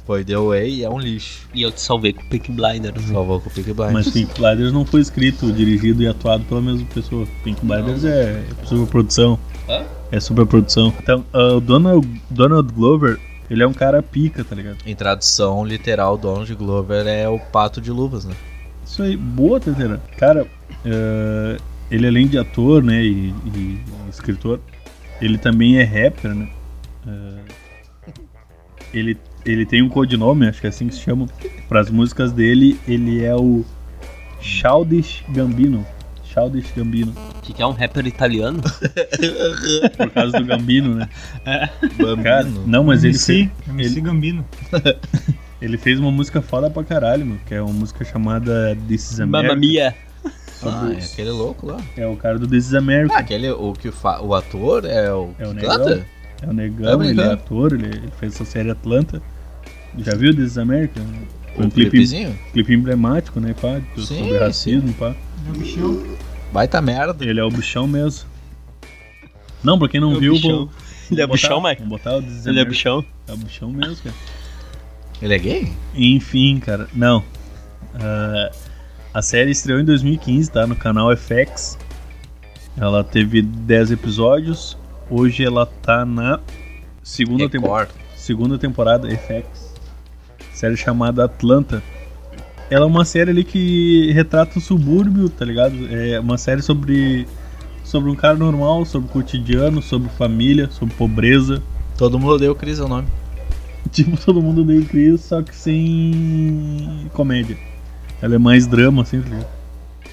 foi 0.05 0.23
The 0.23 0.37
Way 0.37 0.75
e 0.75 0.83
é 0.85 0.89
um 0.89 0.97
lixo. 0.97 1.49
E 1.53 1.61
eu 1.61 1.69
te 1.69 1.81
salvei 1.81 2.13
com 2.13 2.21
o 2.21 2.25
Peak 2.27 2.49
Blinders. 2.49 3.03
Salvou 3.07 3.41
com 3.41 3.49
o 3.49 3.51
Peaky 3.51 3.73
Blinders. 3.73 3.93
Mas 3.93 4.09
Pink 4.09 4.39
Blinders 4.39 4.71
não 4.71 4.85
foi 4.85 5.01
escrito, 5.01 5.51
dirigido 5.51 6.01
e 6.01 6.07
atuado 6.07 6.45
pela 6.45 6.61
mesma 6.61 6.87
pessoa. 6.93 7.27
Pink 7.43 7.63
Blinders 7.65 8.05
é 8.05 8.41
superprodução. 8.63 9.37
Hã? 9.67 9.83
É 10.13 10.19
superprodução. 10.21 10.93
Então, 10.97 11.25
ah, 11.33 11.57
o 11.57 11.59
Donald, 11.59 12.07
Donald 12.29 12.73
Glover, 12.73 13.19
ele 13.49 13.61
é 13.61 13.67
um 13.67 13.73
cara 13.73 14.01
pica, 14.01 14.45
tá 14.45 14.55
ligado? 14.55 14.77
Em 14.85 14.95
tradução 14.95 15.65
literal, 15.65 16.17
Donald 16.17 16.55
Glover 16.55 17.05
é 17.05 17.27
o 17.27 17.37
pato 17.37 17.81
de 17.81 17.91
luvas, 17.91 18.23
né? 18.23 18.33
Isso 18.85 19.03
aí, 19.03 19.17
boa, 19.17 19.59
Tetera. 19.59 20.01
Cara, 20.17 20.47
eh, 20.85 21.57
ele 21.91 22.07
além 22.07 22.27
de 22.27 22.37
ator, 22.37 22.83
né, 22.83 23.03
e, 23.03 23.33
e 23.55 23.79
escritor, 24.09 24.59
ele 25.21 25.37
também 25.37 25.77
é 25.79 25.83
rapper, 25.83 26.33
né? 26.33 26.49
Eh, 27.07 27.39
ele, 28.93 29.17
ele 29.45 29.65
tem 29.65 29.81
um 29.81 29.89
codinome, 29.89 30.47
acho 30.47 30.59
que 30.61 30.67
é 30.67 30.69
assim 30.69 30.87
que 30.87 30.95
se 30.95 31.01
chama. 31.01 31.27
Para 31.67 31.79
as 31.81 31.89
músicas 31.89 32.31
dele, 32.31 32.79
ele 32.87 33.23
é 33.23 33.35
o 33.35 33.63
Childish 34.41 35.23
Gambino. 35.29 35.85
Childish 36.23 36.71
Gambino. 36.75 37.13
Que, 37.41 37.53
que 37.53 37.61
é 37.61 37.65
um 37.65 37.71
rapper 37.71 38.05
italiano? 38.05 38.61
Por 39.97 40.09
causa 40.11 40.37
do 40.39 40.45
Gambino, 40.45 40.95
né? 40.95 41.09
Cara, 42.23 42.43
Bambino. 42.43 42.67
não, 42.67 42.83
mas 42.83 43.03
ele 43.03 43.17
fez, 43.17 43.49
MC 43.67 43.91
ele- 43.93 44.01
Gambino. 44.01 44.45
ele 45.61 45.77
fez 45.77 45.99
uma 45.99 46.11
música 46.11 46.41
foda 46.41 46.69
pra 46.69 46.83
caralho, 46.83 47.25
meu, 47.25 47.37
que 47.45 47.53
é 47.53 47.61
uma 47.61 47.73
música 47.73 48.05
chamada 48.05 48.77
This 48.87 49.11
is 49.11 49.19
America. 49.19 49.47
Mamma 49.53 49.59
Mia. 49.59 49.95
Ah, 50.63 50.91
é 50.93 50.97
aquele 51.03 51.29
louco 51.31 51.65
lá. 51.67 51.77
É 51.95 52.05
o 52.07 52.15
cara 52.17 52.37
do 52.37 52.47
This 52.47 52.67
is 52.67 52.73
America. 52.73 53.15
Ah, 53.15 53.19
aquele, 53.19 53.49
o 53.51 53.73
que 53.73 53.91
fa... 53.91 54.21
o 54.21 54.33
ator 54.35 54.83
é 54.85 55.11
o. 55.13 55.31
É 55.39 55.47
o 55.47 55.51
Atlanta? 55.51 55.89
Negão. 55.95 56.05
É 56.41 56.47
o 56.47 56.53
Negão, 56.53 57.01
É 57.03 57.07
ele 57.07 57.21
é 57.21 57.33
ator, 57.33 57.73
ele, 57.73 57.85
ele 57.87 58.09
fez 58.19 58.35
essa 58.35 58.45
série 58.45 58.69
Atlanta. 58.71 59.21
Já 59.97 60.15
viu 60.15 60.33
This 60.35 60.51
is 60.51 60.57
America? 60.57 61.01
Foi 61.55 61.65
um 61.65 61.69
clipe, 61.69 61.89
clipezinho? 61.91 62.37
clipe 62.53 62.73
emblemático, 62.73 63.39
né, 63.39 63.53
pá? 63.59 63.81
Sim, 63.97 64.01
sobre 64.03 64.37
racismo, 64.37 64.93
pá. 64.93 65.15
É 65.47 65.49
o 65.49 65.53
bichão. 65.59 66.03
Baita 66.53 66.81
merda. 66.81 67.25
Ele 67.25 67.39
é 67.39 67.43
o 67.43 67.49
bichão 67.49 67.87
mesmo. 67.87 68.27
Não, 69.63 69.77
pra 69.77 69.89
quem 69.89 69.99
não 69.99 70.15
É 70.15 70.19
viu, 70.19 70.33
bichão. 70.33 70.67
pô, 70.67 70.73
Ele 71.11 71.21
é 71.21 71.25
vamos 71.27 71.41
bichão, 71.41 71.57
botar- 71.61 71.69
Mike? 71.69 71.81
Vamos 71.83 71.97
botar 71.97 72.15
o 72.17 72.21
This 72.21 72.33
is 72.39 72.45
Ele 72.45 72.59
é 72.59 72.65
bichão. 72.65 73.05
É 73.27 73.33
o 73.33 73.37
bichão 73.37 73.69
mesmo, 73.71 73.97
cara. 74.03 74.15
Ele 75.21 75.33
é 75.33 75.37
gay? 75.39 75.71
Enfim, 75.95 76.59
cara, 76.59 76.87
não. 76.93 77.23
Ah, 77.95 78.51
a 79.13 79.21
série 79.21 79.51
estreou 79.51 79.79
em 79.79 79.85
2015, 79.85 80.51
tá? 80.51 80.67
No 80.67 80.75
canal 80.75 81.15
FX. 81.15 81.77
Ela 82.77 83.03
teve 83.03 83.41
10 83.41 83.91
episódios. 83.91 84.77
Hoje 85.09 85.43
ela 85.43 85.65
tá 85.65 86.05
na 86.05 86.39
segunda, 87.03 87.49
tempo- 87.49 87.65
Record. 87.67 87.89
segunda 88.15 88.57
temporada 88.57 89.07
FX. 89.09 89.73
Série 90.53 90.77
chamada 90.77 91.25
Atlanta. 91.25 91.81
Ela 92.69 92.85
é 92.85 92.87
uma 92.87 93.03
série 93.03 93.31
ali 93.31 93.43
que 93.43 94.11
retrata 94.13 94.59
o 94.59 94.61
subúrbio, 94.61 95.27
tá 95.29 95.43
ligado? 95.43 95.75
É 95.91 96.19
uma 96.19 96.37
série 96.37 96.61
sobre 96.61 97.27
sobre 97.83 98.11
um 98.11 98.15
cara 98.15 98.37
normal, 98.37 98.85
sobre 98.85 99.09
o 99.09 99.11
cotidiano, 99.11 99.81
sobre 99.81 100.09
família, 100.09 100.69
sobre 100.69 100.93
pobreza. 100.93 101.63
Todo 101.97 102.19
mundo 102.19 102.33
odeia 102.33 102.51
o 102.51 102.55
Chris, 102.55 102.77
é 102.79 102.83
o 102.83 102.87
nome. 102.87 103.07
Tipo, 103.91 104.15
todo 104.23 104.39
mundo 104.39 104.61
odeia 104.61 104.79
o 104.81 104.85
Chris, 104.85 105.21
só 105.21 105.41
que 105.41 105.55
sem 105.55 107.09
comédia. 107.13 107.57
Ela 108.21 108.35
é 108.35 108.37
mais 108.37 108.67
drama, 108.67 109.03
assim, 109.03 109.21
tá 109.21 109.29
ligado? 109.29 109.47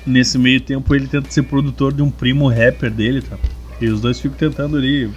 Nesse 0.07 0.39
meio 0.39 0.61
tempo 0.61 0.95
ele 0.95 1.09
tenta 1.09 1.31
ser 1.31 1.43
produtor 1.43 1.93
de 1.93 2.03
um 2.03 2.11
primo 2.11 2.49
rapper 2.49 2.91
dele, 2.91 3.23
tá? 3.23 3.37
E 3.81 3.89
os 3.89 4.01
dois 4.01 4.21
ficam 4.21 4.39
tentando 4.39 4.77
ali 4.77 5.11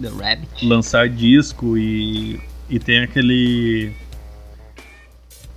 The 0.00 0.08
Rabbit. 0.08 0.66
lançar 0.66 1.08
disco 1.08 1.78
e, 1.78 2.40
e 2.68 2.78
tem 2.78 3.00
aquele. 3.00 3.92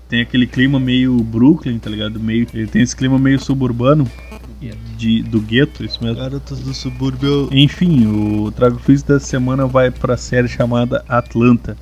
Tem 0.07 0.21
aquele 0.21 0.45
clima 0.45 0.79
meio 0.79 1.17
Brooklyn, 1.23 1.79
tá 1.79 1.89
ligado? 1.89 2.19
Meio, 2.19 2.47
ele 2.53 2.67
tem 2.67 2.83
esse 2.83 2.95
clima 2.95 3.17
meio 3.17 3.39
suburbano 3.39 4.07
de, 4.97 5.21
do 5.23 5.39
gueto, 5.39 5.83
isso 5.83 6.03
mesmo. 6.03 6.19
Garotas 6.19 6.59
do 6.59 6.73
subúrbio. 6.73 7.49
Enfim, 7.51 8.05
o 8.07 8.51
Trago 8.51 8.79
Físico 8.79 9.11
dessa 9.13 9.25
semana 9.25 9.65
vai 9.65 9.91
pra 9.91 10.15
série 10.15 10.47
chamada 10.47 11.03
Atlanta 11.07 11.77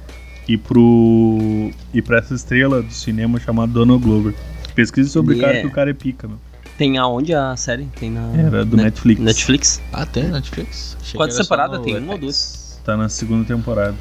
e 0.47 0.57
pro 0.57 1.71
e 1.93 2.01
pra 2.01 2.17
essa 2.17 2.33
estrela 2.33 2.81
do 2.81 2.93
cinema 2.93 3.39
chamada 3.39 3.71
Donald 3.71 4.03
Glover. 4.03 4.33
Pesquise 4.75 5.09
sobre 5.09 5.35
o 5.35 5.39
cara 5.39 5.51
Yeah. 5.53 5.67
que 5.67 5.71
o 5.73 5.75
cara 5.75 5.89
é 5.89 5.93
pica, 5.93 6.27
meu. 6.27 6.37
Tem 6.77 6.97
aonde 6.97 7.33
a 7.35 7.55
série? 7.55 7.85
Tem 7.99 8.09
na. 8.09 8.31
Era 8.35 8.65
do 8.65 8.75
Net- 8.75 8.85
Netflix. 8.85 9.21
Netflix? 9.21 9.81
Ah, 9.91 10.05
tem 10.05 10.23
Netflix? 10.23 10.97
Achei 10.99 11.17
Quantas 11.17 11.37
temporadas 11.37 11.79
tem? 11.81 11.97
Uma 11.97 12.13
ou 12.13 12.17
duas? 12.19 12.81
Tá 12.83 12.97
na 12.97 13.07
segunda 13.09 13.45
temporada. 13.45 13.95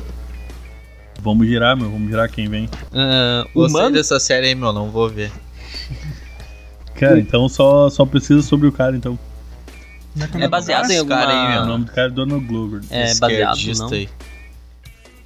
Vamos 1.21 1.47
girar, 1.47 1.77
meu. 1.77 1.91
Vamos 1.91 2.09
girar 2.09 2.31
quem 2.31 2.49
vem. 2.49 2.69
Ah, 2.93 3.45
Gostei 3.55 3.79
humano? 3.81 3.95
dessa 3.95 4.19
série 4.19 4.47
aí, 4.49 4.55
meu, 4.55 4.73
não 4.73 4.91
vou 4.91 5.09
ver. 5.09 5.31
Cara, 6.95 7.19
então 7.19 7.49
só, 7.49 7.91
só 7.91 8.07
pesquisa 8.07 8.43
sobre 8.43 8.67
o 8.67 8.73
cara, 8.73 8.97
então. 8.97 9.19
É 10.39 10.47
baseado 10.49 10.91
em 10.91 10.97
Esse 10.97 11.07
cara 11.07 11.31
aí, 11.31 11.57
alguma. 11.57 11.63
O 11.63 11.67
nome 11.67 11.85
do 11.87 11.93
cara 11.93 12.09
é 12.09 12.11
Donald 12.11 12.45
Glover. 12.47 12.81
É 12.91 13.15
baseado, 13.15 13.59
não? 13.79 13.89
aí. 13.91 14.09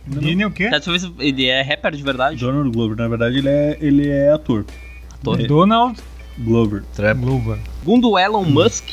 Vini 0.06 0.44
o 0.44 0.50
quê? 0.50 0.70
Ele 1.18 1.46
é 1.46 1.62
rapper 1.62 1.92
de 1.96 2.02
verdade. 2.02 2.36
Donald 2.38 2.70
Glover, 2.70 2.96
na 2.96 3.08
verdade, 3.08 3.38
ele 3.38 3.48
é, 3.48 3.76
ele 3.80 4.08
é 4.08 4.32
ator. 4.32 4.64
Ator. 5.20 5.40
É. 5.40 5.46
Donald 5.46 6.00
Glover. 6.38 6.82
Trap. 6.94 7.18
Glover. 7.20 7.58
Segundo 7.80 8.18
Elon 8.18 8.44
Musk, 8.44 8.84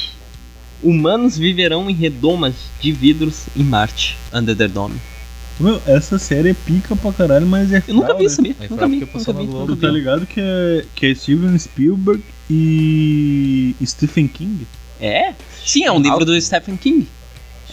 humanos 0.81 1.37
viverão 1.37 1.89
em 1.89 1.93
redomas 1.93 2.53
de 2.79 2.91
vidros 2.91 3.45
em 3.55 3.63
Marte, 3.63 4.17
Under 4.33 4.55
the 4.55 4.67
Dome. 4.67 4.95
Meu, 5.59 5.81
essa 5.85 6.17
série 6.17 6.49
é 6.49 6.53
pica 6.53 6.95
pra 6.95 7.13
caralho, 7.13 7.45
mas 7.45 7.71
é 7.71 7.83
Eu 7.87 7.93
nunca 7.93 8.15
vi, 8.15 8.23
né? 8.23 8.29
sabia? 8.29 8.55
Aí 8.59 8.67
Nunca 8.69 8.87
vi, 8.87 8.99
nunca 8.99 9.33
vi, 9.33 9.43
nunca 9.45 9.75
tá 9.75 9.87
ligado 9.87 10.25
que 10.25 10.39
é, 10.41 10.85
que 10.95 11.05
é 11.05 11.15
Steven 11.15 11.57
Spielberg 11.59 12.23
e 12.49 13.75
Stephen 13.85 14.27
King? 14.27 14.65
É? 14.99 15.33
Sim, 15.63 15.85
é 15.85 15.91
um 15.91 15.99
livro 15.99 16.25
do 16.25 16.39
Stephen 16.41 16.75
King. 16.75 17.07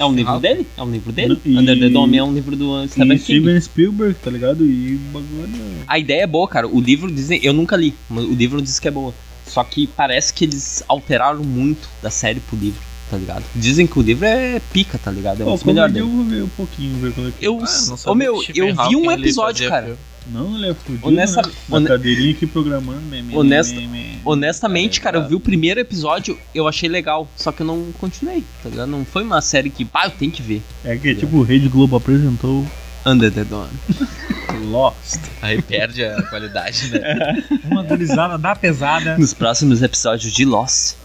É 0.00 0.04
um 0.06 0.14
livro 0.14 0.32
Alto. 0.32 0.42
dele? 0.42 0.66
É 0.76 0.82
um 0.82 0.90
livro 0.90 1.12
dele? 1.12 1.38
E- 1.44 1.56
Under 1.58 1.78
the 1.78 1.88
Dome 1.90 2.16
é 2.16 2.24
um 2.24 2.32
livro 2.32 2.56
do 2.56 2.82
E 2.84 2.88
King. 2.88 3.18
Steven 3.18 3.60
Spielberg, 3.60 4.14
tá 4.14 4.30
ligado? 4.30 4.64
E 4.64 4.94
o 4.96 4.98
bagulho. 5.12 5.62
A 5.86 5.98
ideia 5.98 6.22
é 6.22 6.26
boa, 6.26 6.48
cara. 6.48 6.66
O 6.66 6.80
livro 6.80 7.10
dizem. 7.12 7.38
Eu 7.42 7.52
nunca 7.52 7.76
li, 7.76 7.94
mas 8.08 8.24
o 8.24 8.32
livro 8.32 8.62
diz 8.62 8.78
que 8.78 8.88
é 8.88 8.90
boa. 8.90 9.12
Só 9.46 9.62
que 9.62 9.86
parece 9.86 10.32
que 10.32 10.44
eles 10.44 10.82
alteraram 10.88 11.44
muito 11.44 11.88
da 12.02 12.08
série 12.10 12.40
pro 12.40 12.56
livro, 12.56 12.80
tá 13.10 13.16
ligado? 13.16 13.44
Dizem 13.54 13.86
que 13.86 13.98
o 13.98 14.02
livro 14.02 14.24
é 14.24 14.60
pica, 14.72 14.96
tá 14.96 15.10
ligado? 15.10 15.42
É 15.42 15.44
muito 15.44 15.66
melhor 15.66 15.88
quando 15.90 15.96
eu 15.98 16.08
vou 16.08 16.24
ver 16.24 16.42
um 16.44 16.48
pouquinho, 16.48 16.96
ver 16.98 17.12
qual 17.12 17.26
é 17.26 17.30
que 17.32 17.44
é. 17.44 17.48
Eu, 17.48 17.56
Ah, 17.56 17.58
não 17.86 17.94
ô 17.94 17.96
sabia 17.96 18.14
meu, 18.16 18.42
eu 18.54 18.74
vi 18.88 18.96
um 18.96 19.10
episódio, 19.10 19.68
cara. 19.68 19.86
filme. 19.86 20.00
Não, 20.26 20.54
ele 20.56 20.70
é 20.70 20.74
fudido, 20.74 21.08
Honesta- 21.08 21.42
né? 21.42 21.52
Na 21.68 21.82
cadeirinha 21.88 22.30
aqui 22.32 22.46
programando. 22.46 23.00
Meme, 23.02 23.34
Honesta- 23.36 23.74
meme. 23.74 24.18
Honestamente, 24.24 25.00
Tá 25.00 25.04
cara, 25.04 25.18
eu 25.18 25.28
vi 25.28 25.34
o 25.34 25.40
primeiro 25.40 25.80
episódio, 25.80 26.38
eu 26.54 26.68
achei 26.68 26.88
legal, 26.88 27.28
só 27.36 27.50
que 27.50 27.62
eu 27.62 27.66
não 27.66 27.90
continuei, 27.98 28.44
tá 28.62 28.68
ligado? 28.68 28.88
Não 28.88 29.04
foi 29.04 29.22
uma 29.22 29.40
série 29.40 29.70
que, 29.70 29.84
pá, 29.84 30.06
eu 30.06 30.10
tenho 30.10 30.30
que 30.30 30.42
ver. 30.42 30.62
É 30.84 30.96
que 30.96 31.14
tipo, 31.14 31.38
o 31.38 31.42
Rede 31.42 31.68
Globo 31.68 31.96
apresentou 31.96 32.64
Under 33.04 33.32
the 33.32 33.44
Dawn. 33.44 33.66
Lost. 34.70 35.18
Aí 35.40 35.60
perde 35.62 36.04
a 36.04 36.20
qualidade, 36.22 36.90
né? 36.90 37.42
Uma 37.64 37.82
gurizada 37.82 38.36
da 38.36 38.54
pesada. 38.54 39.16
Nos 39.16 39.32
próximos 39.32 39.82
episódios 39.82 40.32
de 40.32 40.44
Lost. 40.44 40.96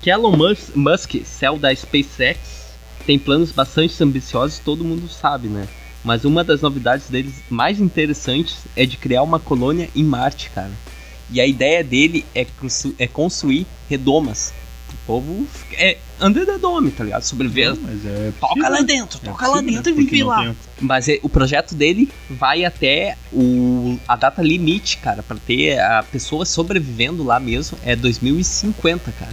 que 0.00 0.10
Elon 0.10 0.36
Mus- 0.36 0.70
Musk, 0.74 1.14
céu 1.24 1.58
da 1.58 1.74
SpaceX, 1.74 2.38
tem 3.06 3.18
planos 3.18 3.52
bastante 3.52 4.02
ambiciosos, 4.02 4.58
todo 4.58 4.82
mundo 4.84 5.08
sabe, 5.08 5.48
né? 5.48 5.66
Mas 6.04 6.24
uma 6.24 6.44
das 6.44 6.60
novidades 6.60 7.08
deles 7.08 7.34
mais 7.48 7.80
interessantes 7.80 8.56
é 8.76 8.84
de 8.84 8.96
criar 8.96 9.22
uma 9.22 9.40
colônia 9.40 9.88
em 9.96 10.04
Marte, 10.04 10.50
cara. 10.50 10.70
E 11.30 11.40
a 11.40 11.46
ideia 11.46 11.82
dele 11.82 12.24
é, 12.34 12.44
constru- 12.44 12.94
é 12.98 13.06
construir 13.06 13.66
redomas. 13.88 14.52
O 14.92 15.06
povo 15.06 15.46
é 15.72 15.96
under 16.20 16.44
the 16.46 16.58
dome, 16.58 16.90
tá 16.90 17.02
ligado? 17.02 17.22
Sobreviver. 17.22 17.74
Mas 17.80 18.04
é. 18.06 18.32
Toca 18.38 18.68
lá 18.68 18.80
dentro, 18.82 19.18
É 19.22 19.26
toca 19.26 19.48
lá 19.48 19.60
dentro 19.60 19.90
e 19.90 19.94
vive 19.94 20.22
lá. 20.22 20.42
tem- 20.44 20.56
Mas 20.80 21.08
é- 21.08 21.18
o 21.22 21.28
projeto 21.28 21.74
dele 21.74 22.08
vai 22.30 22.64
até 22.64 23.16
o, 23.32 23.98
a 24.06 24.14
data 24.14 24.42
limite, 24.42 24.98
cara, 24.98 25.22
pra 25.22 25.36
ter 25.38 25.80
a 25.80 26.02
pessoa 26.02 26.44
sobrevivendo 26.44 27.24
lá 27.24 27.40
mesmo 27.40 27.76
é 27.82 27.96
2050, 27.96 29.10
cara. 29.12 29.32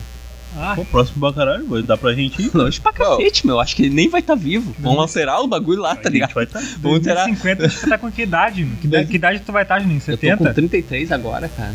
Ah, 0.58 0.74
Pô, 0.76 0.84
próximo 0.86 1.20
pra 1.22 1.34
caralho, 1.34 1.66
vai 1.68 1.82
dar 1.82 1.98
pra 1.98 2.14
gente 2.14 2.42
ir. 2.42 2.52
Longe 2.56 2.80
pra 2.82 2.92
cacete, 2.92 3.46
meu. 3.48 3.60
Acho 3.60 3.76
que 3.76 3.84
ele 3.84 3.96
nem 3.96 4.10
vai 4.10 4.20
estar 4.22 4.36
vivo. 4.36 4.76
Vamos 4.80 5.00
alterar 5.00 5.40
o 5.42 5.48
bagulho 5.48 5.82
lá, 5.82 5.96
tá 5.96 6.02
A 6.02 6.04
gente 6.04 6.14
ligado? 6.14 6.34
vai 6.34 6.46
tá. 6.46 6.60
Vamos 6.80 6.98
alterar. 6.98 7.26
50, 7.26 7.70
tu 7.70 7.90
tá 7.90 7.98
com 7.98 8.12
que 8.12 8.22
idade? 8.24 8.66
meu? 8.66 8.76
Que, 8.78 8.88
idade- 8.88 9.08
que 9.08 9.16
idade 9.16 9.40
tu 9.40 9.52
vai 9.52 9.64
estar, 9.64 9.80
Juninho? 9.80 10.02
Eu 10.06 10.18
tô 10.18 10.28
com 10.28 10.38
70? 10.44 10.54
33 10.54 11.12
agora, 11.12 11.48
cara. 11.50 11.74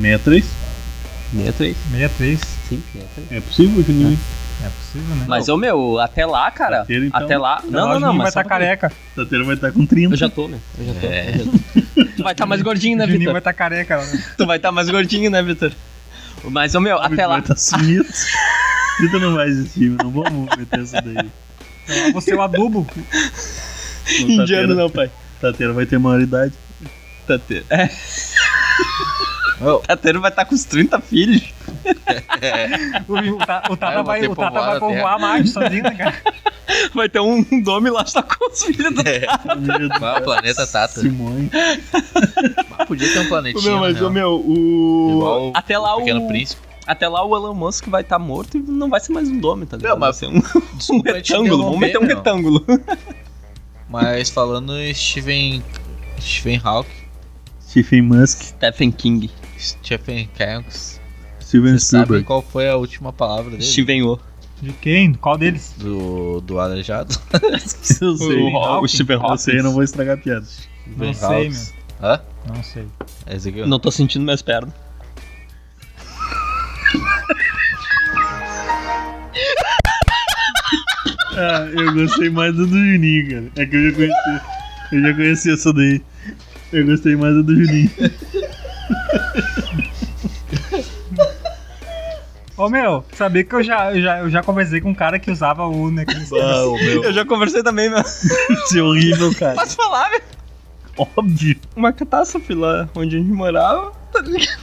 63? 0.00 0.44
63. 1.34 1.76
63. 1.90 2.40
Sim, 2.68 2.82
63. 2.92 3.32
É 3.32 3.40
possível, 3.40 3.82
Juninho? 3.82 4.18
É 4.64 4.68
possível, 4.68 5.16
né? 5.16 5.24
Mas, 5.26 5.48
ô 5.48 5.56
meu, 5.56 5.98
até 5.98 6.24
lá, 6.24 6.50
cara. 6.52 6.76
Carteira, 6.78 7.06
então. 7.06 7.20
Até 7.24 7.36
lá. 7.36 7.60
Não, 7.64 7.70
não, 7.70 7.86
não, 7.88 7.94
Juninho 7.94 8.06
vai 8.12 8.16
mas. 8.26 8.32
só 8.34 8.40
estar 8.40 8.48
pouquinho. 8.58 8.68
careca. 8.78 8.92
Tateiro 9.16 9.44
vai 9.44 9.54
estar 9.56 9.72
com 9.72 9.84
30. 9.84 10.12
Eu 10.14 10.16
já 10.18 10.28
tô, 10.28 10.46
né? 10.46 10.58
Eu 10.78 10.84
já 10.86 10.94
tô. 11.00 11.06
É. 11.08 11.30
eu 11.30 11.32
já 11.32 11.44
tô. 11.44 12.04
Tu 12.16 12.22
vai 12.22 12.32
estar 12.32 12.46
mais 12.46 12.62
gordinho, 12.62 12.94
O 12.94 12.98
né, 12.98 13.04
Juninho 13.06 13.18
Vitor? 13.20 13.32
vai 13.32 13.40
estar 13.40 13.52
careca. 13.52 13.96
né? 13.98 14.24
Tu 14.36 14.46
vai 14.46 14.56
estar 14.58 14.70
mais 14.70 14.88
gordinho, 14.88 15.30
né, 15.30 15.42
Vitor? 15.42 15.72
Mas, 16.44 16.74
ô 16.74 16.80
meu, 16.80 16.98
até 16.98 17.26
lá. 17.26 17.34
Vai 17.34 17.40
estar 17.40 17.56
sumido. 17.56 18.06
Vitor 19.00 19.20
não 19.20 19.34
vai 19.34 19.48
existir, 19.48 19.90
não 19.90 20.10
vamos 20.10 20.56
meter 20.56 20.80
essa 20.80 21.00
daí. 21.00 21.30
Então, 21.84 22.12
Você 22.12 22.32
é 22.32 22.36
o 22.36 22.42
adubo. 22.42 22.86
Indiano 24.20 24.74
não, 24.74 24.90
pai. 24.90 25.10
Tateiro 25.40 25.74
vai 25.74 25.86
ter 25.86 25.98
maioridade. 25.98 26.52
Tateiro. 27.26 27.64
É. 27.70 27.88
Ô, 29.64 29.78
Tateiro 29.78 30.20
vai 30.20 30.30
estar 30.30 30.44
com 30.44 30.54
os 30.54 30.64
30 30.64 31.00
filhos. 31.00 31.42
O, 33.08 33.14
o, 33.14 33.38
Ta- 33.38 33.62
o 33.70 33.76
Tata 33.76 34.00
É, 34.00 34.02
vai, 34.02 34.26
o 34.26 34.34
Tata 34.36 34.60
vai 34.60 34.76
a 34.76 34.80
povoar 34.80 35.18
Marte 35.20 35.48
sozinho, 35.48 35.82
né, 35.82 35.90
cara? 35.94 36.14
Vai 36.94 37.08
ter 37.08 37.20
um 37.20 37.42
dome 37.62 37.90
lá 37.90 38.06
só 38.06 38.22
com 38.22 38.50
os 38.50 38.62
filhos 38.64 38.94
do 38.94 39.06
É. 39.06 39.26
Ah, 39.28 40.18
o 40.18 40.22
planeta 40.22 40.66
Tata. 40.66 41.00
Simões. 41.00 41.50
Podia 42.86 43.12
ter 43.12 43.18
um 43.20 43.28
planetinha. 43.28 43.62
meu, 43.72 43.80
mas 43.80 43.96
o 43.96 43.98
real. 44.00 44.10
meu, 44.10 44.30
o. 44.32 45.08
Igual 45.16 45.48
o 45.48 45.52
Até 45.54 45.76
lá 45.78 45.94
o. 45.96 45.98
Pequeno 45.98 46.26
Príncipe. 46.28 46.62
Até 46.86 47.08
lá 47.08 47.24
o 47.24 47.36
Elon 47.36 47.54
Musk 47.54 47.86
vai 47.88 48.02
estar 48.02 48.18
morto 48.18 48.56
e 48.56 48.60
não 48.60 48.88
vai 48.88 49.00
ser 49.00 49.12
mais 49.12 49.28
um 49.28 49.38
dome, 49.38 49.66
tá 49.66 49.76
ligado? 49.76 49.92
Não, 49.92 49.98
mas- 49.98 50.20
vai 50.20 50.30
ser 50.30 50.34
um, 50.34 50.38
um 50.72 50.76
Desculpa 50.76 51.12
retângulo. 51.12 51.64
Vamos 51.64 51.78
meter 51.80 51.98
um 51.98 52.04
meu. 52.06 52.16
retângulo. 52.16 52.64
Mas 53.88 54.30
falando 54.30 54.76
em 54.78 54.92
Stephen. 54.94 55.62
Stephen 56.20 56.60
Hawking. 56.64 56.90
Stephen 57.68 58.02
Musk. 58.02 58.42
Stephen 58.42 58.90
King. 58.92 59.30
Stephen 59.62 60.28
Kanks. 60.36 61.00
Steven 61.40 61.70
Vocês 61.72 61.84
sabem 61.84 62.04
Spielberg. 62.04 62.24
qual 62.26 62.42
foi 62.42 62.68
a 62.68 62.76
última 62.76 63.12
palavra 63.12 63.50
dele? 63.52 63.62
Steven 63.62 64.02
O. 64.02 64.18
De 64.60 64.72
quem? 64.74 65.12
Qual 65.14 65.36
deles? 65.36 65.74
Do, 65.76 66.40
do 66.40 66.58
aleijado? 66.60 67.14
Eu 67.42 67.58
sei. 67.58 68.08
O, 68.08 68.80
o 68.80 68.84
Eu 68.84 68.88
sei, 68.88 69.06
eu 69.08 69.20
Hawking. 69.20 69.56
não 69.62 69.72
vou 69.72 69.82
estragar 69.82 70.16
a 70.16 70.20
piada. 70.20 70.46
Não 70.96 71.12
sei, 71.14 71.44
House. 71.44 71.74
Hã? 72.00 72.20
meu. 72.46 72.54
Não 72.56 72.62
sei. 72.62 72.86
É. 73.26 73.66
Não 73.66 73.78
tô 73.80 73.90
sentindo 73.90 74.24
minhas 74.24 74.42
pernas. 74.42 74.72
Ah, 81.34 81.66
eu 81.72 81.94
gostei 81.94 82.28
mais 82.28 82.54
do 82.54 82.66
do 82.66 82.76
Juninho, 82.78 83.30
cara. 83.30 83.50
É 83.56 83.66
que 83.66 83.76
eu 83.76 83.90
já 83.90 83.96
conheci. 83.96 84.40
Eu 84.92 85.00
já 85.02 85.14
conheci 85.14 85.50
essa 85.52 85.72
daí. 85.72 86.02
Eu 86.72 86.86
gostei 86.86 87.16
mais 87.16 87.34
do 87.34 87.42
do 87.42 87.54
Juninho. 87.64 87.90
Ô 92.56 92.68
meu, 92.68 93.04
sabia 93.14 93.42
que 93.42 93.54
eu 93.54 93.62
já, 93.62 93.92
eu 93.92 94.02
já, 94.02 94.18
eu 94.20 94.30
já 94.30 94.42
conversei 94.42 94.80
com 94.80 94.90
um 94.90 94.94
cara 94.94 95.18
que 95.18 95.30
usava 95.30 95.66
o 95.66 95.90
meu. 95.90 96.04
Eu 97.02 97.12
já 97.12 97.24
conversei 97.24 97.62
também, 97.62 97.88
meu. 97.88 98.00
Isso 98.04 98.78
é 98.78 98.82
horrível, 98.82 99.34
cara. 99.34 99.54
Posso 99.54 99.74
falar, 99.74 100.10
meu? 100.10 100.20
Óbvio. 101.16 101.56
Uma 101.74 101.92
catástrofe 101.92 102.54
lá 102.54 102.88
onde 102.94 103.16
a 103.16 103.18
gente 103.18 103.32
morava. 103.32 103.92
tá 104.12 104.20
ligado? 104.20 104.60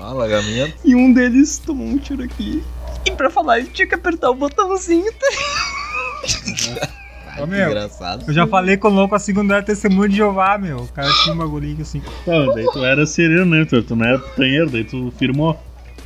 Ah, 0.00 0.10
alagamento. 0.10 0.74
E 0.84 0.94
um 0.94 1.12
deles 1.12 1.58
tomou 1.58 1.86
um 1.86 1.98
tiro 1.98 2.22
aqui. 2.22 2.62
E 3.04 3.10
pra 3.10 3.28
falar, 3.28 3.58
ele 3.58 3.68
tinha 3.68 3.86
que 3.86 3.94
apertar 3.94 4.30
o 4.30 4.34
botãozinho. 4.34 5.12
Tá? 5.12 6.88
Ô, 7.42 7.46
Que 7.46 7.50
meu. 7.50 7.68
engraçado. 7.68 8.24
Eu 8.26 8.32
já 8.34 8.46
falei 8.46 8.76
com 8.76 8.88
o 8.88 8.90
louco 8.92 9.14
assim 9.14 9.32
quando 9.34 9.52
era 9.52 9.62
testemunho 9.62 10.08
de 10.08 10.16
Jeová, 10.16 10.56
meu. 10.58 10.78
O 10.78 10.88
cara 10.88 11.08
tinha 11.22 11.34
um 11.34 11.38
bagulhinho 11.38 11.80
assim. 11.82 12.02
Não, 12.26 12.54
daí 12.54 12.64
tu 12.72 12.84
era 12.84 13.06
sereno, 13.06 13.46
né, 13.46 13.60
Vitor? 13.64 13.82
Tu 13.82 13.96
não 13.96 14.04
era 14.06 14.18
putanheiro, 14.18 14.70
daí 14.70 14.84
tu 14.84 15.12
firmou. 15.18 15.58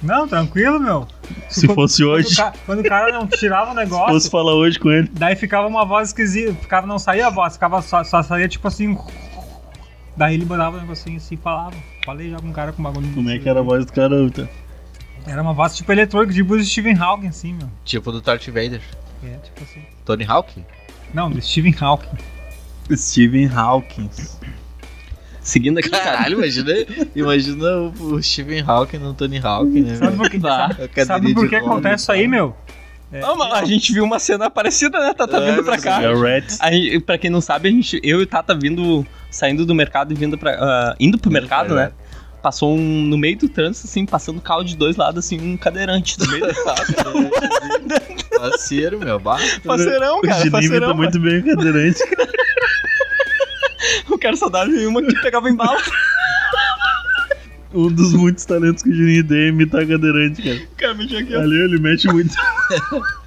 Não, 0.02 0.26
tranquilo, 0.26 0.80
meu. 0.80 1.06
Se 1.48 1.66
fosse 1.68 2.02
Quando 2.02 2.10
hoje, 2.14 2.32
o, 2.34 2.36
ca- 2.36 2.52
quando 2.66 2.78
o 2.80 2.82
cara 2.82 3.12
não 3.12 3.26
tirava 3.26 3.70
o 3.70 3.74
se 3.74 3.76
negócio, 3.76 4.08
fosse 4.14 4.30
falar 4.30 4.54
hoje 4.54 4.78
com 4.78 4.90
ele. 4.90 5.08
daí 5.12 5.36
ficava 5.36 5.66
uma 5.68 5.84
voz 5.84 6.08
esquisita. 6.08 6.52
Ficava, 6.54 6.86
não 6.86 6.98
saía 6.98 7.28
a 7.28 7.30
voz, 7.30 7.52
ficava 7.54 7.80
só, 7.82 8.02
só 8.02 8.22
saía 8.22 8.48
tipo 8.48 8.66
assim. 8.66 8.98
Daí 10.16 10.34
ele 10.34 10.44
botava 10.44 10.76
o 10.76 10.80
negocinho 10.80 11.16
assim 11.16 11.36
e 11.36 11.38
falava. 11.38 11.74
Falei 12.04 12.30
já 12.30 12.36
com 12.38 12.48
um 12.48 12.52
cara 12.52 12.70
com 12.72 12.82
bagulho. 12.82 13.08
Como 13.14 13.30
é 13.30 13.38
que 13.38 13.48
era 13.48 13.60
a 13.60 13.62
voz 13.62 13.86
do 13.86 13.92
cara, 13.92 14.22
Vitor? 14.24 14.46
Era 15.26 15.40
uma 15.40 15.54
voz 15.54 15.74
tipo 15.74 15.90
eletrônica, 15.90 16.34
tipo 16.34 16.54
do 16.56 16.62
Stephen 16.62 16.98
Hawking, 16.98 17.28
assim, 17.28 17.54
meu. 17.54 17.68
Tipo 17.84 18.12
do 18.12 18.20
Darth 18.20 18.46
Vader. 18.48 18.82
É, 19.24 19.36
tipo 19.38 19.62
assim. 19.62 19.80
Tony 20.04 20.24
Hawk? 20.28 20.62
Não, 21.14 21.30
do 21.30 21.40
Stephen 21.40 21.74
Hawking. 21.80 22.16
Stephen 22.96 23.46
Hawking. 23.48 24.10
Seguindo 25.40 25.78
aqui, 25.78 25.90
cara. 25.90 26.04
Caralho, 26.04 26.38
imagina, 26.38 26.72
imagina 27.16 27.66
o, 27.76 28.14
o 28.14 28.22
Stephen 28.22 28.62
Hawking 28.64 28.98
no 28.98 29.12
Tony 29.12 29.38
Hawk, 29.38 29.80
né? 29.80 29.96
Sabe 29.96 30.16
por 30.16 30.30
que, 30.30 30.40
sabe, 30.40 31.04
sabe 31.04 31.34
por 31.34 31.48
que 31.48 31.56
acontece 31.56 32.02
isso 32.04 32.12
aí, 32.12 32.28
meu? 32.28 32.54
É, 33.12 33.20
Não, 33.20 33.36
mas 33.36 33.52
a 33.52 33.64
gente 33.64 33.92
viu 33.92 34.04
uma 34.04 34.18
cena 34.18 34.48
parecida, 34.48 34.98
né? 35.00 35.12
Tá, 35.12 35.26
tá 35.26 35.38
É, 35.38 35.50
vindo 35.50 35.64
pra 35.64 35.78
cá. 35.78 36.00
É 36.02 36.08
gente, 36.72 37.00
pra 37.00 37.18
quem 37.18 37.28
não 37.28 37.40
sabe, 37.40 37.68
a 37.68 37.72
gente, 37.72 38.00
eu 38.02 38.20
e 38.20 38.22
o 38.22 38.26
Tata 38.26 38.54
vindo, 38.54 39.04
saindo 39.30 39.66
do 39.66 39.74
mercado 39.74 40.12
e 40.12 40.16
vindo 40.16 40.38
pra. 40.38 40.52
ah, 40.58 40.96
indo 40.98 41.18
pro 41.18 41.30
mercado, 41.30 41.74
né? 41.74 41.92
Passou 42.42 42.76
um, 42.76 43.02
no 43.06 43.16
meio 43.16 43.38
do 43.38 43.48
trânsito, 43.48 43.86
assim, 43.86 44.04
passando 44.04 44.40
carro 44.40 44.64
de 44.64 44.76
dois 44.76 44.96
lados, 44.96 45.24
assim, 45.24 45.40
um 45.40 45.56
cadeirante 45.56 46.18
no 46.18 46.26
meio 46.26 46.46
do 46.48 46.54
Parceiro, 48.36 48.98
meu. 48.98 49.20
Bah. 49.20 49.38
Parceirão, 49.64 50.18
O 50.18 50.22
cara, 50.22 50.34
Juninho 50.38 50.50
parceirão. 50.52 50.88
tá 50.88 50.94
muito 50.94 51.20
bem 51.20 51.38
o 51.38 51.44
cadeirante. 51.44 52.00
O 54.10 54.18
cara 54.18 54.36
só 54.36 54.48
dava 54.48 54.70
em 54.70 54.86
uma 54.86 55.02
que 55.02 55.14
pegava 55.22 55.48
em 55.48 55.54
bala. 55.54 55.80
Um 57.74 57.90
dos 57.90 58.12
muitos 58.12 58.44
talentos 58.44 58.82
que 58.82 58.90
o 58.90 58.94
Juninho 58.94 59.26
tem 59.26 59.38
é 59.38 59.48
imitar 59.48 59.86
cadeirante, 59.86 60.42
cara. 60.42 60.56
O 60.56 60.76
cara 60.76 60.94
mexeu 60.94 61.18
aqui, 61.20 61.34
ó. 61.36 61.40
Ali 61.40 61.56
ele 61.56 61.78
mete 61.78 62.06
muito. 62.08 62.34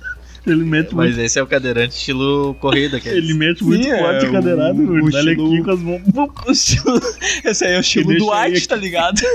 ele 0.48 0.64
mete 0.64 0.94
Mas 0.96 1.10
muito. 1.16 1.22
esse 1.26 1.40
é 1.40 1.44
o 1.44 1.48
cadeirante 1.48 1.96
estilo 1.96 2.56
corrida. 2.60 3.00
Que 3.00 3.10
Ele 3.10 3.34
mete 3.34 3.64
muito 3.64 3.84
Sim, 3.84 3.92
é, 3.92 4.00
forte 4.00 4.26
o- 4.26 4.32
cadeirado, 4.32 4.82
o. 4.82 5.10
Dá-lhe 5.12 5.32
estilo- 5.32 5.54
aqui 5.54 5.64
com 5.64 5.72
as 5.72 5.80
mãos. 5.80 6.02
O 6.48 6.52
estilo- 6.52 7.02
Esse 7.44 7.66
aí 7.66 7.74
é 7.74 7.78
o 7.78 7.82
estilo 7.82 8.16
do 8.18 8.30
White, 8.32 8.68
tá 8.68 8.76
ligado? 8.76 9.20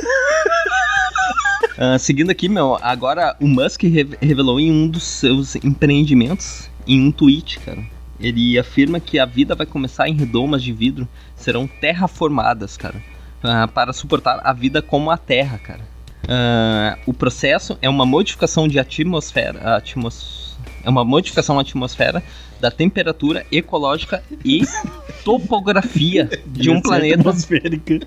Ah, 1.83 1.99
seguindo 1.99 2.29
aqui, 2.31 2.47
meu, 2.49 2.77
agora 2.83 3.35
o 3.41 3.47
Musk 3.49 3.85
re- 3.85 4.07
revelou 4.21 4.61
em 4.61 4.71
um 4.71 4.87
dos 4.87 5.03
seus 5.03 5.57
empreendimentos, 5.57 6.69
em 6.87 7.01
um 7.01 7.11
tweet, 7.11 7.59
cara. 7.61 7.79
Ele 8.19 8.59
afirma 8.59 9.01
que 9.01 9.19
a 9.19 9.25
vida 9.25 9.55
vai 9.55 9.65
começar 9.65 10.07
em 10.07 10.15
redomas 10.15 10.63
de 10.63 10.73
vidro, 10.75 11.09
serão 11.35 11.67
terraformadas, 11.67 12.77
cara, 12.77 13.03
ah, 13.43 13.67
para 13.67 13.95
suportar 13.95 14.41
a 14.45 14.53
vida 14.53 14.83
como 14.83 15.11
a 15.11 15.17
Terra, 15.17 15.59
cara. 15.59 15.81
Ah, 16.29 16.99
o 17.07 17.15
processo 17.15 17.79
é 17.81 17.89
uma 17.89 18.05
modificação 18.05 18.69
de 18.69 18.79
atmosfera, 18.79 19.77
atmos, 19.77 20.50
é 20.85 20.89
uma 20.91 21.05
modificação 21.05 21.59
à 21.59 21.63
atmosfera 21.63 22.23
da 22.61 22.71
temperatura 22.71 23.45
ecológica 23.51 24.23
e 24.45 24.63
topografia 25.25 26.29
de 26.47 26.71
um 26.71 26.81
planeta. 26.81 27.21
Atmosférica. 27.21 28.01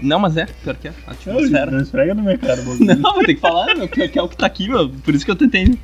Não, 0.00 0.18
mas 0.18 0.36
é, 0.36 0.46
pior 0.46 0.76
que 0.76 0.88
é, 0.88 0.92
Não, 1.06 1.12
atmosfera. 1.12 1.70
não 1.70 1.80
esfrega 1.80 2.14
na 2.14 2.22
minha 2.22 2.38
cara. 2.38 2.62
Não, 2.62 3.12
vou 3.14 3.24
ter 3.24 3.34
que 3.34 3.40
falar, 3.40 3.74
meu, 3.76 3.86
que, 3.88 4.08
que 4.08 4.18
é 4.18 4.22
o 4.22 4.28
que 4.28 4.36
tá 4.36 4.46
aqui, 4.46 4.68
meu. 4.68 4.88
Por 4.88 5.14
isso 5.14 5.24
que 5.24 5.30
eu 5.30 5.36
tentei. 5.36 5.78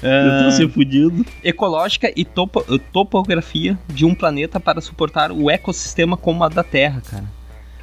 Eu 0.00 0.42
tô 0.42 0.46
Ah, 0.46 0.50
ser 0.52 0.68
fudido. 0.70 1.26
ecológica 1.42 2.12
e 2.14 2.24
topo- 2.24 2.64
topografia 2.92 3.76
de 3.88 4.04
um 4.04 4.14
planeta 4.14 4.60
para 4.60 4.80
suportar 4.80 5.32
o 5.32 5.50
ecossistema 5.50 6.16
como 6.16 6.44
a 6.44 6.48
da 6.48 6.62
Terra, 6.62 7.02
cara. 7.10 7.24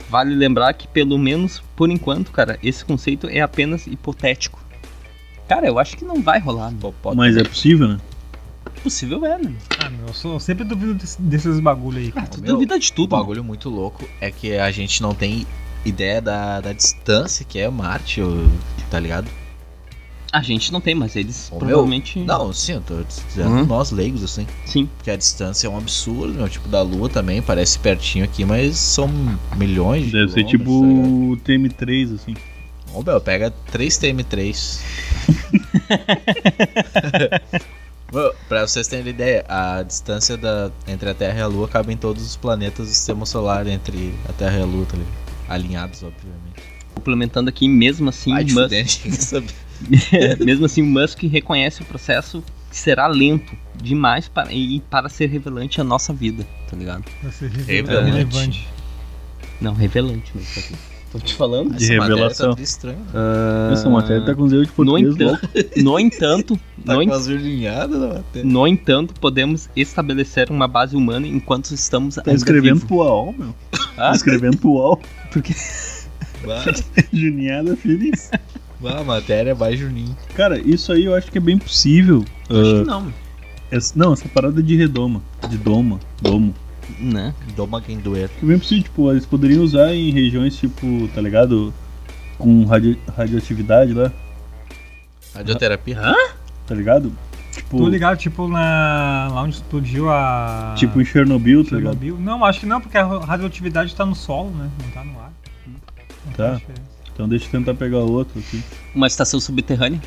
Vale 0.10 0.34
lembrar 0.34 0.72
que, 0.74 0.88
pelo 0.88 1.18
menos 1.18 1.62
por 1.76 1.90
enquanto, 1.90 2.32
cara, 2.32 2.58
esse 2.64 2.86
conceito 2.86 3.28
é 3.28 3.42
apenas 3.42 3.86
hipotético. 3.86 4.64
Cara, 5.48 5.68
eu 5.68 5.78
acho 5.78 5.96
que 5.98 6.04
não 6.06 6.22
vai 6.22 6.40
rolar, 6.40 6.72
meu. 6.72 6.94
Mas 7.16 7.38
é 7.38 7.44
possível, 7.44 7.88
né? 7.88 8.00
Possível 8.82 9.26
é, 9.26 9.38
né? 9.38 9.52
Ah, 9.80 9.90
meu, 9.90 10.08
eu, 10.08 10.14
sou, 10.14 10.34
eu 10.34 10.40
sempre 10.40 10.64
duvido 10.64 10.94
desse- 10.94 11.22
desses 11.22 11.60
bagulho 11.60 12.00
aí. 12.00 12.12
cara. 12.12 12.28
Tu 12.28 12.42
meu, 12.42 12.54
duvida 12.54 12.78
de 12.80 12.92
O 12.92 12.94
tudo. 12.94 13.10
bagulho 13.10 13.44
muito 13.44 13.70
louco 13.70 14.08
é 14.22 14.30
que 14.32 14.58
a 14.58 14.70
gente 14.72 15.02
não 15.02 15.14
tem 15.14 15.46
ideia 15.84 16.22
da, 16.22 16.62
da 16.62 16.74
distância 16.74 17.46
que 17.46 17.60
é 17.60 17.70
Marte, 17.70 18.22
tá 18.90 19.00
ligado? 19.00 19.28
A 20.32 20.42
gente 20.42 20.72
não 20.74 20.82
tem, 20.82 20.94
mas 20.94 21.16
eles 21.16 21.48
Ô, 21.50 21.56
meu, 21.56 21.60
provavelmente. 21.60 22.20
Não, 22.20 22.52
sim, 22.52 22.74
eu 22.74 22.82
tô 22.82 22.96
dizendo 23.28 23.52
Uhum. 23.56 23.66
nós 23.66 23.90
leigos, 23.92 24.22
assim. 24.24 24.46
Sim. 24.66 24.90
Porque 24.98 25.10
a 25.10 25.16
distância 25.16 25.66
é 25.68 25.70
um 25.70 25.78
absurdo, 25.78 26.34
meu. 26.34 26.50
Tipo, 26.50 26.68
da 26.68 26.82
Lua 26.82 27.08
também, 27.08 27.42
parece 27.42 27.80
pertinho 27.80 28.26
aqui, 28.26 28.44
mas 28.44 28.78
são 28.78 29.08
milhões 29.56 30.06
de 30.08 30.12
Deve 30.12 30.32
ser 30.34 30.44
tipo 30.44 30.66
quilômetros, 30.66 31.40
tá 31.42 31.54
ligado? 31.54 31.72
o 31.80 31.84
TM3, 31.86 32.14
assim. 32.16 32.36
Ô, 32.96 33.04
Bel, 33.04 33.20
pega 33.20 33.52
3 33.72 33.94
TM3. 34.00 34.80
Meu, 38.14 38.34
pra 38.48 38.66
vocês 38.66 38.88
terem 38.88 39.10
ideia, 39.10 39.44
a 39.50 39.84
distância 39.84 40.38
da, 40.38 40.72
entre 40.88 41.10
a 41.10 41.14
Terra 41.14 41.40
e 41.40 41.42
a 41.42 41.48
Lua 41.48 41.68
cabe 41.68 41.92
em 41.92 41.98
todos 41.98 42.24
os 42.26 42.38
planetas 42.38 42.88
do 42.88 42.94
sistema 42.94 43.26
solar 43.26 43.68
entre 43.68 44.14
a 44.30 44.34
Terra 44.34 44.60
e 44.60 44.62
a 44.62 44.66
Lua, 44.66 44.86
tá 44.86 44.96
ligado? 44.96 45.14
Alinhados, 45.50 46.04
obviamente. 46.04 46.64
Complementando 46.94 47.50
aqui, 47.50 47.68
mesmo 47.68 48.08
assim, 48.08 48.32
Vai 48.32 48.46
Musk, 48.46 49.06
mesmo 50.40 50.66
assim, 50.66 50.82
o 50.82 50.86
Musk 50.86 51.24
reconhece 51.24 51.82
o 51.82 51.86
processo 51.86 52.42
que 52.70 52.78
será 52.78 53.08
lento 53.08 53.58
demais 53.76 54.30
para, 54.30 54.54
e 54.54 54.80
para 54.90 55.10
ser 55.10 55.28
revelante 55.28 55.82
a 55.82 55.84
nossa 55.84 56.14
vida, 56.14 56.48
tá 56.70 56.78
ligado? 56.78 57.04
Pra 57.20 57.30
ser 57.30 57.52
Revelante. 57.52 58.12
relevante. 58.12 58.68
Não, 59.60 59.74
revelante 59.74 60.32
mesmo. 60.34 60.60
Aqui. 60.60 60.95
Tô 61.16 61.20
te 61.26 61.34
falando. 61.34 61.74
De 61.76 61.84
Essa 61.86 61.94
matéria 61.96 62.16
revelação. 62.16 62.50
Tá 62.50 62.56
tudo 62.56 62.64
estranho. 62.64 62.98
né? 63.00 63.06
Ah, 63.14 63.70
Essa 63.74 63.90
matéria 63.90 64.26
tá 64.26 64.36
com 64.36 64.48
zero 64.50 64.64
de 64.64 64.68
no, 64.70 64.74
português 64.76 65.16
entanto, 65.16 65.50
louco. 65.54 65.70
no 65.82 66.00
entanto, 66.00 66.60
Tá 66.86 66.94
no, 66.94 67.00
com 67.00 67.02
en- 67.04 68.44
no 68.44 68.68
entanto, 68.68 69.14
podemos 69.20 69.70
estabelecer 69.76 70.50
uma 70.52 70.68
base 70.68 70.96
humana 70.96 71.26
enquanto 71.26 71.72
estamos 71.72 72.16
Tá 72.16 72.34
escrevendo 72.34 72.76
vivos. 72.76 72.84
pro 72.84 72.98
UOL, 72.98 73.34
meu. 73.38 73.56
Ah? 73.74 74.10
Tá 74.10 74.12
escrevendo 74.12 74.58
pro 74.58 74.72
UOL. 74.72 75.00
Bah, 76.46 76.64
Juniada 77.14 77.76
feliz. 77.78 78.30
bah, 78.80 79.00
a 79.00 79.04
matéria 79.04 79.52
é 79.52 79.56
mais 79.56 79.80
Juninho. 79.80 80.16
Cara, 80.36 80.60
isso 80.60 80.92
aí 80.92 81.06
eu 81.06 81.16
acho 81.16 81.32
que 81.32 81.38
é 81.38 81.42
bem 81.42 81.58
possível. 81.58 82.26
Acho 82.50 82.62
que 82.62 82.82
Ah, 82.82 82.84
não, 82.84 83.14
essa- 83.72 83.94
não, 83.96 84.14
essa 84.14 84.28
parada 84.28 84.62
de 84.62 84.76
redoma. 84.76 85.22
De 85.50 85.58
doma. 85.58 86.00
Domo. 86.22 86.54
Né? 87.00 87.34
Doma 87.56 87.82
quem 87.82 87.98
doer. 88.00 88.30
É 88.42 88.46
bem 88.46 88.58
possível, 88.60 88.84
tipo, 88.84 89.12
eles 89.12 89.26
poderiam 89.26 89.64
usar 89.64 89.94
em 89.94 90.12
regiões, 90.12 90.56
tipo, 90.58 91.08
tá 91.14 91.22
ligado? 91.22 91.74
Com 92.38 92.66
radio- 92.66 92.98
radioatividade 93.16 93.94
lá, 93.94 94.12
Radioterapia. 95.34 96.00
tá 96.68 96.76
ligado? 96.76 97.12
Tipo, 97.52 97.78
Tô 97.78 97.88
ligado, 97.88 98.18
tipo, 98.18 98.48
na, 98.50 99.30
lá 99.32 99.44
onde 99.44 99.56
explodiu 99.56 100.10
a. 100.10 100.74
tipo 100.78 101.00
em 101.00 101.06
Chernobyl, 101.06 101.64
tá 101.64 101.78
ligado? 101.78 101.94
Chernobyl. 101.98 102.18
Não, 102.20 102.44
acho 102.44 102.60
que 102.60 102.66
não, 102.66 102.82
porque 102.82 102.98
a 102.98 103.06
radioatividade 103.20 103.96
tá 103.96 104.06
no 104.06 104.14
solo, 104.16 104.52
né? 104.52 104.70
Não 104.84 104.92
tá 104.92 105.04
no 105.06 105.20
ar. 105.20 105.32
Não 105.66 106.34
Tá. 106.34 106.62
Então 107.14 107.30
deixa 107.30 107.46
eu 107.46 107.52
tentar 107.52 107.74
pegar 107.76 108.00
outro 108.00 108.38
aqui. 108.40 108.62
Uma 108.94 109.08
estação 109.08 109.40
subterrânea. 109.40 110.02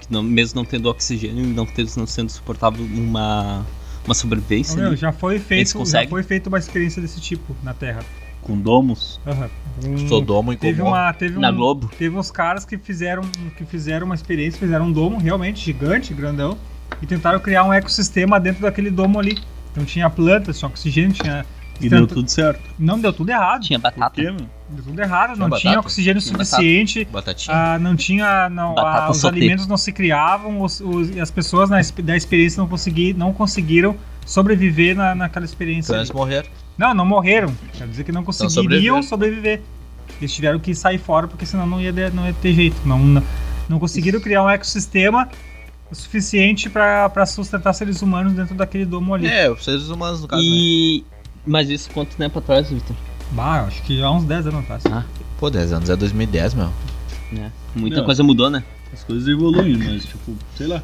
Que 0.00 0.12
não- 0.12 0.24
mesmo 0.24 0.56
não 0.56 0.64
tendo 0.64 0.86
oxigênio 0.88 1.44
e 1.44 1.46
não, 1.46 1.64
tendo, 1.64 1.88
não 1.96 2.06
sendo 2.06 2.28
suportável 2.30 2.84
uma, 2.84 3.64
uma 4.06 4.14
sobrevivência. 4.14 4.86
ali. 4.86 4.96
já 4.96 5.12
foi 5.12 5.34
Eles 5.34 5.46
feito, 5.46 5.84
já 5.86 6.06
foi 6.08 6.22
feita 6.22 6.48
uma 6.48 6.58
experiência 6.58 7.00
desse 7.00 7.20
tipo 7.20 7.54
na 7.62 7.72
Terra. 7.74 8.00
Com 8.42 8.58
domos. 8.58 9.18
Aham. 9.26 9.48
Um- 9.84 10.08
Sodoma 10.08 10.52
e 10.52 10.56
Teve 10.56 10.82
uma. 10.82 11.12
Teve 11.14 11.38
Na 11.38 11.50
um, 11.50 11.56
Globo. 11.56 11.90
Teve 11.98 12.14
uns 12.16 12.30
caras 12.30 12.64
que 12.64 12.76
fizeram, 12.76 13.22
que 13.56 13.64
fizeram 13.64 14.04
uma 14.06 14.14
experiência, 14.14 14.58
fizeram 14.60 14.86
um 14.86 14.92
domo 14.92 15.18
realmente 15.18 15.64
gigante, 15.64 16.12
grandão, 16.12 16.56
e 17.00 17.06
tentaram 17.06 17.40
criar 17.40 17.64
um 17.64 17.72
ecossistema 17.72 18.38
dentro 18.38 18.60
daquele 18.62 18.90
domo 18.90 19.18
ali. 19.18 19.38
Então 19.72 19.84
tinha 19.84 20.08
plantas, 20.10 20.58
tinha 20.58 20.68
oxigênio, 20.68 21.12
tinha. 21.12 21.44
E 21.80 21.88
Tanto- 21.90 22.06
deu 22.06 22.16
tudo 22.16 22.28
certo. 22.30 22.60
Não 22.78 22.98
deu 23.00 23.12
tudo 23.12 23.30
errado. 23.30 23.62
Tinha 23.62 23.78
Por 23.78 23.90
batata. 23.90 24.14
quê, 24.14 24.30
meu? 24.30 24.46
Deu 24.70 24.84
tudo 24.84 25.00
errado, 25.00 25.34
Tinha 25.34 25.48
não 25.48 25.56
tinha 25.58 25.72
batata? 25.72 25.86
oxigênio 25.88 26.22
Tinha 26.22 26.32
suficiente. 26.44 27.04
Batatinha. 27.04 27.56
ah, 27.56 27.78
não 27.78 27.96
tinha. 27.96 28.48
Não, 28.48 28.78
ah, 28.78 29.10
os 29.10 29.24
alimentos 29.24 29.66
não 29.66 29.76
se 29.76 29.92
criavam, 29.92 30.62
os, 30.62 30.80
os- 30.80 31.10
e 31.10 31.20
as 31.20 31.30
pessoas 31.30 31.68
na, 31.68 31.80
da 32.02 32.16
experiência 32.16 32.60
não, 32.60 32.68
consegui, 32.68 33.12
não 33.12 33.32
conseguiram 33.32 33.96
sobreviver 34.24 34.96
na, 34.96 35.14
naquela 35.14 35.44
experiência. 35.44 35.90
Então 35.90 35.96
eles 36.00 36.10
morreram. 36.10 36.48
Não, 36.78 36.94
não 36.94 37.04
morreram. 37.04 37.54
Quer 37.76 37.86
dizer 37.88 38.04
que 38.04 38.12
não 38.12 38.24
conseguiriam 38.24 38.52
sobreviveram. 39.02 39.02
sobreviver. 39.02 39.62
Eles 40.20 40.32
tiveram 40.32 40.58
que 40.60 40.74
sair 40.74 40.98
fora 40.98 41.26
porque 41.28 41.44
senão 41.44 41.66
não 41.66 41.80
ia, 41.80 41.92
de- 41.92 42.10
não 42.10 42.24
ia 42.26 42.32
ter 42.34 42.52
jeito. 42.54 42.76
Não, 42.86 42.98
não, 42.98 43.22
não 43.68 43.78
conseguiram 43.78 44.20
criar 44.20 44.42
um 44.44 44.48
ecossistema 44.50 45.28
o 45.90 45.94
suficiente 45.94 46.70
pra 46.70 47.26
sustentar 47.26 47.72
seres 47.74 48.00
humanos 48.00 48.32
dentro 48.32 48.54
daquele 48.54 48.84
domo 48.86 49.12
ali. 49.14 49.26
É, 49.26 49.50
os 49.50 49.62
seres 49.64 49.88
humanos, 49.88 50.20
no 50.22 50.28
caso. 50.28 50.42
né? 50.42 50.48
Mas 51.46 51.68
isso 51.68 51.90
quanto 51.90 52.16
tempo 52.16 52.38
atrás, 52.38 52.70
Victor? 52.70 52.96
Bah, 53.32 53.62
acho 53.62 53.82
que 53.82 54.02
há 54.02 54.10
uns 54.10 54.24
10 54.24 54.46
anos 54.48 54.60
atrás. 54.60 54.82
Ah. 54.90 55.04
Pô, 55.38 55.50
10 55.50 55.72
anos 55.72 55.90
é 55.90 55.96
2010, 55.96 56.54
meu. 56.54 56.70
Né? 57.32 57.50
Muita 57.74 57.98
Não. 57.98 58.04
coisa 58.04 58.22
mudou, 58.22 58.48
né? 58.50 58.62
As 58.92 59.02
coisas 59.02 59.26
evoluem, 59.28 59.76
mas, 59.76 60.04
tipo, 60.04 60.34
sei 60.56 60.68
lá. 60.68 60.82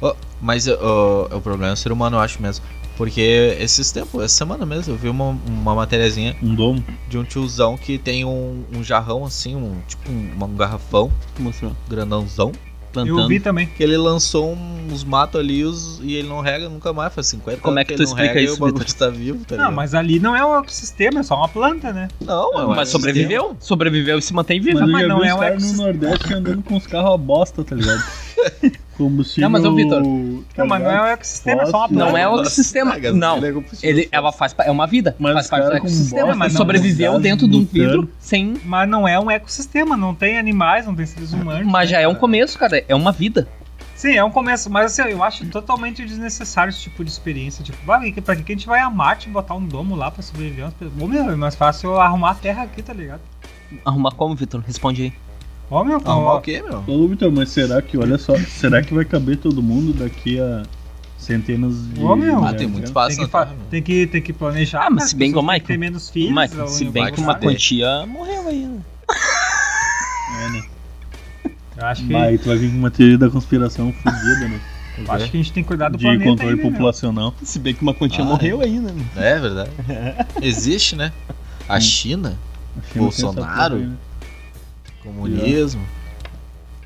Ó, 0.00 0.14
mas 0.40 0.66
ó, 0.66 1.28
o 1.36 1.40
problema 1.40 1.70
é 1.70 1.74
o 1.74 1.76
ser 1.76 1.92
humano, 1.92 2.16
eu 2.16 2.20
acho 2.20 2.40
mesmo. 2.40 2.64
Porque 2.96 3.56
esses 3.60 3.90
tempos, 3.90 4.22
essa 4.22 4.34
semana 4.36 4.64
mesmo, 4.64 4.94
eu 4.94 4.96
vi 4.96 5.08
uma, 5.08 5.36
uma 5.46 5.74
matériazinha 5.74 6.36
Um 6.42 6.54
domo. 6.54 6.84
de 7.08 7.18
um 7.18 7.24
tiozão 7.24 7.76
que 7.76 7.98
tem 7.98 8.24
um, 8.24 8.64
um 8.72 8.84
jarrão 8.84 9.24
assim, 9.24 9.56
um 9.56 9.76
tipo 9.88 10.10
um, 10.10 10.44
um 10.44 10.56
garrafão 10.56 11.12
Mostrou. 11.38 11.72
grandãozão. 11.88 12.52
Plantando. 12.94 13.20
Eu 13.20 13.28
vi 13.28 13.40
também. 13.40 13.66
Que 13.66 13.82
ele 13.82 13.96
lançou 13.96 14.56
uns 14.90 15.02
matos 15.04 15.40
ali 15.40 15.64
os, 15.64 16.00
e 16.02 16.14
ele 16.14 16.28
não 16.28 16.40
rega 16.40 16.68
nunca 16.68 16.92
mais, 16.92 17.12
faz 17.12 17.26
50 17.26 17.60
Como 17.60 17.78
é 17.78 17.84
que 17.84 17.92
ele 17.92 17.96
tu 17.98 18.02
não 18.02 18.10
explica 18.10 18.28
rega 18.28 18.40
e 18.40 18.44
isso, 18.44 18.54
o 18.54 18.58
bagulho 18.58 18.84
está 18.86 19.08
vivo, 19.08 19.44
tá 19.44 19.56
Não, 19.56 19.64
ligado? 19.64 19.76
mas 19.76 19.94
ali 19.94 20.18
não 20.20 20.36
é 20.36 20.44
um 20.46 20.56
ecossistema, 20.58 21.20
é 21.20 21.22
só 21.22 21.36
uma 21.36 21.48
planta, 21.48 21.92
né? 21.92 22.08
Não, 22.20 22.52
é 22.52 22.64
um 22.64 22.68
Mas 22.68 22.76
ecossistema. 22.78 22.86
sobreviveu? 22.86 23.56
Sobreviveu 23.58 24.18
e 24.18 24.22
se 24.22 24.32
mantém 24.32 24.60
vivo. 24.60 24.80
Mas 24.80 24.90
mas 24.90 25.08
não 25.08 25.24
é 25.24 25.34
um 25.34 25.38
caras 25.38 25.62
no 25.76 25.88
ecossistema. 25.88 25.92
Nordeste 25.92 26.34
andando 26.34 26.62
com 26.62 26.76
os 26.76 26.86
carros 26.86 27.14
a 27.14 27.16
bosta, 27.16 27.64
tá 27.64 27.74
ligado? 27.74 28.02
Combustível... 28.96 29.42
Não, 29.42 29.50
mas, 29.50 29.64
ô, 29.64 29.74
Vitor, 29.74 30.02
Não, 30.02 30.66
mas 30.66 30.82
não 30.82 30.90
é 30.90 31.02
um 31.02 31.06
ecossistema, 31.06 31.62
é 31.62 31.66
só 31.66 31.78
uma 31.78 31.88
planta. 31.88 32.04
Não 32.04 32.16
é 32.16 32.28
o 32.28 32.40
ecossistema. 32.40 32.96
Não. 33.12 33.38
é 33.38 33.48
Ele, 33.48 33.62
fóssil. 33.62 34.08
ela 34.12 34.32
faz, 34.32 34.54
é 34.60 34.70
uma 34.70 34.86
vida. 34.86 35.16
Mas 35.18 35.32
faz 35.32 35.48
parte 35.48 35.66
do 35.66 35.72
ecossistema, 35.74 36.22
bosta, 36.22 36.38
mas 36.38 36.52
não, 36.52 36.58
sobreviveu 36.58 37.18
dentro 37.18 37.48
de 37.48 37.56
um 37.56 37.64
vidro 37.64 38.08
sem. 38.20 38.54
Mas 38.64 38.88
não 38.88 39.06
é 39.08 39.18
um 39.18 39.30
ecossistema, 39.30 39.96
não 39.96 40.14
tem 40.14 40.38
animais, 40.38 40.86
não 40.86 40.94
tem 40.94 41.06
seres 41.06 41.32
humanos. 41.32 41.66
Mas 41.66 41.90
né, 41.90 41.96
já 41.96 42.00
é 42.00 42.08
um 42.08 42.14
começo, 42.14 42.58
cara. 42.58 42.84
É 42.86 42.94
uma 42.94 43.10
vida. 43.10 43.48
Sim, 43.96 44.16
é 44.16 44.24
um 44.24 44.30
começo, 44.30 44.68
mas 44.68 44.98
assim, 44.98 45.10
eu 45.10 45.22
acho 45.22 45.46
totalmente 45.46 46.04
desnecessário 46.04 46.70
esse 46.70 46.80
tipo 46.80 47.04
de 47.04 47.10
experiência. 47.10 47.64
Tipo, 47.64 47.78
vai, 47.86 48.12
pra 48.12 48.36
que 48.36 48.42
que 48.42 48.52
a 48.52 48.54
gente 48.54 48.66
vai 48.66 48.80
a 48.80 48.90
Marte 48.90 49.28
e 49.28 49.32
botar 49.32 49.54
um 49.54 49.64
domo 49.64 49.94
lá 49.94 50.10
pra 50.10 50.22
sobreviver? 50.22 50.68
Ô, 51.00 51.06
meu, 51.06 51.30
é 51.30 51.36
mais 51.36 51.54
fácil 51.54 51.98
arrumar 51.98 52.32
a 52.32 52.34
terra 52.34 52.64
aqui, 52.64 52.82
tá 52.82 52.92
ligado? 52.92 53.20
Arrumar 53.84 54.10
como, 54.12 54.34
Vitor? 54.34 54.62
Responde 54.66 55.02
aí. 55.04 55.23
Ô, 55.70 55.82
meu, 55.84 55.96
Arrumar 56.04 56.34
ó, 56.34 56.36
o 56.36 56.40
quê, 56.40 56.62
meu? 56.62 56.84
Ô, 56.86 57.08
Vitor, 57.08 57.32
mas 57.32 57.48
será 57.48 57.80
que, 57.80 57.96
olha 57.96 58.18
só, 58.18 58.36
será 58.38 58.82
que 58.82 58.92
vai 58.92 59.04
caber 59.04 59.38
todo 59.38 59.62
mundo 59.62 59.92
daqui 59.94 60.38
a 60.38 60.62
centenas 61.18 61.74
de... 61.88 62.02
Ô, 62.04 62.14
meu. 62.14 62.44
Ah, 62.44 62.52
tem 62.52 62.66
muito 62.66 62.82
né? 62.84 62.88
espaço 62.88 63.16
tem, 63.16 63.24
que 63.24 63.30
fa- 63.30 63.46
meu. 63.46 63.56
tem, 63.70 63.82
que, 63.82 64.06
tem 64.06 64.22
que 64.22 64.32
planejar. 64.32 64.86
Ah, 64.86 64.90
mas 64.90 65.04
né? 65.04 65.08
se 65.10 65.16
bem 65.16 65.32
que 65.32 65.38
o 65.38 65.42
Michael- 65.42 65.62
ter 65.64 65.78
menos 65.78 66.10
filhos. 66.10 66.30
Michael, 66.30 66.66
se 66.68 66.84
em 66.84 66.90
bem 66.90 67.10
que 67.12 67.20
uma 67.20 67.34
quantia 67.34 68.06
morreu 68.06 68.48
aí, 68.48 68.66
né? 68.66 68.78
É, 70.44 70.50
né? 70.50 70.62
Eu 71.76 71.84
acho 71.86 72.06
que, 72.06 72.12
Vai, 72.12 72.38
tu 72.38 72.48
vai 72.48 72.56
vir 72.56 72.70
com 72.70 72.78
uma 72.78 72.90
teoria 72.90 73.18
da 73.18 73.28
conspiração 73.28 73.92
fodida, 73.92 74.48
né? 74.48 74.60
eu 74.96 75.10
acho 75.12 75.30
que 75.30 75.36
a 75.36 75.42
gente 75.42 75.52
tem 75.52 75.62
que 75.62 75.68
cuidar 75.68 75.88
do 75.88 75.98
De 75.98 76.04
planeta 76.04 76.30
controle 76.30 76.52
aí, 76.52 76.56
né, 76.56 76.62
meu? 76.62 76.72
populacional. 76.72 77.34
Se 77.42 77.58
bem 77.58 77.74
que 77.74 77.82
uma 77.82 77.92
quantia 77.94 78.22
Ah, 78.22 78.26
morreu 78.26 78.60
aí, 78.60 78.78
né? 78.78 78.92
É 79.16 79.38
verdade. 79.40 79.70
Existe, 80.40 80.94
né? 80.94 81.12
A 81.68 81.80
China, 81.80 82.38
que 82.92 82.98
não 82.98 83.08
tem 83.10 83.24
essa 83.24 83.34
Bolsonaro? 83.34 83.92
Comunismo, 85.04 85.82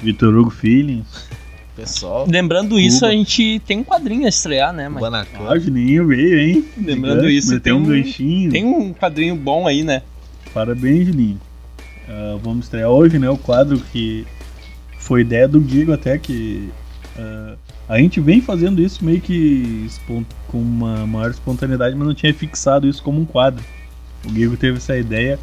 Vitor 0.03 0.35
Hugo 0.35 0.51
Feelings. 0.51 1.29
pessoal, 1.77 2.27
Lembrando 2.29 2.79
isso, 2.79 3.01
Cuba. 3.01 3.13
a 3.13 3.13
gente 3.13 3.63
tem 3.65 3.79
um 3.79 3.85
quadrinho 3.85 4.27
a 4.27 4.29
estrear, 4.29 4.73
né? 4.73 4.89
Guanacan. 4.89 5.49
Ah, 5.49 5.59
Juninho 5.59 6.09
veio, 6.09 6.39
hein? 6.41 6.65
Lembrando 6.77 7.21
Gigante, 7.21 7.37
isso, 7.37 7.61
tem 7.61 7.73
um 7.73 7.85
ganchinho. 7.85 8.51
Tem 8.51 8.65
um 8.65 8.93
quadrinho 8.93 9.37
bom 9.37 9.67
aí, 9.67 9.85
né? 9.85 10.03
Parabéns, 10.53 11.07
Juninho. 11.07 11.41
Ah, 12.09 12.37
vamos 12.43 12.67
estrear 12.67 12.91
hoje, 12.91 13.19
né? 13.19 13.31
O 13.31 13.39
quadro 13.39 13.79
que 13.79 14.27
foi 14.99 15.21
ideia 15.21 15.47
do 15.47 15.61
Guigo 15.61 15.93
até 15.93 16.19
que 16.19 16.69
ah, 17.17 17.55
a 17.89 17.99
gente 17.99 18.21
vem 18.21 18.41
fazendo 18.41 18.83
isso 18.83 19.05
meio 19.05 19.21
que 19.21 19.89
com 20.49 20.59
uma 20.59 21.07
maior 21.07 21.31
espontaneidade, 21.31 21.95
mas 21.95 22.07
não 22.07 22.15
tinha 22.15 22.35
fixado 22.35 22.89
isso 22.89 23.03
como 23.03 23.21
um 23.21 23.25
quadro. 23.25 23.65
O 24.27 24.31
Guigo 24.31 24.57
teve 24.57 24.79
essa 24.79 24.97
ideia 24.97 25.39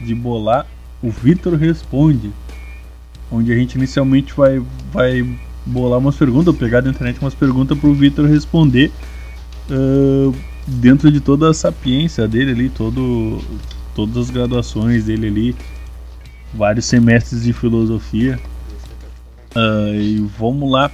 de 0.00 0.14
bolar 0.14 0.66
o 1.04 1.10
Vitor 1.10 1.54
Responde, 1.54 2.32
onde 3.30 3.52
a 3.52 3.54
gente 3.54 3.74
inicialmente 3.74 4.32
vai, 4.32 4.62
vai 4.90 5.38
bolar 5.66 5.98
umas 5.98 6.16
perguntas, 6.16 6.56
pegar 6.56 6.80
da 6.80 6.88
internet 6.88 7.20
umas 7.20 7.34
perguntas 7.34 7.78
pro 7.78 7.92
Vitor 7.92 8.26
responder 8.26 8.90
ah, 9.70 10.32
dentro 10.66 11.12
de 11.12 11.20
toda 11.20 11.50
a 11.50 11.54
sapiência 11.54 12.26
dele 12.26 12.52
ali, 12.52 12.68
todo, 12.70 13.38
todas 13.94 14.16
as 14.16 14.30
graduações 14.30 15.04
dele 15.04 15.26
ali, 15.26 15.56
vários 16.54 16.86
semestres 16.86 17.42
de 17.42 17.52
filosofia. 17.52 18.40
Ah, 19.54 19.90
e 19.92 20.26
vamos 20.38 20.72
lá 20.72 20.90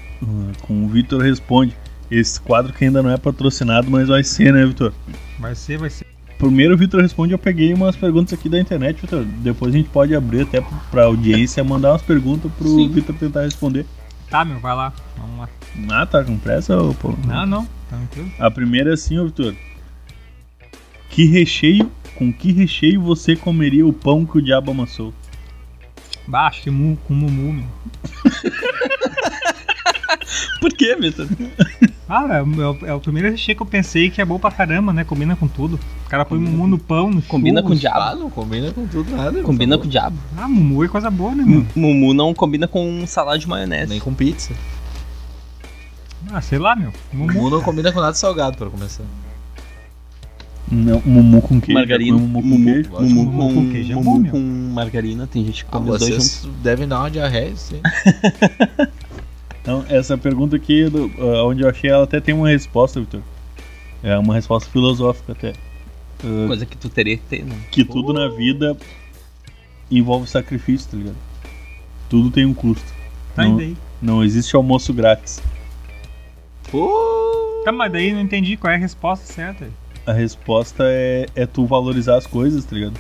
com 0.63 0.85
o 0.85 0.89
Vitor 0.89 1.23
Responde. 1.23 1.77
Esse 2.11 2.41
quadro 2.41 2.73
que 2.73 2.85
ainda 2.85 3.01
não 3.01 3.11
é 3.11 3.17
patrocinado, 3.17 3.89
mas 3.89 4.09
vai 4.09 4.25
ser, 4.25 4.53
né, 4.53 4.67
Vitor? 4.67 4.93
Vai 5.39 5.55
ser, 5.55 5.79
vai 5.79 5.89
ser. 5.89 6.10
Primeiro, 6.41 6.73
o 6.73 6.77
Vitor 6.77 7.03
Responde, 7.03 7.35
eu 7.35 7.39
peguei 7.39 7.75
umas 7.75 7.95
perguntas 7.95 8.33
aqui 8.33 8.49
da 8.49 8.59
internet, 8.59 9.03
Vitor. 9.03 9.23
Depois 9.25 9.75
a 9.75 9.77
gente 9.77 9.91
pode 9.91 10.15
abrir 10.15 10.41
até 10.41 10.65
pra 10.91 11.05
audiência, 11.05 11.63
mandar 11.63 11.93
umas 11.93 12.01
perguntas 12.01 12.51
pro. 12.59 12.89
Vitor 12.89 13.15
tentar 13.15 13.43
responder. 13.43 13.85
Tá, 14.31 14.43
meu, 14.43 14.59
vai 14.59 14.75
lá. 14.75 14.91
Vamos 15.19 15.39
lá. 15.39 15.49
Ah, 15.91 16.07
tá 16.07 16.25
com 16.25 16.39
pressa, 16.39 16.81
ô, 16.81 16.95
pô? 16.95 17.15
Não, 17.27 17.45
não. 17.45 17.69
Tranquilo. 17.91 18.33
A 18.39 18.51
primeira 18.51 18.91
é 18.91 18.95
assim, 18.95 19.19
ô, 19.19 19.27
Vitor. 19.27 19.55
Que 21.11 21.27
recheio, 21.27 21.91
com 22.17 22.33
que 22.33 22.53
recheio 22.53 23.03
você 23.03 23.37
comeria 23.37 23.87
o 23.87 23.93
pão 23.93 24.25
que 24.25 24.39
o 24.39 24.43
diabo 24.43 24.71
amassou? 24.71 25.13
Baixo, 26.27 26.65
com 27.07 27.15
mumu, 27.15 27.53
meu. 27.53 27.67
Por 30.61 30.71
que, 30.73 30.95
Vitor? 30.97 31.27
Ah, 32.09 32.27
é, 32.39 32.43
o- 32.43 32.63
é 32.63 32.69
o- 32.71 32.87
é 32.87 32.95
o 32.95 33.01
primeiro 33.01 33.31
recheio 33.31 33.57
que 33.57 33.63
eu 33.63 33.67
pensei 33.67 34.11
que 34.11 34.21
é 34.21 34.25
bom 34.25 34.39
pra 34.39 34.51
caramba, 34.51 34.93
né? 34.93 35.05
Combina 35.05 35.35
com 35.37 35.47
tudo. 35.49 35.79
O 36.07 36.09
cara 36.11 36.25
põe 36.25 36.39
mumu 36.39 36.67
no 36.67 36.79
pão, 36.79 37.11
no 37.11 37.23
Combina 37.23 37.61
com 37.63 37.69
o 37.69 37.71
churros. 37.71 37.81
diabo. 37.81 38.01
Ah, 38.01 38.15
não 38.17 38.31
combina 38.31 38.71
com 38.73 38.87
tudo 38.87 39.17
nada. 39.17 39.43
Combina 39.43 39.79
com 39.79 39.85
o 39.85 39.89
diabo. 39.89 40.17
Ah, 40.37 40.49
mumu 40.49 40.85
é 40.85 40.89
coisa 40.89 41.11
boa, 41.11 41.35
né, 41.35 41.45
meu? 41.47 41.65
Mumu 41.75 42.13
não 42.15 42.35
combina 42.35 42.67
com 42.69 43.05
salada 43.07 43.39
de 43.39 43.49
maionese. 43.49 43.89
Nem 43.91 44.01
com 44.01 44.13
pizza. 44.15 44.53
Ah, 46.33 46.41
sei 46.41 46.59
lá, 46.59 46.77
meu. 46.77 46.93
Mumu. 47.13 47.33
mundo 47.33 47.57
não 47.57 47.63
combina 47.63 47.91
com 47.93 48.01
nada 48.01 48.15
salgado, 48.15 48.57
pra 48.57 48.69
começar. 48.69 49.05
Não, 50.73 51.03
mumu 51.05 51.43
com 51.43 51.61
queijo. 51.61 51.75
Margarina. 51.79 52.17
Comeu 52.19 52.29
Mumu 52.29 52.43
com 52.43 52.49
Mumu, 52.49 53.01
mumu, 53.01 53.25
Mumu 53.33 53.49
com, 53.49 53.55
com 53.67 53.73
queijo 53.73 53.93
é 53.93 53.95
mumu 53.97 54.11
bom, 54.13 54.19
meu. 54.21 54.31
com 54.33 54.39
margarina. 54.73 55.27
Tem 55.27 55.45
gente 55.45 55.65
que 55.65 55.71
Ah, 55.71 55.79
come 55.79 55.91
os 55.91 55.99
dois 55.99 56.13
juntos. 56.13 56.27
vocês 56.31 56.53
devem 56.63 56.87
dar 56.87 57.01
uma 57.01 57.11
diarreia, 57.11 57.57
sim. 57.57 57.81
Então, 59.63 59.85
essa 59.89 60.17
pergunta 60.17 60.57
aqui, 60.57 60.89
do- 60.89 61.11
ah, 61.19 61.45
onde 61.47 61.63
eu 61.63 61.69
achei, 61.69 61.91
ela 61.91 62.05
até 62.05 62.21
tem 62.21 62.35
uma 62.35 62.49
resposta, 62.49 62.99
Vitor. 63.01 63.21
É 64.03 64.17
uma 64.19 64.35
resposta 64.35 64.71
filosófica 64.71 65.33
até. 65.33 65.53
Ah, 66.25 66.47
Coisa 66.47 66.65
que 66.67 66.77
tu 66.77 66.89
teria 66.89 67.17
que 67.17 67.25
ter, 67.25 67.45
né? 67.45 67.57
que 67.71 67.85
tudo 67.85 68.13
na 68.13 68.29
vida 68.29 68.77
envolve 69.91 70.27
sacrifício, 70.29 70.91
tá 70.91 70.97
ligado? 70.97 71.17
Tudo 72.09 72.31
tem 72.31 72.45
um 72.47 72.55
custo. 72.55 72.85
Tá 73.35 73.45
não, 73.45 73.51
indo 73.53 73.61
aí. 73.61 73.77
não 74.01 74.25
existe 74.25 74.57
almoço 74.57 74.93
grátis. 74.95 75.41
Pô! 76.71 77.63
Tá, 77.65 77.73
mas 77.73 77.93
daí 77.93 78.13
não 78.13 78.21
entendi 78.21 78.57
qual 78.57 78.73
é 78.73 78.77
a 78.77 78.79
resposta 78.79 79.27
certa. 79.27 79.69
A 80.07 80.13
resposta 80.13 80.85
é, 80.87 81.27
é 81.35 81.47
tu 81.47 81.67
valorizar 81.67 82.17
as 82.17 82.27
coisas, 82.27 82.65
tá 82.65 82.75
ligado? 82.75 82.99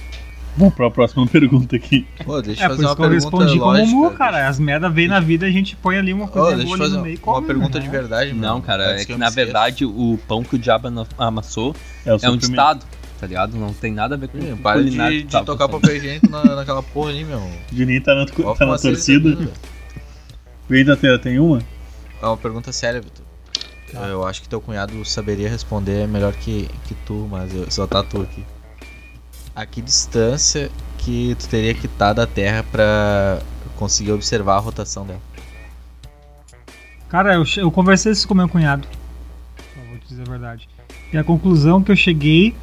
Vamos 0.56 0.74
pra 0.74 0.90
próxima 0.90 1.26
pergunta 1.28 1.76
aqui. 1.76 2.06
Pô, 2.24 2.42
deixa 2.42 2.62
É, 2.62 2.66
eu 2.66 2.70
por 2.70 2.76
fazer 2.76 2.82
isso 2.82 2.90
uma 2.90 2.96
que 2.96 3.02
eu 3.02 3.08
pergunta 3.08 3.24
respondi 3.44 3.58
com 3.58 3.64
lógica. 3.66 3.86
mumu, 3.86 4.10
cara. 4.12 4.48
As 4.48 4.58
merda 4.58 4.90
vem 4.90 5.08
na 5.08 5.20
vida, 5.20 5.46
a 5.46 5.50
gente 5.50 5.76
põe 5.76 5.96
ali 5.96 6.12
uma 6.12 6.28
coisa 6.28 6.56
deixa 6.56 6.64
boa 6.64 6.76
eu 6.76 6.82
ali 6.82 6.82
fazer 6.84 6.96
no 6.96 7.02
meio 7.04 7.16
uma 7.16 7.22
come. 7.34 7.46
pergunta 7.46 7.78
né? 7.78 7.84
de 7.84 7.90
verdade, 7.90 8.32
meu. 8.32 8.42
Não, 8.42 8.60
cara, 8.60 8.90
Antes 8.90 9.02
é 9.02 9.04
que, 9.06 9.12
eu 9.12 9.18
na 9.18 9.28
esqueça. 9.28 9.44
verdade 9.46 9.84
o 9.84 10.18
pão 10.28 10.42
que 10.42 10.56
o 10.56 10.58
diabo 10.58 10.88
ama- 10.88 11.06
amassou 11.16 11.74
É, 12.04 12.12
o 12.14 12.18
é 12.20 12.30
um 12.30 12.36
ditado, 12.36 12.84
tá 13.18 13.26
ligado? 13.26 13.56
Não 13.56 13.72
tem 13.72 13.92
nada 13.92 14.16
a 14.16 14.18
ver 14.18 14.28
com 14.28 14.38
o 14.38 14.56
Para 14.58 14.82
de, 14.82 14.90
que 14.90 15.22
de 15.22 15.24
tava 15.24 15.44
tocar 15.46 15.68
papel 15.68 15.96
higiênico 15.96 16.28
na, 16.28 16.42
naquela 16.56 16.82
porra 16.82 17.10
ali, 17.10 17.24
meu. 17.24 17.40
Juninho 17.72 18.02
tá 18.02 18.14
na, 18.14 18.26
Qual 18.26 18.54
tá 18.56 18.66
na 18.66 18.74
é 18.74 18.78
torcida. 18.78 19.48
Vem 20.68 20.84
da 20.84 20.96
Terra, 20.96 21.18
tem 21.18 21.38
uma? 21.38 21.62
É 22.22 22.26
uma 22.26 22.36
pergunta 22.36 22.72
séria, 22.72 23.00
Vitor. 23.00 23.24
Eu 24.08 24.24
acho 24.26 24.42
que 24.42 24.48
teu 24.48 24.60
cunhado 24.60 25.04
saberia 25.04 25.48
responder 25.48 26.06
melhor 26.06 26.32
que, 26.32 26.68
que 26.86 26.94
tu, 27.06 27.26
mas 27.30 27.52
eu, 27.54 27.68
só 27.70 27.86
tá 27.88 28.02
tu 28.04 28.22
aqui. 28.22 28.44
A 29.60 29.66
que 29.66 29.82
distância 29.82 30.70
que 30.98 31.36
tu 31.38 31.48
teria 31.48 31.74
que 31.74 31.86
estar 31.86 32.14
da 32.14 32.26
Terra 32.26 32.64
pra 32.64 33.40
conseguir 33.76 34.12
observar 34.12 34.56
a 34.56 34.58
rotação 34.58 35.06
dela? 35.06 35.20
Cara, 37.08 37.34
eu, 37.34 37.44
eu 37.56 37.70
conversei 37.70 38.12
isso 38.12 38.26
com 38.26 38.34
meu 38.34 38.48
cunhado. 38.48 38.86
Eu 39.76 39.88
vou 39.88 39.98
te 39.98 40.08
dizer 40.08 40.22
a 40.26 40.30
verdade. 40.30 40.68
E 41.12 41.18
a 41.18 41.24
conclusão 41.24 41.82
que 41.82 41.92
eu 41.92 41.96
cheguei 41.96 42.54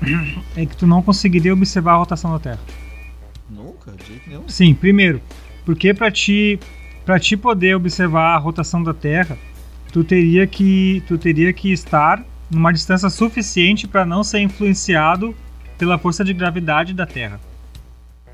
é 0.56 0.64
que 0.64 0.76
tu 0.76 0.86
não 0.86 1.02
conseguiria 1.02 1.52
observar 1.52 1.94
a 1.94 1.96
rotação 1.96 2.32
da 2.32 2.38
Terra. 2.38 2.60
Nunca, 3.50 3.92
de 3.92 4.06
jeito 4.06 4.28
nenhum. 4.28 4.48
Sim, 4.48 4.74
primeiro, 4.74 5.20
porque 5.64 5.92
para 5.92 6.10
ti 6.10 6.58
para 7.04 7.20
ti 7.20 7.36
poder 7.36 7.76
observar 7.76 8.34
a 8.34 8.38
rotação 8.38 8.82
da 8.82 8.92
Terra, 8.92 9.38
tu 9.92 10.02
teria 10.02 10.44
que 10.44 11.04
tu 11.06 11.16
teria 11.16 11.52
que 11.52 11.70
estar 11.70 12.24
numa 12.50 12.72
distância 12.72 13.08
suficiente 13.08 13.86
para 13.86 14.04
não 14.04 14.24
ser 14.24 14.40
influenciado 14.40 15.34
pela 15.78 15.98
força 15.98 16.24
de 16.24 16.32
gravidade 16.32 16.92
da 16.94 17.06
Terra. 17.06 17.40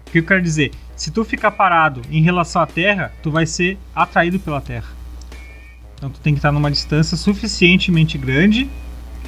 O 0.07 0.11
que 0.11 0.19
eu 0.19 0.23
quero 0.25 0.43
dizer? 0.43 0.73
Se 0.97 1.11
tu 1.11 1.25
ficar 1.25 1.51
parado 1.51 2.03
em 2.11 2.23
relação 2.23 2.61
à 2.63 2.67
Terra, 2.67 3.13
tu 3.23 3.31
vai 3.31 3.47
ser 3.47 3.79
atraído 3.95 4.39
pela 4.39 4.61
Terra. 4.61 4.89
Então 5.97 6.11
tu 6.11 6.21
tem 6.21 6.35
que 6.35 6.39
estar 6.39 6.53
numa 6.53 6.71
distância 6.71 7.17
suficientemente 7.17 8.19
grande 8.19 8.69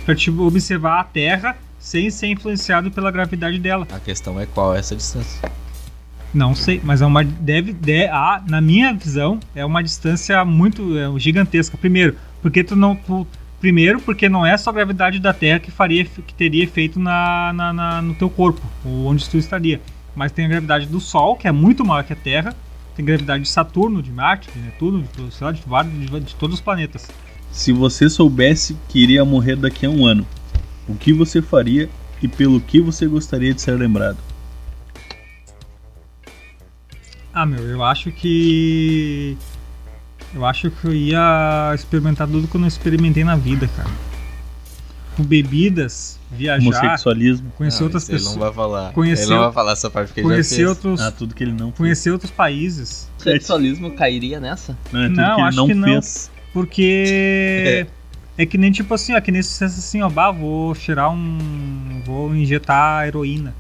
para 0.05 0.15
te 0.15 0.31
observar 0.31 1.01
a 1.01 1.05
Terra 1.05 1.57
sem 1.79 2.11
ser 2.11 2.29
influenciado 2.29 2.91
pela 2.91 3.11
gravidade 3.11 3.59
dela. 3.59 3.87
A 3.93 4.01
questão 4.01 4.39
é 4.41 4.47
qual 4.47 4.75
é 4.75 4.79
essa 4.79 4.95
distância. 4.97 5.41
Não 6.33 6.55
sei, 6.55 6.81
mas 6.83 7.01
é 7.01 7.07
uma 7.07 7.23
deve, 7.23 7.73
de, 7.73 8.07
a, 8.09 8.43
na 8.49 8.61
minha 8.61 8.93
visão 8.93 9.39
é 9.55 9.65
uma 9.65 9.83
distância 9.83 10.45
muito 10.45 10.99
é, 10.99 11.19
gigantesca. 11.19 11.77
Primeiro, 11.79 12.17
porque 12.43 12.65
tu 12.65 12.75
não 12.75 12.97
tu- 12.97 13.27
primeiro 13.65 13.99
porque 13.99 14.29
não 14.29 14.45
é 14.45 14.59
só 14.59 14.69
a 14.69 14.73
gravidade 14.75 15.19
da 15.19 15.33
Terra 15.33 15.59
que 15.59 15.71
faria 15.71 16.05
que 16.05 16.35
teria 16.35 16.62
efeito 16.62 17.01
na, 17.01 17.51
na- 17.55 17.73
na- 17.73 18.03
no 18.03 18.15
teu 18.15 18.29
corpo, 18.29 18.61
ou 18.85 19.07
onde 19.07 19.27
tu 19.27 19.39
estaria, 19.39 19.81
mas 20.15 20.31
tem 20.33 20.45
a 20.45 20.49
gravidade 20.49 20.85
do 20.87 21.01
Sol 21.01 21.35
que 21.35 21.49
é 21.49 21.53
muito 21.53 21.83
maior 21.83 22.05
que 22.05 22.12
a 22.12 22.17
Terra. 22.17 22.55
Tem 22.95 23.03
gravidade 23.03 23.43
de 23.45 23.49
Saturno, 23.49 24.03
de 24.03 24.11
Marte, 24.12 24.51
de 24.55 24.59
Netuno, 24.59 25.03
de, 25.17 25.35
sei 25.35 25.47
lá, 25.47 25.51
de, 25.53 25.62
vários- 25.67 25.95
de, 25.99 26.21
de 26.21 26.35
todos 26.35 26.57
os 26.57 26.61
planetas. 26.61 27.09
Se 27.51 27.73
você 27.73 28.11
soubesse 28.11 28.77
que 28.87 29.03
iria 29.03 29.25
morrer 29.25 29.57
daqui 29.57 29.87
a 29.87 29.91
um 29.91 30.05
ano, 30.05 30.27
o 30.87 30.95
que 30.95 31.15
você 31.15 31.41
faria 31.41 31.89
e 32.23 32.29
pelo 32.29 32.61
que 32.61 32.83
você 32.83 33.07
gostaria 33.07 33.55
de 33.55 33.62
ser 33.62 33.79
lembrado? 33.79 34.19
Ah, 37.33 37.47
meu, 37.47 37.65
eu 37.67 37.83
acho 37.83 38.12
que. 38.12 39.39
Eu 40.35 40.45
acho 40.45 40.70
que 40.70 40.85
eu 40.87 40.93
ia 40.93 41.72
experimentar 41.74 42.26
tudo 42.26 42.49
que 42.49 42.57
eu 42.57 42.61
não 42.61 42.66
experimentei 42.68 43.22
na 43.24 43.37
vida, 43.37 43.68
cara. 43.76 43.89
Com 45.16 45.22
bebidas, 45.22 46.18
viajar, 46.32 46.61
Homossexualismo. 46.61 47.53
conhecer 47.57 47.78
Não, 47.80 47.87
outras 47.87 48.03
isso 48.03 48.11
Ele 48.12 48.18
pessoas, 48.18 48.35
não 48.37 48.43
vai 48.43 48.53
falar. 48.53 48.93
Conhecer 48.93 49.22
Ele 49.26 49.30
não 49.35 49.41
vai 49.45 49.53
falar 49.53 49.72
essa 49.72 49.89
parte 49.89 50.09
porque 50.09 50.20
ele 50.20 50.26
já 50.28 50.35
conhecer 50.35 50.57
fez. 50.57 50.68
outros, 50.68 51.01
Ah, 51.01 51.12
tudo 51.12 51.35
que 51.37 51.45
ele 51.45 51.53
não 51.53 51.66
fez. 51.66 51.76
conhecer 51.78 52.11
outros 52.11 52.32
países, 52.32 53.09
Sexualismo 53.18 53.93
cairia 53.93 54.41
nessa? 54.41 54.76
Não, 54.93 55.01
é 55.03 55.09
tudo 55.09 55.16
Não, 55.16 55.35
que 55.37 55.41
ele 55.41 55.49
acho 55.49 55.57
não 55.57 55.66
que 55.68 55.74
não. 55.74 55.89
fez. 56.03 56.30
porque 56.53 57.87
é 58.37 58.45
que 58.45 58.59
nem 58.59 58.72
tipo 58.72 58.93
assim, 58.93 59.14
ó, 59.14 59.20
que 59.20 59.30
nem 59.30 59.41
se 59.41 59.51
dissesse 59.51 59.78
assim, 59.78 60.03
ó, 60.03 60.09
bah, 60.09 60.32
vou 60.32 60.74
cheirar 60.74 61.12
um, 61.12 62.03
vou 62.05 62.35
injetar 62.35 63.07
heroína. 63.07 63.55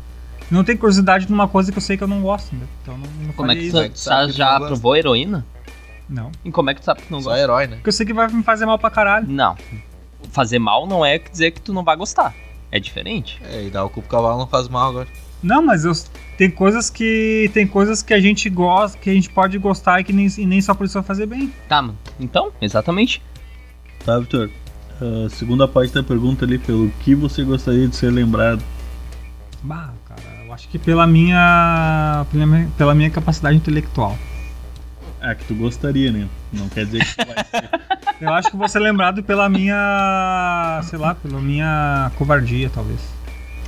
Não 0.50 0.64
tem 0.64 0.76
curiosidade 0.76 1.30
numa 1.30 1.46
coisa 1.46 1.70
que 1.70 1.78
eu 1.78 1.82
sei 1.82 1.96
que 1.96 2.02
eu 2.02 2.08
não 2.08 2.20
gosto, 2.20 2.52
né? 2.54 2.62
Então 2.82 2.98
não, 2.98 3.26
não 3.26 3.32
Como 3.32 3.50
é 3.52 3.54
que 3.54 3.62
isso. 3.62 3.80
que 3.80 4.32
já 4.32 4.58
não 4.58 4.66
provou 4.66 4.96
heroína? 4.96 5.46
Não, 6.08 6.30
E 6.44 6.50
como 6.50 6.68
é 6.70 6.74
que 6.74 6.80
tu 6.80 6.84
sabe 6.84 7.02
que 7.02 7.10
não 7.10 7.20
Só 7.22 7.30
gosta? 7.30 7.42
herói, 7.42 7.66
né? 7.66 7.76
porque 7.76 7.88
eu 7.88 7.92
sei 7.92 8.04
que 8.06 8.12
vai 8.12 8.28
me 8.28 8.42
fazer 8.42 8.66
mal 8.66 8.78
pra 8.78 8.90
caralho. 8.90 9.26
Não. 9.28 9.56
Fazer 10.30 10.58
mal 10.58 10.86
não 10.86 11.04
é 11.04 11.18
dizer 11.18 11.50
que 11.52 11.60
tu 11.60 11.72
não 11.72 11.82
vai 11.84 11.96
gostar. 11.96 12.34
É 12.70 12.78
diferente. 12.80 13.40
É, 13.44 13.64
e 13.66 13.70
dar 13.70 13.84
o 13.84 13.88
cu 13.90 14.00
pro 14.02 14.10
cavalo 14.10 14.38
não 14.38 14.46
faz 14.46 14.68
mal 14.68 14.90
agora. 14.90 15.08
Não, 15.42 15.62
mas 15.62 15.84
eu, 15.84 15.92
tem 16.38 16.50
coisas 16.50 16.88
que 16.90 17.50
tem 17.54 17.66
coisas 17.66 18.02
que 18.02 18.12
a 18.14 18.20
gente 18.20 18.48
gosta, 18.50 18.98
que 18.98 19.10
a 19.10 19.12
gente 19.14 19.30
pode 19.30 19.56
gostar 19.58 20.00
e 20.00 20.04
que 20.04 20.12
nem, 20.12 20.26
e 20.38 20.46
nem 20.46 20.60
só 20.60 20.74
por 20.74 20.84
isso 20.84 20.94
vai 20.94 21.02
fazer 21.02 21.26
bem. 21.26 21.52
Tá, 21.68 21.80
mano. 21.82 21.98
Então, 22.18 22.50
exatamente. 22.60 23.22
Tá, 24.04 24.18
Vitor? 24.18 24.50
A 25.00 25.28
segunda 25.30 25.66
parte 25.68 25.92
da 25.92 26.02
pergunta 26.02 26.44
ali, 26.44 26.58
pelo 26.58 26.88
que 27.00 27.14
você 27.14 27.44
gostaria 27.44 27.86
de 27.88 27.94
ser 27.96 28.10
lembrado? 28.10 28.62
Bah, 29.62 29.92
cara, 30.08 30.22
eu 30.46 30.52
acho 30.52 30.68
que 30.68 30.78
pela 30.78 31.06
minha 31.06 32.26
pela 32.30 32.46
minha, 32.46 32.68
pela 32.78 32.94
minha 32.94 33.10
capacidade 33.10 33.56
intelectual. 33.56 34.16
Ah, 35.26 35.34
que 35.34 35.44
tu 35.46 35.54
gostaria, 35.54 36.12
né? 36.12 36.28
Não 36.52 36.68
quer 36.68 36.84
dizer 36.84 37.02
que 37.02 37.16
tu 37.16 37.26
vai 37.26 37.44
ser. 37.44 37.70
Eu 38.20 38.32
acho 38.32 38.50
que 38.50 38.56
vou 38.56 38.68
ser 38.68 38.78
lembrado 38.78 39.22
pela 39.22 39.48
minha, 39.48 40.80
sei 40.84 40.98
lá, 40.98 41.14
pela 41.14 41.40
minha 41.40 42.12
covardia, 42.16 42.70
talvez. 42.72 43.00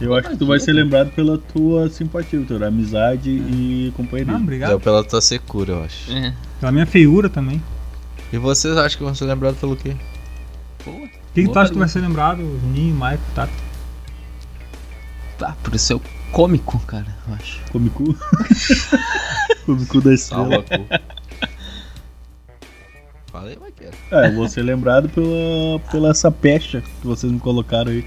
Eu 0.01 0.15
acho 0.15 0.29
que 0.29 0.37
tu 0.37 0.47
vai 0.47 0.61
ser 0.61 0.73
lembrado 0.75 1.11
pela 1.13 1.39
tua 1.39 1.89
simpatia, 1.89 2.39
Vitor. 2.39 2.63
Amizade 2.63 3.31
e 3.31 3.91
Ah, 3.93 3.97
companheirismo. 3.97 4.39
obrigado. 4.43 4.69
Deu 4.69 4.81
pela 4.81 5.03
tua 5.03 5.21
secura, 5.23 5.73
eu 5.73 5.85
acho. 5.85 6.13
É. 6.13 6.35
Pela 6.61 6.71
minha 6.73 6.85
feiura 6.87 7.29
também. 7.31 7.63
E 8.31 8.37
vocês 8.37 8.77
acham 8.77 8.99
que 8.99 9.05
vão 9.05 9.15
ser 9.15 9.25
lembrados 9.25 9.59
pelo 9.59 9.75
quê? 9.77 9.97
Boa. 10.85 11.09
Quem 11.35 11.45
Boa 11.45 11.55
tu 11.55 11.59
acha 11.61 11.73
que 11.73 11.79
vai 11.79 11.89
ser 11.89 12.01
lembrado? 12.01 12.39
Juninho, 12.61 12.95
Maico, 12.95 13.23
Tato? 13.35 13.53
Ah, 15.41 15.55
por 15.63 15.79
ser 15.79 15.99
cômico, 16.31 16.79
cara, 16.81 17.07
eu 17.29 17.35
acho. 17.35 17.61
Comicu. 17.73 18.15
Comicu 19.67 20.01
da 20.01 20.13
estrela. 20.15 20.65
Fala 23.37 23.51
aí, 23.51 23.59
Maqueira. 23.61 23.93
É, 24.11 24.29
eu 24.29 24.33
vou 24.35 24.49
ser 24.49 24.63
lembrado 24.63 25.11
pela, 25.11 25.79
pela 25.91 26.09
essa 26.09 26.31
pecha 26.31 26.81
que 26.81 27.07
vocês 27.07 27.31
me 27.31 27.39
colocaram 27.39 27.93
aí. 27.93 28.03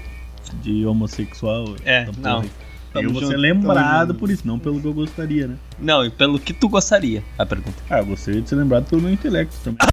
De 0.60 0.84
homossexual. 0.84 1.76
É, 1.84 2.06
porra 2.06 2.18
não. 2.20 2.40
aí. 2.40 2.50
Tamo 2.92 3.06
eu 3.06 3.12
vou 3.12 3.20
ser 3.20 3.26
junto, 3.28 3.38
lembrado 3.40 4.14
por 4.16 4.28
isso, 4.28 4.44
não 4.44 4.58
pelo 4.58 4.80
que 4.80 4.86
eu 4.88 4.92
gostaria, 4.92 5.46
né? 5.46 5.54
Não, 5.78 6.04
e 6.04 6.10
pelo 6.10 6.40
que 6.40 6.52
tu 6.52 6.68
gostaria? 6.68 7.22
A 7.38 7.46
pergunta. 7.46 7.76
Ah, 7.88 8.00
eu 8.00 8.06
gostaria 8.06 8.42
de 8.42 8.48
ser 8.48 8.56
lembrado 8.56 8.86
pelo 8.88 9.02
meu 9.02 9.12
intelecto 9.12 9.54
também. 9.62 9.78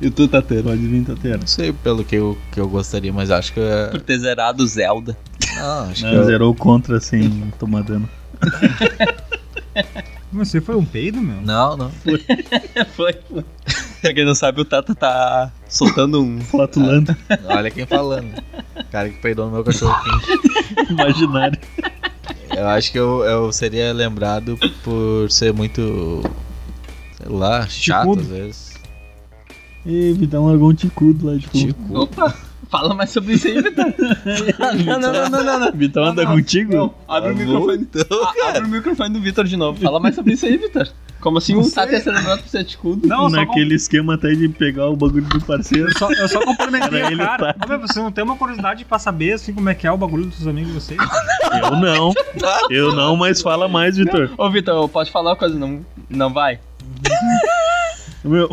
E 0.00 0.10
tu, 0.10 0.28
Tateiro? 0.28 0.64
Pode 0.64 0.86
vir, 0.86 1.04
Tatera. 1.04 1.38
Não 1.38 1.46
sei 1.46 1.72
pelo 1.72 2.04
que 2.04 2.16
eu, 2.16 2.36
que 2.52 2.60
eu 2.60 2.68
gostaria, 2.68 3.10
mas 3.12 3.30
acho 3.30 3.54
que. 3.54 3.60
é- 3.60 3.86
Por 3.86 4.00
ter 4.02 4.18
zerado 4.18 4.62
o 4.62 4.66
Zelda. 4.66 5.16
Não, 5.56 5.90
acho 5.90 6.04
que. 6.04 6.10
Não, 6.10 6.18
eu- 6.18 6.24
zerou 6.24 6.54
contra 6.54 7.00
sem 7.00 7.50
tomar 7.58 7.82
dano. 7.84 8.08
Você 10.34 10.60
foi 10.60 10.74
um 10.74 10.84
peido, 10.84 11.20
meu? 11.20 11.40
Não, 11.40 11.76
não. 11.76 11.90
foi, 11.90 12.18
foi. 12.96 13.12
Pra 14.00 14.12
quem 14.12 14.24
não 14.24 14.34
sabe, 14.34 14.60
o 14.60 14.64
Tata 14.64 14.94
tá 14.94 15.52
soltando 15.68 16.20
um. 16.20 16.40
Flatulando, 16.40 17.16
Olha 17.46 17.70
quem 17.70 17.86
falando. 17.86 18.42
Cara 18.90 19.10
que 19.10 19.18
peidou 19.20 19.46
no 19.46 19.52
meu 19.52 19.64
cachorro 19.64 19.94
quente. 20.02 20.90
imaginário. 20.92 21.58
Eu 22.50 22.68
acho 22.68 22.90
que 22.90 22.98
eu, 22.98 23.22
eu 23.24 23.52
seria 23.52 23.92
lembrado 23.92 24.58
por 24.82 25.30
ser 25.30 25.52
muito. 25.52 26.22
Sei 27.16 27.28
lá, 27.28 27.66
chato 27.68 28.02
Ticudo. 28.02 28.20
às 28.22 28.26
vezes. 28.26 28.74
E 29.86 30.12
Vitão 30.14 30.46
largou 30.46 30.70
um 30.70 30.74
ticudo 30.74 31.26
lá 31.26 31.36
de 31.36 31.46
fundo. 31.46 31.66
Tico. 31.66 31.98
Opa! 31.98 32.34
Fala 32.74 32.92
mais 32.92 33.10
sobre 33.10 33.34
isso 33.34 33.46
aí, 33.46 33.62
Vitor. 33.62 33.84
não, 34.84 34.98
não, 34.98 35.12
não, 35.30 35.44
não, 35.44 35.60
não. 35.60 35.72
Vitão 35.72 36.02
anda 36.02 36.24
Não, 36.24 36.32
contigo? 36.32 36.74
Não, 36.74 36.94
abre 37.06 37.30
o 37.30 37.36
Tá 37.36 37.40
microfone. 37.40 37.88
Então, 37.94 38.28
abre 38.48 38.62
o 38.62 38.68
microfone 38.68 39.10
do 39.10 39.20
Vitor 39.20 39.44
de 39.44 39.56
novo. 39.56 39.80
Fala 39.80 40.00
mais 40.00 40.16
sobre 40.16 40.32
isso 40.32 40.44
aí, 40.44 40.56
Vitor. 40.56 40.88
Como 41.20 41.38
assim 41.38 41.52
Não 41.52 41.60
um 41.60 41.64
sei. 41.64 41.74
Tata 41.74 41.92
ia 41.92 42.00
ser 42.00 42.10
lembrado 42.10 42.42
por 42.42 42.48
ser 42.48 42.64
ticudo? 42.64 43.06
Não, 43.06 43.26
com, 43.26 43.28
Naquele 43.28 43.76
esquema 43.76 44.14
até 44.14 44.32
de 44.32 44.48
pegar 44.48 44.88
o 44.88 44.96
bagulho 44.96 45.24
do 45.24 45.40
parceiro. 45.40 45.88
eu 45.88 45.96
só, 45.96 46.10
eu 46.10 46.28
só 46.28 46.40
complementei 46.40 47.00
o 47.00 47.06
ele 47.06 47.16
cara. 47.16 47.54
Meu, 47.68 47.78
você 47.78 48.00
não 48.00 48.10
tem 48.10 48.24
uma 48.24 48.36
curiosidade 48.36 48.84
pra 48.84 48.98
saber 48.98 49.34
assim 49.34 49.54
como 49.54 49.68
é 49.68 49.74
que 49.76 49.86
é 49.86 49.92
o 49.92 49.96
bagulho 49.96 50.26
dos 50.26 50.44
amigos 50.44 50.72
de 50.72 50.80
vocês? 50.80 51.00
Eu 51.62 51.76
não. 51.76 52.12
Eu 52.70 52.92
não, 52.92 53.14
mas 53.14 53.40
fala 53.40 53.68
mais, 53.68 53.96
Vitor. 53.96 54.32
Ô, 54.36 54.50
Vitor, 54.50 54.88
pode 54.88 55.12
falar 55.12 55.30
uma 55.30 55.36
coisa, 55.36 55.56
não, 55.56 55.86
não 56.10 56.32
vai? 56.32 56.58
Meu. 58.24 58.50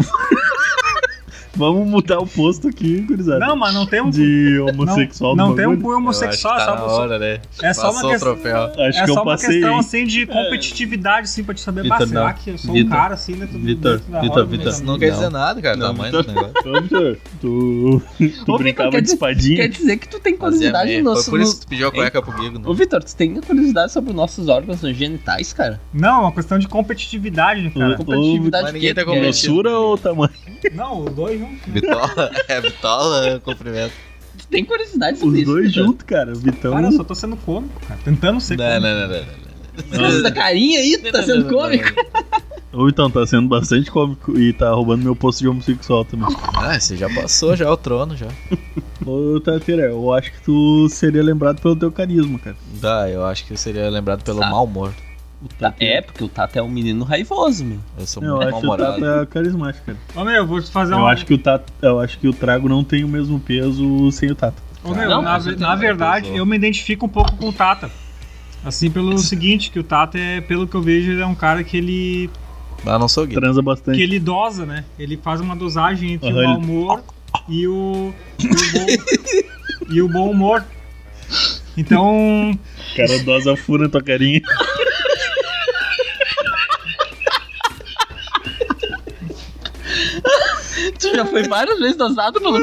Vamos 1.54 1.88
mudar 1.88 2.20
o 2.20 2.26
posto 2.26 2.70
aqui, 2.70 3.02
gurizada. 3.02 3.39
Não, 3.45 3.56
mas 3.56 3.74
não 3.74 3.86
tem 3.86 4.02
um. 4.02 4.10
De 4.10 4.56
não, 4.58 4.68
homossexual 4.68 5.36
não 5.36 5.49
do 5.49 5.56
tem 5.56 5.68
um 5.68 5.80
cunho 5.80 5.97
homossexual, 5.97 6.56
tá 6.56 6.66
sabe? 6.66 6.78
na 6.78 6.86
hora, 6.88 7.20
né? 7.20 7.41
É 7.62 7.74
só 7.74 7.84
uma 7.91 7.93
Passou 7.93 8.10
questão- 8.12 8.34
troféu. 8.36 8.64
Acho 8.64 8.80
é 8.82 8.91
que 9.06 9.10
eu 9.12 9.14
só 9.14 9.22
uma 9.22 9.32
passei. 9.34 9.49
questão 9.49 9.74
hein? 9.74 9.80
assim 9.80 10.06
de 10.06 10.26
competitividade, 10.26 11.24
assim, 11.26 11.43
pra 11.43 11.54
te 11.54 11.62
saber, 11.62 11.84
Vitor, 11.84 12.08
será 12.08 12.28
não. 12.28 12.34
que 12.34 12.49
eu 12.52 12.58
sou 12.58 12.74
Vitor. 12.74 12.88
um 12.88 12.95
cara 12.95 13.14
assim 13.16 13.34
do 13.34 13.45
Vitor, 13.47 13.97
Vitor, 13.99 14.02
roda 14.12 14.22
Vitor, 14.45 14.47
meus 14.47 14.76
Isso 14.76 14.84
não 14.86 14.97
quer 14.97 15.12
dizer 15.12 15.30
nada, 15.30 15.62
cara. 15.62 15.76
Não, 15.76 15.88
tamanho 15.93 16.12
Vitor. 16.18 16.24
do 16.24 16.34
negócio. 16.34 16.82
Vitor, 16.84 17.18
tu, 17.41 18.02
tu 18.45 18.54
Ô, 18.54 18.58
brincava 18.58 18.89
Vitor, 18.89 19.02
de 19.02 19.02
dizer- 19.02 19.14
espadinha? 19.16 19.56
Quer 19.58 19.68
dizer 19.68 19.97
que 19.97 20.08
tu 20.08 20.20
tem 20.20 20.38
curiosidade 20.38 20.89
no 20.89 21.04
Foi 21.04 21.04
nosso. 21.04 21.30
por 21.32 21.41
isso 21.41 21.56
que 21.60 21.66
tu 21.66 21.70
pediu 21.70 21.88
a 21.88 21.91
cueca 21.91 22.22
pro 22.22 22.32
Guigo, 22.39 22.58
Ô, 22.58 22.62
não? 22.62 22.74
Vitor, 22.74 23.04
tu 23.04 23.16
tem 23.16 23.34
curiosidade 23.41 23.91
sobre 23.91 24.12
os 24.12 24.16
nossos 24.16 24.47
órgãos 24.47 24.80
genitais, 24.80 25.52
cara? 25.54 25.82
Não, 25.93 26.18
é 26.18 26.22
uma 26.22 26.32
questão 26.32 26.58
de 26.58 26.68
competitividade, 26.68 27.62
né, 27.62 27.72
cara? 27.72 27.95
Competitividade 27.97 28.72
ninguém 28.72 28.89
que 28.89 28.95
tá 28.95 29.02
é- 29.02 29.06
competindo. 29.06 29.22
Grossura 29.32 29.78
ou 29.78 29.97
tamanho? 29.97 30.32
Não, 30.74 31.04
os 31.06 31.12
dois 31.14 31.41
né? 31.50 31.60
Bitola, 31.68 32.32
é 32.48 32.62
bitola, 32.62 33.39
cumprimento. 33.44 33.94
Tu 34.38 34.48
tem 34.48 34.64
curiosidade 34.66 35.20
sobre 35.20 35.36
Os 35.36 35.42
isso? 35.44 35.52
dois 35.52 35.74
juntos, 35.74 36.06
cara. 36.06 36.32
O 36.32 36.36
Vitão. 36.36 36.72
Cara, 36.74 36.88
eu 36.88 36.92
só 36.94 37.04
tô 37.04 37.14
sendo 37.14 37.36
cômico, 37.38 37.80
cara. 37.88 38.00
Tentando 38.04 38.39
ser 38.39 38.58
Não, 38.58 38.66
cômico. 38.66 38.82
não, 38.82 39.00
não, 39.00 39.08
não. 39.10 39.26
não. 40.00 40.06
Essa 40.20 40.32
carinha 40.32 40.80
aí, 40.80 40.98
tu 40.98 41.12
tá 41.12 41.24
sendo 41.24 41.50
cômico. 41.50 41.88
Ô, 42.74 42.86
Vitão, 42.86 43.12
tá 43.12 43.28
sendo 43.28 43.50
bastante 43.50 43.92
cômico 43.92 44.38
e 44.39 44.54
tá 44.54 44.72
roubando 44.72 45.04
meu 45.04 45.14
posto 45.16 45.39
de 45.39 45.48
homossexual 45.50 46.06
também. 46.06 46.28
Ah, 46.56 46.80
você 46.80 46.96
já 46.96 47.10
passou 47.14 47.54
já 47.56 47.70
o 47.70 47.76
trono 47.76 48.16
já. 48.16 48.28
Ô, 49.06 49.39
Tateira, 49.42 49.84
eu 49.84 50.14
acho 50.14 50.32
que 50.32 50.42
tu 50.42 50.88
seria 50.89 51.22
lembrado 51.22 51.62
pelo 51.62 51.76
teu 51.76 51.92
carisma, 51.92 52.39
cara. 52.39 52.56
Dá, 52.80 53.10
eu 53.10 53.26
acho 53.26 53.46
que 53.46 53.58
seria 53.58 53.89
lembrado 53.89 54.24
pelo 54.24 54.39
Tá. 54.39 54.50
mau 54.50 54.64
humor. 54.64 54.94
O 55.44 55.48
Ta- 55.48 55.74
É, 55.80 56.02
porque 56.02 56.24
o 56.24 56.30
Tata 56.30 56.60
é 56.60 56.62
um 56.62 56.70
menino 56.70 57.04
raivoso, 57.04 57.66
meu. 57.66 57.80
Eu 57.98 58.06
sou 58.06 58.24
Eu 58.24 58.36
muito 58.36 58.48
acho 58.50 58.62
que 58.62 58.68
o. 58.68 58.78
Tato 58.78 59.06
é 59.06 59.26
carismático, 59.26 59.86
cara. 59.88 59.98
Ô 60.16 60.24
meu, 60.24 60.36
eu 60.36 60.46
vou 60.48 60.62
te 60.62 60.70
fazer 60.70 60.94
Eu 60.94 61.00
uma. 61.00 61.10
acho 61.10 61.26
que 61.26 61.34
o 61.34 61.38
Tato, 61.38 61.74
eu 61.82 62.00
acho 62.00 62.20
que 62.20 62.28
o 62.28 62.34
Trago 62.34 62.70
não 62.70 62.84
tem 62.84 63.04
o 63.04 63.08
mesmo 63.08 63.39
peso 63.39 64.12
sem 64.12 64.30
o 64.32 64.36
Tato. 64.36 64.62
Ô, 64.84 64.94
meu, 64.94 65.10
Não, 65.10 65.22
na, 65.22 65.39
na 65.39 65.76
verdade, 65.76 66.26
pesou. 66.26 66.38
eu 66.38 66.46
me 66.46 66.56
identifico 66.56 67.06
um 67.06 67.10
pouco 67.10 67.36
com 67.38 67.50
o 67.50 67.54
Tata. 67.54 67.89
Assim, 68.64 68.92
pelo 68.92 69.18
seguinte, 69.20 69.72
que 69.72 69.80
o 69.80 69.84
Tata 69.84 70.18
é, 70.20 70.42
pelo 70.42 70.68
que 70.68 70.76
eu 70.76 70.82
vejo, 70.82 71.12
ele 71.12 71.22
é 71.22 71.26
um 71.26 71.36
cara 71.36 71.64
que 71.64 71.76
ele. 71.78 72.30
Eu 72.86 73.00
não 73.00 73.08
sou 73.08 73.26
gay. 73.26 73.36
Transa 73.36 73.62
bastante. 73.64 73.98
que 73.98 74.04
ele 74.04 74.20
dosa, 74.20 74.66
né? 74.66 74.84
Ele 75.00 75.18
faz 75.18 75.42
uma 75.42 75.56
dosagem 75.56 76.14
entre 76.14 76.30
Aham, 76.30 76.39
o 76.39 76.44
mau 76.44 76.54
ele- 76.58 76.64
humor 76.66 77.04
e 77.50 77.68
o. 77.68 78.14
E 78.39 78.48
o, 78.48 78.50
bom, 78.74 78.86
e 79.96 80.02
o 80.04 80.08
bom 80.10 80.30
humor. 80.32 80.64
Então. 81.78 82.52
O 82.52 82.96
cara 82.96 83.20
dosa 83.24 83.56
fura 83.56 83.84
na 83.84 83.89
tua 83.89 84.04
carinha. 84.04 84.42
já 91.16 91.26
foi 91.26 91.47
várias 91.47 91.80
vezes 91.80 91.95
dosado 91.97 92.39
pelo 92.39 92.59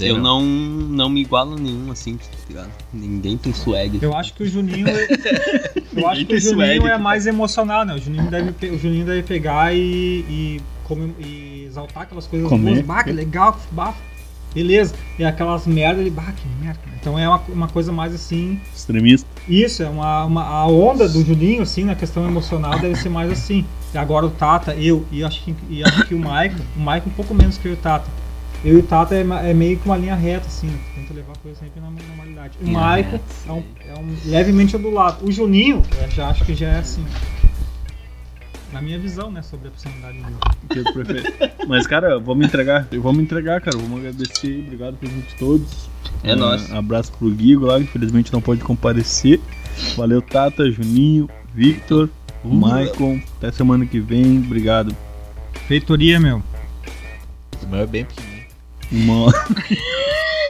Eu 0.00 0.18
não, 0.18 0.42
não 0.42 1.08
me 1.08 1.20
igualo 1.20 1.54
a 1.54 1.58
nenhum, 1.58 1.90
assim, 1.92 2.16
tá 2.16 2.24
ligado? 2.48 2.70
Ninguém 2.92 3.36
tem 3.36 3.52
swag. 3.52 3.98
Eu 4.02 4.16
acho 4.16 4.32
que 4.34 4.42
o 4.42 4.48
Juninho. 4.48 4.86
eu 5.94 6.08
acho 6.08 6.24
que 6.24 6.34
o 6.34 6.40
tem 6.40 6.40
swag 6.40 6.74
Juninho 6.76 6.86
é 6.88 6.92
aqui, 6.94 7.02
mais 7.02 7.26
emocional, 7.26 7.84
né? 7.84 7.94
O 7.94 7.98
Juninho 7.98 8.28
deve, 8.30 8.70
o 8.70 8.78
Juninho 8.78 9.04
deve 9.04 9.22
pegar 9.22 9.74
e, 9.74 9.78
e, 9.78 10.60
come- 10.84 11.14
e 11.20 11.64
exaltar 11.66 12.04
aquelas 12.04 12.26
coisas 12.26 12.48
Comer. 12.48 12.72
boas. 12.76 12.86
Bah, 12.86 13.04
que 13.04 13.12
legal, 13.12 13.58
bah, 13.70 13.94
beleza. 14.54 14.94
E 15.18 15.24
aquelas 15.24 15.66
merda, 15.66 16.00
ele, 16.00 16.10
bah, 16.10 16.32
que 16.32 16.48
merda. 16.64 16.80
Então 16.98 17.18
é 17.18 17.28
uma, 17.28 17.38
uma 17.48 17.68
coisa 17.68 17.92
mais 17.92 18.14
assim. 18.14 18.58
Extremista. 18.74 19.28
Isso, 19.46 19.82
é 19.82 19.88
uma, 19.88 20.24
uma- 20.24 20.44
a 20.46 20.66
onda 20.66 21.06
do 21.08 21.22
Juninho, 21.24 21.62
assim, 21.62 21.84
na 21.84 21.94
questão 21.94 22.24
emocional, 22.26 22.78
deve 22.78 22.96
ser 22.96 23.10
mais 23.10 23.30
assim. 23.30 23.64
Agora 23.94 24.26
o 24.26 24.30
Tata, 24.30 24.74
eu, 24.74 25.06
e 25.10 25.22
acho 25.22 25.42
que, 25.42 25.54
e 25.68 25.84
acho 25.84 26.06
que 26.06 26.14
o 26.14 26.18
Maicon, 26.18 26.62
o 26.76 26.80
Maicon 26.80 27.10
um 27.10 27.12
pouco 27.12 27.34
menos 27.34 27.58
que 27.58 27.66
eu 27.66 27.72
e 27.72 27.74
o 27.74 27.78
Tata. 27.78 28.08
Eu 28.64 28.78
e 28.78 28.80
o 28.80 28.82
Tata 28.82 29.14
é, 29.14 29.20
é 29.50 29.54
meio 29.54 29.78
que 29.78 29.86
uma 29.86 29.96
linha 29.96 30.14
reta, 30.14 30.46
assim, 30.46 30.68
né? 30.68 30.78
tenta 30.94 31.12
levar 31.12 31.32
a 31.32 31.38
coisa 31.38 31.58
sempre 31.58 31.80
na 31.80 31.90
normalidade. 31.90 32.58
O 32.60 32.68
Maicon 32.68 33.20
é 33.46 33.52
um, 33.52 33.62
é 33.88 33.98
um 33.98 34.16
levemente 34.24 34.76
ondulado. 34.76 35.24
O 35.26 35.32
Juninho, 35.32 35.82
eu 36.00 36.10
já 36.10 36.28
acho 36.28 36.44
que 36.44 36.54
já 36.54 36.68
é 36.68 36.78
assim. 36.78 37.04
Na 38.72 38.80
minha 38.80 38.98
visão, 38.98 39.30
né, 39.30 39.42
sobre 39.42 39.68
a 39.68 39.70
personalidade 39.70 40.16
dele. 40.16 40.36
que 40.70 40.78
eu 40.78 40.92
prefiro. 40.94 41.52
Mas, 41.68 41.86
cara, 41.86 42.18
vamos 42.18 42.46
entregar. 42.46 42.88
Vamos 42.90 43.22
entregar, 43.22 43.60
cara. 43.60 43.76
Vamos 43.76 43.98
agradecer. 43.98 44.64
Obrigado 44.64 44.96
por 44.96 45.08
de 45.10 45.34
todos. 45.38 45.90
É 46.24 46.34
nóis. 46.34 46.70
Um 46.70 46.78
abraço 46.78 47.12
pro 47.12 47.30
Guigo 47.30 47.66
lá, 47.66 47.76
que 47.76 47.84
infelizmente 47.84 48.32
não 48.32 48.40
pode 48.40 48.62
comparecer. 48.62 49.40
Valeu, 49.94 50.22
Tata, 50.22 50.70
Juninho, 50.70 51.28
Victor, 51.54 52.08
Uh. 52.44 52.54
Maicon. 52.54 53.20
Até 53.38 53.52
semana 53.52 53.86
que 53.86 54.00
vem. 54.00 54.38
Obrigado. 54.38 54.96
Feitoria, 55.66 56.18
meu. 56.18 56.42
O 57.62 57.66
meu 57.66 57.80
é 57.80 57.86
bem 57.86 58.04
pequenininho. 58.04 58.46
Uma... 58.90 59.32